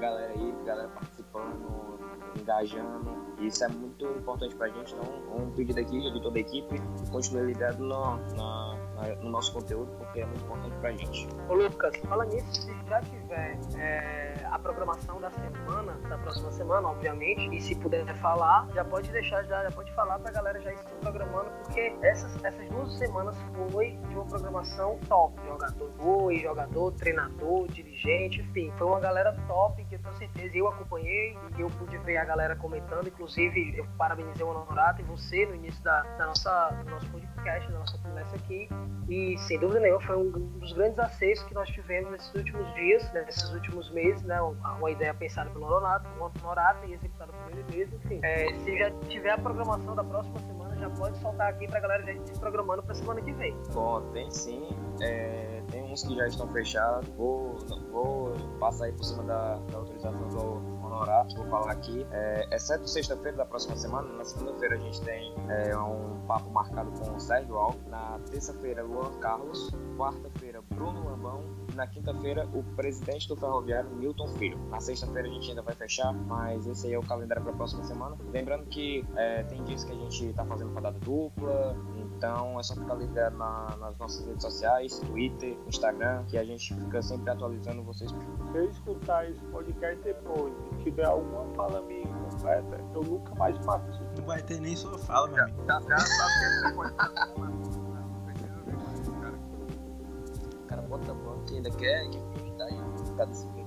galera 0.00 0.32
aí, 0.32 0.54
galera 0.64 0.88
participando, 0.88 2.00
engajando. 2.40 3.20
Isso 3.38 3.64
é 3.64 3.68
muito 3.68 4.04
importante 4.04 4.54
pra 4.56 4.68
gente. 4.68 4.94
Então, 4.94 5.36
um 5.36 5.50
pedido 5.52 5.78
aqui 5.78 6.00
de 6.00 6.22
toda 6.22 6.38
a 6.38 6.40
equipe, 6.40 6.80
continue 7.10 7.46
ligado 7.46 7.78
no, 7.78 8.16
na, 8.34 8.76
no 9.22 9.30
nosso 9.30 9.52
conteúdo, 9.52 9.90
porque 9.98 10.20
é 10.20 10.26
muito 10.26 10.44
importante 10.44 10.76
pra 10.78 10.92
gente. 10.92 11.28
Ô 11.48 11.54
Lucas, 11.54 11.96
fala 12.08 12.24
nisso, 12.26 12.52
se 12.52 12.74
já 12.88 13.00
tiver 13.02 13.58
é, 13.78 14.39
a 14.50 14.58
programação 14.58 15.20
da 15.20 15.30
semana, 15.30 15.92
da 16.08 16.18
próxima 16.18 16.50
semana, 16.52 16.88
obviamente, 16.88 17.54
e 17.54 17.60
se 17.60 17.74
puder 17.76 18.04
falar, 18.16 18.68
já 18.74 18.84
pode 18.84 19.10
deixar, 19.10 19.42
já, 19.44 19.62
já 19.62 19.70
pode 19.70 19.92
falar 19.94 20.18
pra 20.18 20.32
galera 20.32 20.60
já 20.60 20.72
ir 20.72 20.78
se 20.78 20.94
programando, 21.00 21.50
porque 21.62 21.96
essas, 22.02 22.44
essas 22.44 22.68
duas 22.68 22.92
semanas 22.98 23.36
foi 23.70 23.92
de 24.08 24.14
uma 24.14 24.24
programação 24.24 24.98
top. 25.08 25.40
Jogador 25.46 25.90
boi, 25.96 26.38
jogador, 26.38 26.92
treinador, 26.92 27.68
dirigente, 27.68 28.40
enfim. 28.40 28.72
Foi 28.76 28.86
uma 28.86 29.00
galera 29.00 29.32
top 29.46 29.84
que 29.84 29.94
eu 29.94 29.98
tenho 29.98 30.14
certeza 30.16 30.56
eu 30.56 30.68
acompanhei 30.68 31.36
e 31.56 31.60
eu 31.60 31.68
pude 31.68 31.96
ver 31.98 32.16
a 32.16 32.24
galera 32.24 32.56
comentando. 32.56 33.08
Inclusive, 33.08 33.74
eu 33.76 33.86
parabenizei 33.96 34.44
o 34.44 34.48
Honorato 34.48 35.00
e 35.00 35.04
você 35.04 35.46
no 35.46 35.54
início 35.54 35.82
da, 35.82 36.02
da 36.18 36.26
nossa, 36.26 36.70
do 36.84 36.90
nosso 36.90 37.06
podcast, 37.10 37.70
da 37.70 37.78
nossa 37.78 37.98
conversa 37.98 38.36
aqui. 38.36 38.68
E 39.08 39.36
sem 39.38 39.58
dúvida 39.58 39.80
nenhuma, 39.80 40.00
foi 40.00 40.16
um 40.16 40.30
dos 40.30 40.72
grandes 40.72 40.98
acessos 40.98 41.44
que 41.46 41.54
nós 41.54 41.68
tivemos 41.68 42.12
nesses 42.12 42.32
últimos 42.34 42.74
dias, 42.74 43.12
nesses 43.12 43.50
últimos 43.52 43.90
meses, 43.90 44.22
né? 44.22 44.39
Uma, 44.42 44.74
uma 44.74 44.90
ideia 44.90 45.14
pensada 45.14 45.50
pelo 45.50 45.66
Honorato, 45.66 46.06
Honorato 46.42 46.86
e 46.86 46.94
executada 46.94 47.32
por 47.32 47.50
ele 47.52 47.64
mesmo. 47.70 47.96
Enfim, 48.04 48.20
é, 48.22 48.52
se 48.54 48.78
já 48.78 48.90
tiver 49.08 49.30
a 49.30 49.38
programação 49.38 49.94
da 49.94 50.04
próxima 50.04 50.38
semana, 50.40 50.76
já 50.76 50.90
pode 50.90 51.18
soltar 51.18 51.50
aqui 51.50 51.66
pra 51.66 51.80
galera 51.80 52.02
já 52.04 52.26
se 52.26 52.40
programando 52.40 52.82
pra 52.82 52.94
semana 52.94 53.20
que 53.20 53.32
vem. 53.32 53.56
Bom, 53.72 54.00
tem 54.12 54.30
sim. 54.30 54.68
É, 55.00 55.62
tem 55.70 55.82
uns 55.82 56.02
que 56.02 56.14
já 56.16 56.26
estão 56.26 56.48
fechados. 56.48 57.08
Vou, 57.10 57.56
vou 57.90 58.32
passar 58.58 58.86
aí 58.86 58.92
por 58.92 59.04
cima 59.04 59.22
da, 59.24 59.56
da 59.56 59.78
autorização 59.78 60.28
do 60.28 60.80
Honorato, 60.84 61.36
vou 61.36 61.46
falar 61.46 61.72
aqui. 61.72 62.06
É, 62.10 62.48
exceto 62.54 62.88
sexta-feira 62.88 63.36
da 63.36 63.44
próxima 63.44 63.76
semana, 63.76 64.08
na 64.16 64.24
segunda-feira 64.24 64.74
a 64.74 64.78
gente 64.78 65.00
tem 65.02 65.34
é, 65.48 65.76
um 65.76 66.20
papo 66.26 66.50
marcado 66.50 66.90
com 66.98 67.14
o 67.14 67.20
Sérgio 67.20 67.56
Alves. 67.56 67.84
Na 67.86 68.18
terça-feira, 68.30 68.82
Luan 68.82 69.12
Carlos. 69.20 69.70
Quarta-feira, 69.96 70.60
Bruno 70.70 71.04
Lambão. 71.04 71.44
E 71.80 71.82
na 71.82 71.86
quinta-feira, 71.86 72.46
o 72.52 72.62
presidente 72.76 73.26
do 73.26 73.34
Ferroviário, 73.34 73.88
Milton 73.90 74.28
Filho. 74.34 74.58
Na 74.68 74.78
sexta-feira 74.80 75.26
a 75.26 75.30
gente 75.30 75.48
ainda 75.48 75.62
vai 75.62 75.74
fechar, 75.74 76.12
mas 76.12 76.66
esse 76.66 76.86
aí 76.86 76.92
é 76.92 76.98
o 76.98 77.02
calendário 77.02 77.42
para 77.42 77.52
a 77.52 77.56
próxima 77.56 77.82
semana. 77.84 78.16
Lembrando 78.32 78.66
que 78.66 79.02
é, 79.16 79.42
tem 79.44 79.64
dias 79.64 79.84
que 79.84 79.92
a 79.92 79.94
gente 79.94 80.26
está 80.26 80.44
fazendo 80.44 80.74
rodada 80.74 80.98
dupla, 80.98 81.74
então 81.96 82.60
é 82.60 82.62
só 82.62 82.74
ficar 82.74 82.94
ligado 82.96 83.38
na, 83.38 83.76
nas 83.78 83.96
nossas 83.96 84.26
redes 84.26 84.42
sociais, 84.42 84.98
Twitter, 84.98 85.56
Instagram, 85.66 86.24
que 86.26 86.36
a 86.36 86.44
gente 86.44 86.74
fica 86.74 87.00
sempre 87.00 87.30
atualizando 87.30 87.82
vocês. 87.82 88.10
Se 88.10 88.58
eu 88.58 88.68
escutar 88.68 89.30
esse 89.30 89.42
podcast 89.46 90.02
depois 90.02 90.52
e 90.72 90.84
tiver 90.84 91.06
alguma 91.06 91.46
fala 91.54 91.80
minha 91.80 92.02
incompleta, 92.02 92.78
eu 92.94 93.02
nunca 93.02 93.34
mais 93.36 93.56
participo. 93.64 94.04
Não 94.18 94.26
vai 94.26 94.42
ter 94.42 94.60
nem 94.60 94.76
sua 94.76 94.98
fala, 94.98 95.28
meu 95.28 95.42
amigo. 95.44 95.64
Já, 95.66 95.80
já 95.80 95.98
sabe 95.98 97.69
que 100.90 100.96
bota 100.98 101.12
a 101.12 101.14
banco 101.14 101.52
e 101.52 101.56
ainda 101.56 101.70
quer, 101.70 102.10
quer 102.10 102.22
prioridade 102.32 102.74
por 102.74 103.16
cada 103.16 103.34
segundo. 103.34 103.60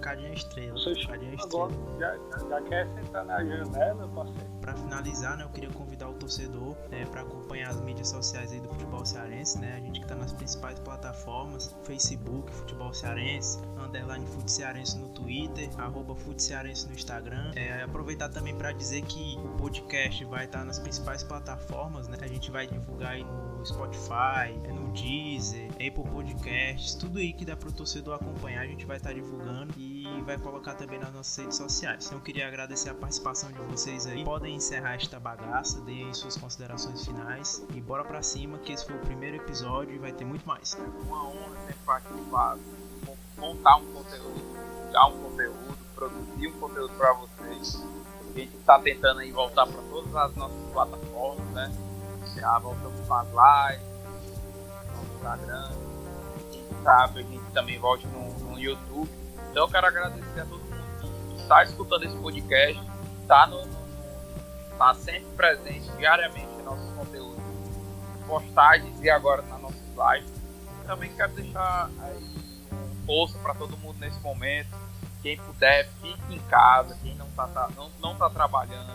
Cadinha 0.00 0.34
estrela. 0.34 0.78
Cadinha 1.08 1.34
estrela. 1.34 1.70
Já, 1.98 2.14
já, 2.16 2.48
já 2.48 2.62
quer 2.62 2.86
sentar 2.88 3.24
na 3.24 3.42
janela, 3.42 4.06
parceiro? 4.08 4.50
Para 4.60 4.74
finalizar, 4.74 5.38
né, 5.38 5.44
eu 5.44 5.48
queria 5.48 5.70
convidar 5.70 6.10
o 6.10 6.14
torcedor 6.14 6.76
né, 6.90 7.06
para 7.06 7.22
acompanhar 7.22 7.70
as 7.70 7.80
mídias 7.80 8.08
sociais 8.08 8.52
aí 8.52 8.60
do 8.60 8.68
futebol 8.68 9.04
cearense, 9.04 9.58
né? 9.58 9.74
A 9.76 9.80
gente 9.80 10.00
que 10.00 10.04
está 10.04 10.14
nas 10.14 10.32
principais 10.32 10.78
plataformas, 10.78 11.74
Facebook, 11.84 12.52
Futebol 12.52 12.92
Cearense, 12.92 13.58
underline 13.78 14.26
Fute 14.26 14.52
Cearense 14.52 14.98
no 14.98 15.08
Twitter, 15.08 15.70
arroba 15.78 16.14
Fute 16.14 16.42
Cearense 16.42 16.86
no 16.86 16.94
Instagram. 16.94 17.52
É, 17.56 17.82
aproveitar 17.82 18.28
também 18.28 18.54
para 18.54 18.72
dizer 18.72 19.02
que 19.02 19.38
o 19.38 19.48
podcast 19.56 20.22
vai 20.26 20.44
estar 20.44 20.60
tá 20.60 20.64
nas 20.66 20.78
principais 20.78 21.22
plataformas, 21.22 22.08
né? 22.08 22.18
A 22.20 22.26
gente 22.26 22.50
vai 22.50 22.66
divulgar 22.66 23.12
aí 23.12 23.24
no 23.24 23.53
Spotify, 23.64 24.58
é 24.64 24.72
no 24.72 24.92
Deezer, 24.92 25.70
Apple 25.72 26.04
Podcasts, 26.10 26.94
tudo 26.94 27.18
aí 27.18 27.32
que 27.32 27.44
dá 27.44 27.56
para 27.56 27.68
o 27.68 27.72
torcedor 27.72 28.14
acompanhar, 28.14 28.62
a 28.62 28.66
gente 28.66 28.84
vai 28.84 28.96
estar 28.96 29.10
tá 29.10 29.14
divulgando 29.14 29.72
e 29.78 30.04
vai 30.24 30.38
colocar 30.38 30.74
também 30.74 30.98
nas 30.98 31.12
nossas 31.12 31.36
redes 31.36 31.56
sociais. 31.56 32.06
Então 32.06 32.18
eu 32.18 32.22
queria 32.22 32.46
agradecer 32.46 32.90
a 32.90 32.94
participação 32.94 33.50
de 33.50 33.58
vocês 33.62 34.06
aí. 34.06 34.24
Podem 34.24 34.54
encerrar 34.56 34.94
esta 34.94 35.18
bagaça, 35.18 35.80
deem 35.80 36.12
suas 36.12 36.36
considerações 36.36 37.04
finais 37.04 37.64
e 37.74 37.80
bora 37.80 38.04
pra 38.04 38.22
cima 38.22 38.58
que 38.58 38.72
esse 38.72 38.84
foi 38.84 38.96
o 38.96 39.00
primeiro 39.00 39.36
episódio 39.36 39.94
e 39.94 39.98
vai 39.98 40.12
ter 40.12 40.24
muito 40.24 40.46
mais. 40.46 40.76
Uma 41.06 41.28
honra 41.28 41.56
ter 41.66 41.76
participado, 41.84 42.60
montar 43.38 43.76
um 43.76 43.86
conteúdo, 43.92 44.92
dar 44.92 45.06
um 45.06 45.22
conteúdo, 45.22 45.78
produzir 45.94 46.48
um 46.48 46.60
conteúdo 46.60 46.92
para 46.96 47.12
vocês. 47.14 47.82
A 48.34 48.38
gente 48.38 48.56
está 48.56 48.78
tentando 48.80 49.20
aí 49.20 49.30
voltar 49.30 49.66
para 49.66 49.80
todas 49.82 50.14
as 50.14 50.34
nossas 50.34 50.72
plataformas, 50.72 51.46
né? 51.50 51.83
Já 52.36 52.58
voltamos 52.58 53.00
para 53.06 53.20
as 53.20 53.72
lives, 53.72 53.86
no 54.94 55.14
Instagram, 55.14 55.70
quem 56.50 56.82
sabe 56.82 57.20
a 57.20 57.22
gente 57.22 57.52
também 57.52 57.78
volte 57.78 58.06
no, 58.08 58.32
no 58.40 58.58
YouTube. 58.58 59.10
Então 59.50 59.64
eu 59.64 59.68
quero 59.68 59.86
agradecer 59.86 60.40
a 60.40 60.44
todo 60.44 60.60
mundo 60.64 61.34
que 61.34 61.42
está 61.42 61.62
escutando 61.62 62.04
esse 62.04 62.16
podcast, 62.16 62.82
está 63.22 63.46
no, 63.46 63.62
tá 64.76 64.94
sempre 64.94 65.30
presente 65.36 65.90
diariamente 65.96 66.52
em 66.58 66.62
nossos 66.62 66.90
conteúdos, 66.94 67.42
postagens 68.26 69.00
e 69.00 69.08
agora 69.08 69.42
nas 69.42 69.60
nossas 69.60 69.78
lives. 69.88 70.32
Também 70.86 71.14
quero 71.14 71.32
deixar 71.32 71.88
aí 72.00 72.34
post 73.06 73.38
para 73.38 73.54
todo 73.54 73.76
mundo 73.78 73.96
nesse 74.00 74.18
momento. 74.20 74.68
Quem 75.22 75.38
puder, 75.38 75.88
fique 76.02 76.34
em 76.34 76.38
casa. 76.40 76.96
Quem 77.02 77.14
não 77.14 77.26
está 77.28 77.46
tá, 77.46 77.68
não, 77.76 77.90
não 78.00 78.14
tá 78.16 78.28
trabalhando, 78.28 78.92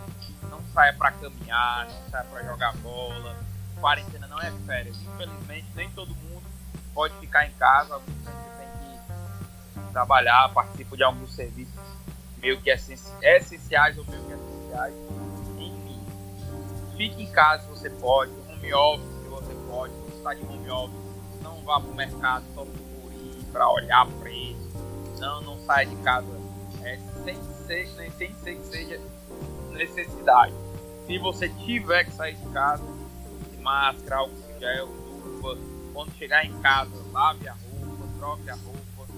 saia 0.80 0.94
para 0.94 1.12
caminhar, 1.12 1.90
saia 2.10 2.24
para 2.24 2.44
jogar 2.44 2.74
bola. 2.78 3.36
Quarentena 3.82 4.28
não 4.28 4.40
é 4.40 4.50
férias. 4.66 4.96
Infelizmente, 5.02 5.68
nem 5.76 5.90
todo 5.92 6.16
mundo 6.16 6.46
pode 6.94 7.14
ficar 7.16 7.46
em 7.46 7.52
casa. 7.52 7.96
Alguns 7.96 8.16
tem 8.24 9.84
que 9.84 9.92
trabalhar, 9.92 10.50
participar 10.54 10.96
de 10.96 11.04
alguns 11.04 11.36
serviços 11.36 11.74
meio 12.38 12.62
que 12.62 12.70
essenciais 12.70 13.98
ou 13.98 14.06
meio 14.06 14.24
que 14.24 14.32
essenciais 14.32 14.94
fique 16.96 17.24
em 17.24 17.32
casa 17.32 17.64
se 17.64 17.70
você 17.70 17.90
pode, 17.90 18.32
home 18.32 18.74
office 18.74 19.24
se 19.24 19.30
você 19.30 19.54
pode, 19.70 19.94
se 19.94 20.18
está 20.18 20.34
de 20.34 20.46
home 20.46 20.70
office, 20.70 21.00
não 21.42 21.62
vá 21.64 21.80
para 21.80 21.90
o 21.90 21.96
mercado 21.96 22.46
só 22.54 22.66
por 22.66 23.12
ir, 23.14 23.46
para 23.54 23.70
olhar 23.70 24.06
preço, 24.20 24.70
não, 25.18 25.42
não 25.42 25.58
saia 25.66 25.86
de 25.86 25.96
casa 25.98 26.28
é, 26.84 26.98
sem, 27.24 27.42
ser, 27.66 27.90
nem, 27.96 28.12
sem 28.12 28.34
ser 28.34 28.56
que 28.56 28.66
seja 28.66 29.02
necessidade. 29.72 30.54
Se 31.10 31.18
você 31.18 31.50
tiver 31.50 32.04
que 32.04 32.12
sair 32.12 32.36
de 32.36 32.46
casa, 32.50 32.84
de 33.52 33.58
máscara, 33.64 34.18
álcool 34.18 34.60
gel, 34.60 34.86
luva, 34.86 35.58
quando 35.92 36.14
chegar 36.14 36.46
em 36.46 36.54
casa, 36.62 36.92
lave 37.12 37.50
a 37.50 37.54
roupa, 37.54 38.06
troque 38.20 38.48
a 38.48 38.54
roupa, 38.54 39.12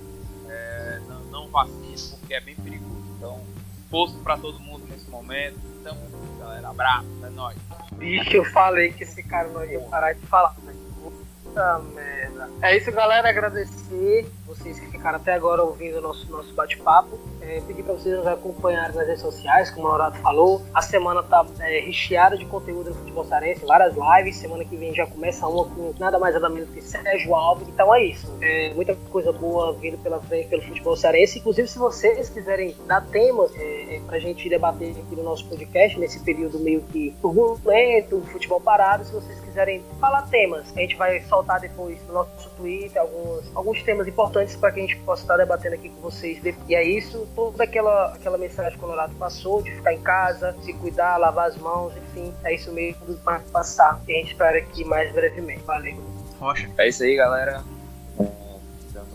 é, 0.47 1.01
não, 1.05 1.19
não 1.25 1.47
vacine, 1.49 2.17
porque 2.17 2.33
é 2.33 2.39
bem 2.39 2.55
perigoso. 2.55 3.03
Então, 3.17 3.41
posto 3.89 4.17
para 4.19 4.37
todo 4.37 4.57
mundo 4.61 4.87
nesse 4.89 5.09
momento. 5.09 5.59
Junto, 5.83 6.39
galera. 6.39 6.69
Abraço, 6.69 7.09
é 7.25 7.29
nóis. 7.29 7.57
Bicho, 7.97 8.37
eu 8.37 8.45
falei 8.45 8.93
que 8.93 9.03
esse 9.03 9.21
cara 9.21 9.49
não 9.49 9.65
ia 9.65 9.81
parar 9.81 10.13
de 10.13 10.25
falar. 10.27 10.55
Puta 10.95 11.79
merda. 11.93 12.49
É 12.61 12.77
isso, 12.77 12.89
galera. 12.93 13.27
Agradecer 13.27 14.31
vocês 14.51 14.79
que 14.79 14.87
ficaram 14.87 15.17
até 15.17 15.33
agora 15.33 15.63
ouvindo 15.63 15.97
o 15.99 16.01
nosso, 16.01 16.29
nosso 16.29 16.53
bate-papo. 16.53 17.17
É, 17.41 17.61
pedir 17.61 17.83
para 17.83 17.93
vocês 17.93 18.15
nos 18.17 18.27
acompanharem 18.27 18.95
nas 18.95 19.07
redes 19.07 19.21
sociais, 19.21 19.71
como 19.71 19.87
o 19.87 19.89
Honorato 19.89 20.17
falou. 20.19 20.61
A 20.73 20.81
semana 20.81 21.23
tá 21.23 21.45
é, 21.59 21.79
recheada 21.79 22.37
de 22.37 22.45
conteúdo 22.45 22.89
no 22.89 22.95
futebol 22.97 23.25
cearense, 23.25 23.65
várias 23.65 23.95
lives. 23.95 24.37
Semana 24.37 24.65
que 24.65 24.75
vem 24.75 24.93
já 24.93 25.07
começa 25.07 25.47
uma 25.47 25.65
com 25.65 25.93
nada 25.97 26.19
mais 26.19 26.33
nada 26.33 26.49
menos 26.49 26.69
que 26.69 26.81
Sérgio 26.81 27.33
Alves. 27.33 27.67
Então 27.69 27.93
é 27.93 28.03
isso. 28.03 28.31
É, 28.41 28.73
muita 28.73 28.95
coisa 29.09 29.31
boa 29.31 29.73
vindo 29.73 29.97
pela 29.99 30.19
frente 30.19 30.49
pelo 30.49 30.61
futebol 30.61 30.95
cearense. 30.95 31.39
Inclusive, 31.39 31.67
se 31.67 31.79
vocês 31.79 32.29
quiserem 32.29 32.75
dar 32.85 33.01
temas 33.07 33.51
é, 33.55 33.95
é, 33.95 34.01
para 34.05 34.17
a 34.17 34.19
gente 34.19 34.49
debater 34.49 34.91
aqui 34.91 35.15
no 35.15 35.23
nosso 35.23 35.47
podcast, 35.47 35.97
nesse 35.97 36.19
período 36.19 36.59
meio 36.59 36.81
que 36.81 37.15
turbulento, 37.21 38.21
futebol 38.31 38.59
parado, 38.59 39.05
se 39.05 39.13
vocês 39.13 39.39
quiserem 39.39 39.83
falar 39.99 40.23
temas, 40.29 40.71
a 40.75 40.79
gente 40.79 40.95
vai 40.95 41.21
soltar 41.23 41.59
depois 41.59 41.97
no 42.07 42.13
nosso 42.13 42.49
Twitter 42.51 43.01
alguns, 43.01 43.55
alguns 43.55 43.83
temas 43.83 44.07
importantes 44.07 44.40
para 44.57 44.71
que 44.71 44.79
a 44.79 44.81
gente 44.83 44.97
possa 44.97 45.23
estar 45.23 45.37
debatendo 45.37 45.75
aqui 45.75 45.89
com 45.89 46.01
vocês. 46.01 46.41
E 46.67 46.75
é 46.75 46.83
isso, 46.83 47.27
toda 47.35 47.63
aquela, 47.63 48.13
aquela 48.13 48.37
mensagem 48.37 48.71
que 48.71 48.77
o 48.77 48.81
Colorado 48.81 49.13
passou, 49.15 49.61
de 49.61 49.71
ficar 49.71 49.93
em 49.93 50.01
casa, 50.01 50.55
se 50.63 50.73
cuidar, 50.73 51.17
lavar 51.17 51.47
as 51.49 51.57
mãos, 51.57 51.93
enfim, 51.95 52.33
é 52.43 52.55
isso 52.55 52.71
mesmo 52.71 53.15
para 53.17 53.39
passar. 53.51 54.01
E 54.07 54.13
a 54.13 54.17
gente 54.17 54.31
espera 54.31 54.57
aqui 54.57 54.83
mais 54.83 55.11
brevemente. 55.11 55.63
Valeu. 55.63 55.95
Rocha. 56.39 56.69
É 56.77 56.89
isso 56.89 57.03
aí, 57.03 57.15
galera. 57.15 57.63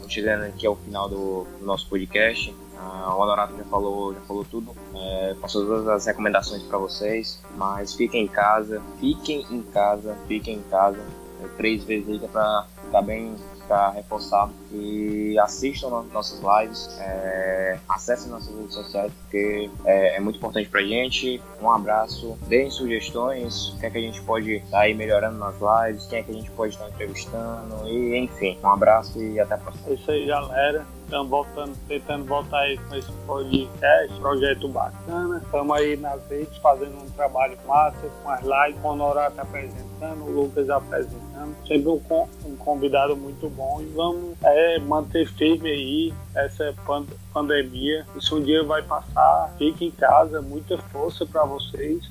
Estamos 0.07 0.13
chegando 0.13 0.45
aqui 0.45 0.67
ao 0.67 0.77
final 0.77 1.09
do, 1.09 1.47
nosso 1.61 1.89
podcast. 1.89 2.55
Ah, 2.79 3.15
o 3.17 3.21
Honorato 3.21 3.57
já 3.57 3.65
falou, 3.65 4.15
já 4.15 4.21
falou 4.21 4.45
tudo, 4.45 4.77
é, 4.95 5.35
passou 5.41 5.67
todas 5.67 5.89
as 5.89 6.07
recomendações 6.07 6.63
para 6.63 6.79
vocês, 6.79 7.43
mas 7.57 7.95
fiquem 7.95 8.25
em 8.25 8.29
casa, 8.29 8.81
fiquem 9.01 9.45
em 9.51 9.63
casa, 9.63 10.17
fiquem 10.29 10.57
em 10.59 10.63
casa, 10.65 11.03
é, 11.43 11.49
três 11.57 11.83
vezes 11.85 12.09
aí 12.09 12.29
para 12.29 12.67
ficar 12.85 13.03
bem 13.03 13.35
para 13.67 13.91
reforçar 13.91 14.49
e 14.73 15.39
assistam 15.39 16.05
nossas 16.13 16.41
lives, 16.41 16.89
é, 17.01 17.79
acessem 17.89 18.31
nossas 18.31 18.55
redes 18.55 18.75
sociais, 18.75 19.13
porque 19.23 19.71
é, 19.85 20.17
é 20.17 20.21
muito 20.21 20.37
importante 20.37 20.69
pra 20.69 20.83
gente. 20.83 21.41
Um 21.61 21.71
abraço, 21.71 22.39
deem 22.49 22.71
sugestões, 22.71 23.69
o 23.71 23.79
que 23.79 23.87
é 23.87 23.91
que 23.91 23.99
a 23.99 24.01
gente 24.01 24.21
pode 24.23 24.57
estar 24.57 24.71
tá 24.71 24.81
aí 24.81 24.95
melhorando 24.95 25.39
nas 25.39 25.57
lives, 25.57 26.07
quem 26.07 26.19
é 26.19 26.23
que 26.23 26.31
a 26.31 26.35
gente 26.35 26.51
pode 26.53 26.75
estar 26.75 26.89
entrevistando, 26.89 27.89
e 27.89 28.17
enfim, 28.17 28.59
um 28.63 28.69
abraço 28.69 29.21
e 29.21 29.39
até 29.41 29.55
a 29.55 29.59
próxima. 29.59 29.91
É 29.91 29.95
isso 29.95 30.11
aí, 30.11 30.27
galera. 30.27 30.96
Estamos 31.07 31.31
voltando, 31.31 31.77
tentando 31.87 32.25
voltar 32.25 32.59
aí 32.59 32.77
com 32.77 32.97
esse 32.97 33.13
podcast, 33.29 34.21
projeto 34.21 34.69
bacana. 34.69 35.39
Estamos 35.39 35.77
aí 35.77 35.97
nas 35.97 36.21
redes 36.29 36.57
fazendo 36.57 36.97
um 37.01 37.09
trabalho 37.11 37.57
massa, 37.65 38.11
com 38.25 38.29
as 38.29 38.41
lives, 38.43 38.83
o 38.83 38.89
Honorato 38.89 39.41
apresentando, 39.41 40.25
o 40.25 40.33
Lucas 40.33 40.69
apresentando. 40.69 41.55
Sempre 41.65 41.89
um, 41.91 42.01
um 42.45 42.57
convidado 42.57 43.17
muito 43.17 43.49
bom. 43.49 43.81
E 43.81 43.85
vamos 43.95 44.35
é, 44.43 44.81
manter 44.81 45.29
firme 45.29 45.71
aí 45.71 46.15
essa 46.35 46.75
pand 46.85 47.07
pandemia. 47.33 48.05
Isso 48.17 48.37
um 48.37 48.43
dia 48.43 48.65
vai 48.65 48.83
passar. 48.83 49.55
Fique 49.59 49.85
em 49.85 49.91
casa, 49.93 50.43
muita 50.43 50.77
força 50.77 51.25
para 51.25 51.45
vocês. 51.45 52.03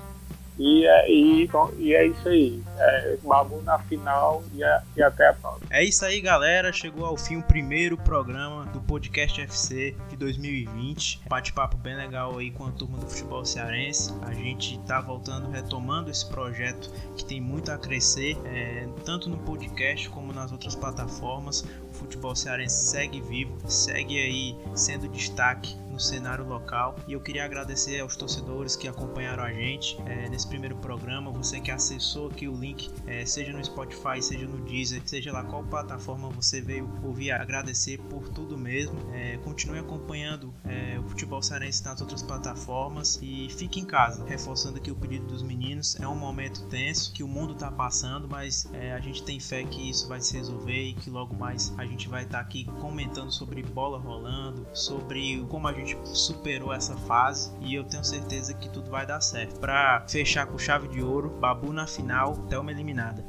E 0.58 0.86
é, 0.86 1.12
e, 1.12 1.50
e 1.78 1.94
é 1.94 2.08
isso 2.08 2.28
aí. 2.28 2.64
É, 2.78 3.18
Babu 3.24 3.62
na 3.62 3.78
final 3.80 4.44
e, 4.54 4.64
a, 4.64 4.84
e 4.96 5.04
até 5.04 5.28
a 5.28 5.34
próxima. 5.34 5.68
É 5.70 5.84
isso 5.84 6.06
aí, 6.06 6.22
galera. 6.22 6.72
Chegou 6.72 7.06
ao 7.06 7.18
fim 7.18 7.38
o 7.38 7.44
primeiro 7.44 7.98
programa 7.98 8.66
do 8.68 8.80
Podcast 8.82 9.42
FC 9.42 9.96
de 10.10 10.16
2020. 10.16 11.22
Bate-papo 11.28 11.78
bem 11.78 11.96
legal 11.96 12.38
aí 12.38 12.52
com 12.52 12.66
a 12.66 12.72
turma 12.72 12.98
do 12.98 13.08
futebol 13.08 13.44
cearense. 13.46 14.14
A 14.22 14.34
gente 14.34 14.80
tá 14.82 15.02
voltando, 15.02 15.50
retomando 15.50 16.10
esse 16.10 16.26
projeto 16.28 16.90
que 17.18 17.26
tem 17.26 17.42
muito 17.42 17.72
a 17.72 17.78
crescer, 17.78 18.38
é, 18.46 18.88
tanto 19.04 19.30
no 19.30 19.38
podcast 19.40 20.10
como 20.10 20.32
nas 20.32 20.52
outras 20.52 20.76
plataformas. 20.76 21.66
Futebol 21.96 22.36
cearense 22.36 22.92
segue 22.92 23.22
vivo, 23.22 23.58
segue 23.70 24.20
aí 24.20 24.56
sendo 24.76 25.08
destaque 25.08 25.76
no 25.96 26.00
cenário 26.00 26.46
local. 26.46 26.98
E 27.08 27.14
eu 27.14 27.22
queria 27.22 27.46
agradecer 27.46 28.02
aos 28.02 28.18
torcedores 28.18 28.76
que 28.76 28.86
acompanharam 28.88 29.44
a 29.44 29.52
gente 29.52 29.98
é, 30.06 30.28
nesse 30.28 30.46
primeiro 30.46 30.76
programa. 30.76 31.32
Você 31.32 31.62
que 31.62 31.72
acessou 31.72 32.28
aqui 32.28 32.48
o 32.50 32.54
link, 32.54 32.92
é, 33.08 33.26
seja 33.26 33.54
no 33.54 33.64
Spotify, 33.64 34.22
seja 34.22 34.46
no 34.46 34.58
Deezer, 34.66 35.02
seja 35.06 35.32
lá 35.32 35.44
qual 35.44 35.64
plataforma 35.64 36.30
você 36.30 36.60
veio 36.60 36.90
ouvir, 37.02 37.32
agradecer 37.32 37.98
por 38.10 38.28
tudo 38.28 38.58
mesmo. 38.58 38.96
É, 39.14 39.38
continue 39.38 39.80
acompanhando 39.80 40.54
o 41.00 41.08
futebol 41.08 41.42
cearense 41.42 41.84
nas 41.86 42.02
outras 42.02 42.22
plataformas 42.22 43.18
e 43.22 43.48
fique 43.50 43.80
em 43.80 43.86
casa. 43.86 44.26
Reforçando 44.26 44.78
aqui 44.78 44.92
o 44.92 44.96
pedido 44.96 45.26
dos 45.28 45.42
meninos, 45.42 45.96
é 46.00 46.08
um 46.08 46.16
momento 46.16 46.68
tenso 46.68 47.14
que 47.14 47.24
o 47.24 47.28
mundo 47.28 47.54
está 47.54 47.72
passando, 47.72 48.28
mas 48.28 48.68
a 48.94 49.00
gente 49.00 49.24
tem 49.24 49.40
fé 49.40 49.64
que 49.64 49.90
isso 49.90 50.08
vai 50.08 50.20
se 50.20 50.36
resolver 50.36 50.90
e 50.90 50.94
que 50.94 51.10
logo 51.10 51.34
mais 51.36 51.74
a 51.78 51.85
gente 51.86 52.10
vai 52.10 52.24
estar 52.24 52.40
tá 52.40 52.44
aqui 52.44 52.66
comentando 52.80 53.32
sobre 53.32 53.64
bola 53.64 53.98
rolando, 53.98 54.68
sobre 54.74 55.46
como 55.50 55.68
a 55.68 55.74
gente 55.74 55.86
gente 55.86 55.98
superou 56.18 56.74
essa 56.74 56.96
fase 56.96 57.52
e 57.62 57.76
eu 57.76 57.84
tenho 57.84 58.04
certeza 58.04 58.54
que 58.54 58.70
tudo 58.70 58.90
vai 58.90 59.06
dar 59.06 59.22
certo. 59.22 59.60
Para 59.60 60.06
fechar 60.08 60.48
com 60.48 60.58
chave 60.58 60.88
de 60.88 61.02
ouro, 61.02 61.30
Babu 61.30 61.72
na 61.72 61.88
final, 61.88 62.36
Thelma 62.48 62.72
eliminada. 62.72 63.24